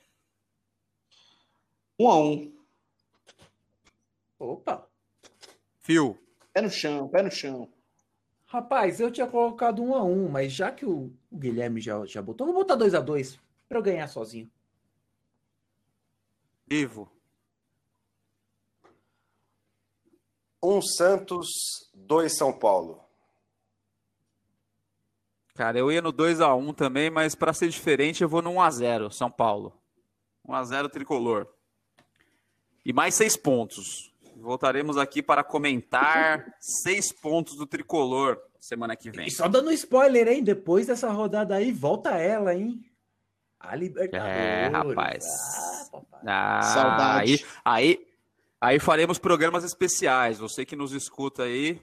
1 1.98 2.10
a 2.10 2.18
1 2.20 2.52
Opa! 4.38 4.86
Fio, 5.80 6.18
Pé 6.52 6.60
no 6.60 6.70
chão, 6.70 7.08
pé 7.08 7.22
no 7.22 7.30
chão. 7.30 7.68
Rapaz, 8.46 9.00
eu 9.00 9.10
tinha 9.10 9.26
colocado 9.26 9.82
1 9.82 9.94
a 9.94 10.04
1 10.04 10.28
mas 10.28 10.52
já 10.52 10.70
que 10.70 10.84
o, 10.84 11.10
Guilherme 11.32 11.80
já, 11.80 12.04
já 12.04 12.20
botou, 12.20 12.46
vou 12.46 12.56
botar 12.56 12.74
2 12.74 12.92
a 12.94 13.00
2 13.00 13.40
para 13.72 13.78
eu 13.78 13.82
ganhar 13.82 14.06
sozinho? 14.06 14.50
Ivo. 16.68 17.10
Um 20.62 20.82
Santos, 20.82 21.48
dois 21.94 22.36
São 22.36 22.52
Paulo. 22.52 23.02
Cara, 25.54 25.78
eu 25.78 25.90
ia 25.90 26.02
no 26.02 26.12
2 26.12 26.42
a 26.42 26.54
1 26.54 26.74
também, 26.74 27.08
mas 27.08 27.34
para 27.34 27.54
ser 27.54 27.68
diferente, 27.68 28.22
eu 28.22 28.28
vou 28.28 28.42
no 28.42 28.50
1 28.50 28.60
a 28.60 28.70
0 28.70 29.10
São 29.10 29.30
Paulo. 29.30 29.80
1 30.46 30.54
a 30.54 30.64
0 30.64 30.88
tricolor. 30.90 31.48
E 32.84 32.92
mais 32.92 33.14
seis 33.14 33.38
pontos. 33.38 34.12
Voltaremos 34.36 34.98
aqui 34.98 35.22
para 35.22 35.42
comentar 35.42 36.44
seis 36.60 37.10
pontos 37.10 37.56
do 37.56 37.66
tricolor 37.66 38.38
semana 38.60 38.94
que 38.96 39.10
vem. 39.10 39.28
E 39.28 39.30
só 39.30 39.48
dando 39.48 39.72
spoiler, 39.72 40.28
hein? 40.28 40.44
Depois 40.44 40.86
dessa 40.86 41.10
rodada 41.10 41.54
aí, 41.54 41.72
volta 41.72 42.10
ela, 42.18 42.54
hein? 42.54 42.84
A 43.62 43.76
Libertadores. 43.76 44.34
É, 44.36 44.66
rapaz. 44.68 45.24
Ah. 46.26 46.58
Ah, 46.58 46.62
Saudade. 46.62 47.32
Aí, 47.64 47.96
aí, 47.96 48.06
aí 48.60 48.78
faremos 48.78 49.18
programas 49.18 49.64
especiais. 49.64 50.38
Você 50.38 50.64
que 50.64 50.76
nos 50.76 50.92
escuta 50.92 51.44
aí, 51.44 51.80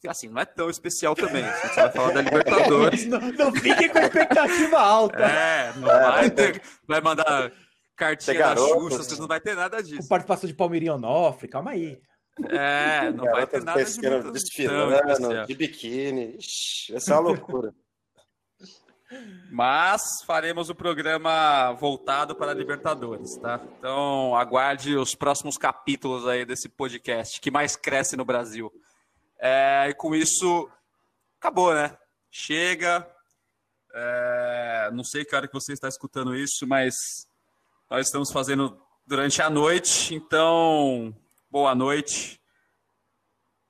que, 0.00 0.08
assim, 0.08 0.28
não 0.28 0.40
é 0.40 0.44
tão 0.44 0.68
especial 0.70 1.14
também. 1.14 1.44
A 1.44 1.66
gente 1.66 1.74
vai 1.76 1.90
falar 1.92 2.12
da 2.12 2.20
Libertadores. 2.22 3.06
Não, 3.06 3.20
não 3.20 3.52
fiquem 3.54 3.88
com 3.88 3.98
expectativa 3.98 4.78
alta. 4.80 5.18
É, 5.24 5.72
não 5.76 5.90
É, 5.90 6.00
vai 6.10 6.30
ter. 6.30 6.62
Vai 6.86 7.00
mandar 7.00 7.52
cartinha 7.96 8.34
Ter 8.34 8.40
da 8.40 8.48
garotas, 8.48 8.82
Xuxa, 8.82 8.96
vocês 9.04 9.18
não 9.18 9.28
vai 9.28 9.40
ter 9.40 9.54
nada 9.54 9.76
Com 9.78 9.82
disso. 9.82 10.08
participação 10.08 10.48
de 10.48 10.54
Palmeirinho 10.54 10.94
Onofre, 10.94 11.48
calma 11.48 11.70
aí. 11.72 12.00
É, 12.48 13.10
não 13.12 13.24
vai 13.26 13.46
ter 13.46 13.62
nada 13.62 13.78
de 13.78 13.84
desfilando, 13.84 14.36
especial. 14.36 15.46
de 15.46 15.54
biquíni. 15.54 16.36
Ixi, 16.38 16.94
essa 16.96 17.12
é 17.12 17.14
uma 17.16 17.28
loucura. 17.28 17.74
Mas 19.50 20.22
faremos 20.26 20.70
o 20.70 20.74
programa 20.74 21.72
voltado 21.72 22.34
para 22.34 22.52
a 22.52 22.54
Libertadores, 22.54 23.36
tá? 23.36 23.60
Então 23.78 24.34
aguarde 24.34 24.96
os 24.96 25.14
próximos 25.14 25.58
capítulos 25.58 26.26
aí 26.26 26.44
desse 26.44 26.68
podcast 26.68 27.40
que 27.40 27.50
mais 27.50 27.76
cresce 27.76 28.16
no 28.16 28.24
Brasil. 28.24 28.72
É, 29.38 29.88
e 29.88 29.94
com 29.94 30.14
isso, 30.14 30.70
acabou, 31.38 31.74
né? 31.74 31.96
Chega. 32.30 33.06
É, 33.94 34.90
não 34.92 35.04
sei 35.04 35.24
que 35.24 35.36
hora 35.36 35.46
que 35.46 35.52
você 35.52 35.72
está 35.72 35.88
escutando 35.88 36.34
isso, 36.34 36.66
mas 36.66 36.94
nós 37.90 38.06
estamos 38.06 38.32
fazendo 38.32 38.80
durante 39.06 39.42
a 39.42 39.50
noite. 39.50 40.14
Então, 40.14 41.14
boa 41.50 41.74
noite. 41.74 42.40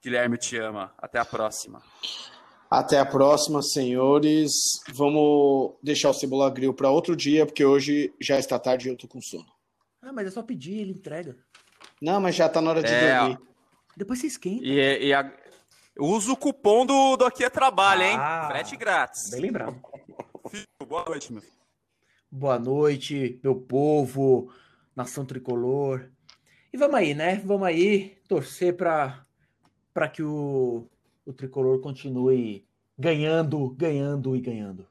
Guilherme 0.01 0.36
te 0.38 0.57
ama. 0.59 0.95
Até 0.99 1.18
a 1.18 1.24
próxima. 1.24 1.82
Até 2.72 2.98
a 2.98 3.04
próxima, 3.04 3.60
senhores. 3.62 4.80
Vamos 4.94 5.74
deixar 5.82 6.08
o 6.10 6.14
Cebola 6.14 6.48
Grill 6.50 6.72
para 6.72 6.90
outro 6.90 7.14
dia, 7.14 7.44
porque 7.44 7.64
hoje 7.64 8.12
já 8.20 8.38
está 8.38 8.58
tarde 8.58 8.88
e 8.88 8.90
eu 8.90 8.96
tô 8.96 9.06
com 9.06 9.20
sono. 9.20 9.44
Ah, 10.00 10.12
mas 10.12 10.26
é 10.26 10.30
só 10.30 10.42
pedir, 10.42 10.78
ele 10.80 10.92
entrega. 10.92 11.36
Não, 12.00 12.20
mas 12.20 12.34
já 12.34 12.48
tá 12.48 12.60
na 12.60 12.70
hora 12.70 12.82
de 12.82 12.90
É, 12.92 13.18
dormir. 13.18 13.38
Depois 13.96 14.18
você 14.20 14.26
esquenta. 14.26 14.64
E, 14.64 15.06
e 15.08 15.12
a- 15.12 15.30
usa 15.98 16.32
o 16.32 16.36
cupom 16.36 16.86
do, 16.86 17.16
do 17.16 17.24
Aqui 17.26 17.44
é 17.44 17.50
Trabalho, 17.50 18.02
hein? 18.02 18.16
Ah. 18.18 18.48
Frete 18.50 18.76
grátis. 18.76 19.30
Bem 19.30 19.40
lembrado. 19.42 19.78
Boa 20.88 21.04
noite, 21.04 21.32
meu. 21.32 21.42
Boa 22.30 22.58
noite, 22.58 23.38
meu 23.44 23.54
povo, 23.54 24.50
nação 24.96 25.26
tricolor. 25.26 26.08
E 26.72 26.78
vamos 26.78 26.96
aí, 26.96 27.12
né? 27.14 27.36
Vamos 27.44 27.66
aí 27.68 28.16
torcer 28.26 28.74
para 28.76 29.26
para 29.92 30.08
que 30.08 30.22
o, 30.22 30.88
o 31.24 31.32
tricolor 31.32 31.80
continue 31.80 32.66
ganhando, 32.98 33.70
ganhando 33.70 34.36
e 34.36 34.40
ganhando. 34.40 34.86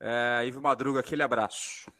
É, 0.00 0.44
Ivo 0.46 0.60
Madruga, 0.60 1.00
aquele 1.00 1.22
abraço. 1.22 1.90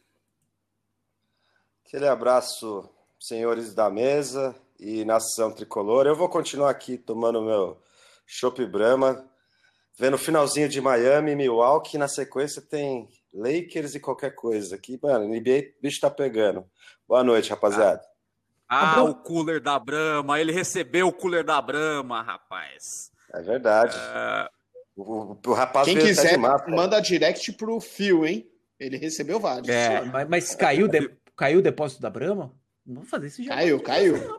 Aquele 1.85 2.07
abraço, 2.07 2.89
senhores 3.19 3.73
da 3.73 3.89
mesa 3.89 4.55
e 4.79 5.03
nação 5.03 5.51
tricolor. 5.51 6.05
Eu 6.05 6.15
vou 6.15 6.29
continuar 6.29 6.69
aqui 6.69 6.97
tomando 6.97 7.41
meu 7.41 7.81
chopp 8.25 8.63
Brahma, 8.65 9.27
vendo 9.97 10.13
o 10.13 10.19
finalzinho 10.19 10.69
de 10.69 10.79
Miami 10.79 11.31
e 11.31 11.35
Milwaukee. 11.35 11.97
Na 11.97 12.07
sequência 12.07 12.61
tem 12.61 13.09
Lakers 13.33 13.95
e 13.95 13.99
qualquer 13.99 14.35
coisa. 14.35 14.75
Aqui, 14.75 14.99
mano, 15.01 15.27
NBA, 15.27 15.77
o 15.77 15.81
bicho 15.81 15.99
tá 15.99 16.09
pegando. 16.09 16.63
Boa 17.07 17.23
noite, 17.23 17.49
rapaziada. 17.49 18.01
Ah, 18.01 18.09
Abra- 18.69 19.03
o 19.03 19.15
cooler 19.15 19.59
da 19.61 19.77
Brahma. 19.79 20.39
Ele 20.39 20.51
recebeu 20.51 21.07
o 21.07 21.13
cooler 21.13 21.43
da 21.43 21.61
Brahma, 21.61 22.21
rapaz. 22.21 23.11
É 23.33 23.41
verdade. 23.41 23.95
É, 23.97 24.49
O, 24.95 25.35
o 25.45 25.53
rapaz 25.53 25.85
Quem 25.87 25.97
quiser, 25.97 26.37
máscara. 26.37 26.75
manda 26.75 26.99
direct 26.99 27.51
pro 27.53 27.79
Fio, 27.79 28.25
hein? 28.25 28.47
Ele 28.79 28.97
recebeu 28.97 29.39
vários. 29.39 29.67
É. 29.69 30.01
Mas, 30.01 30.27
mas 30.29 30.55
caiu, 30.55 30.87
de- 30.87 31.09
caiu 31.35 31.59
o 31.59 31.61
depósito 31.61 32.01
da 32.01 32.09
Brahma? 32.09 32.53
Não 32.85 33.01
vou 33.01 33.05
fazer 33.05 33.27
esse 33.27 33.43
jogo. 33.43 33.55
Caiu, 33.55 33.79
caiu. 33.81 34.37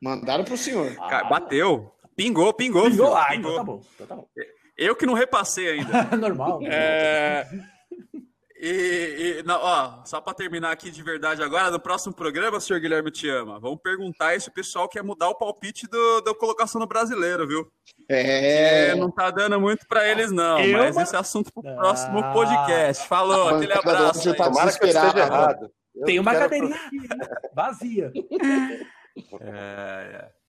Mandaram 0.00 0.44
pro 0.44 0.56
senhor. 0.56 0.94
ca- 1.08 1.24
bateu. 1.24 1.92
Pingou, 2.16 2.52
pingou. 2.52 2.84
filho, 2.84 2.96
Pingou? 2.96 3.14
Ah, 3.16 3.26
pingou. 3.30 3.50
então 3.52 3.56
tá 3.58 3.64
bom. 3.64 3.82
Então 3.94 4.06
tá 4.06 4.16
bom. 4.16 4.28
Eu 4.76 4.94
que 4.96 5.06
não 5.06 5.14
repassei 5.14 5.70
ainda. 5.70 6.04
Normal. 6.16 6.60
É, 6.64 7.46
E, 8.58 9.38
e- 9.38 9.42
não, 9.42 9.60
ó, 9.60 10.02
só 10.04 10.20
para 10.20 10.32
terminar 10.32 10.70
aqui 10.70 10.90
de 10.90 11.02
verdade 11.02 11.42
agora, 11.42 11.70
no 11.70 11.78
próximo 11.78 12.14
programa, 12.14 12.58
senhor 12.58 12.80
Guilherme 12.80 13.10
te 13.10 13.28
ama, 13.28 13.60
vamos 13.60 13.80
perguntar 13.82 14.28
aí 14.28 14.40
se 14.40 14.48
o 14.48 14.52
pessoal 14.52 14.88
quer 14.88 15.02
mudar 15.02 15.28
o 15.28 15.34
palpite 15.34 15.86
do, 15.86 16.20
da 16.22 16.34
colocação 16.34 16.80
no 16.80 16.86
brasileiro, 16.86 17.46
viu? 17.46 17.70
É. 18.08 18.88
É, 18.90 18.94
não 18.94 19.10
tá 19.10 19.30
dando 19.30 19.60
muito 19.60 19.86
para 19.86 20.08
eles, 20.08 20.30
não, 20.32 20.58
Eu, 20.58 20.78
mas 20.78 20.96
esse 20.96 21.14
é 21.14 21.18
assunto 21.18 21.52
pro 21.52 21.68
Ah. 21.70 21.74
próximo 21.76 22.22
podcast. 22.32 23.06
Falou, 23.06 23.56
aquele 23.56 23.72
abraço. 23.74 24.28
aí. 24.30 24.36
tá 24.36 24.44
Tomara 24.44 24.72
que 24.72 24.84
eu 24.84 24.88
esteja 24.88 25.18
errado. 25.18 25.70
Eu 25.94 26.04
Tem 26.04 26.18
uma 26.18 26.34
cadeirinha 26.34 26.76
aqui, 26.76 26.96
né? 27.08 27.26
vazia. 27.54 28.12
É, 29.40 29.48
é. 30.12 30.35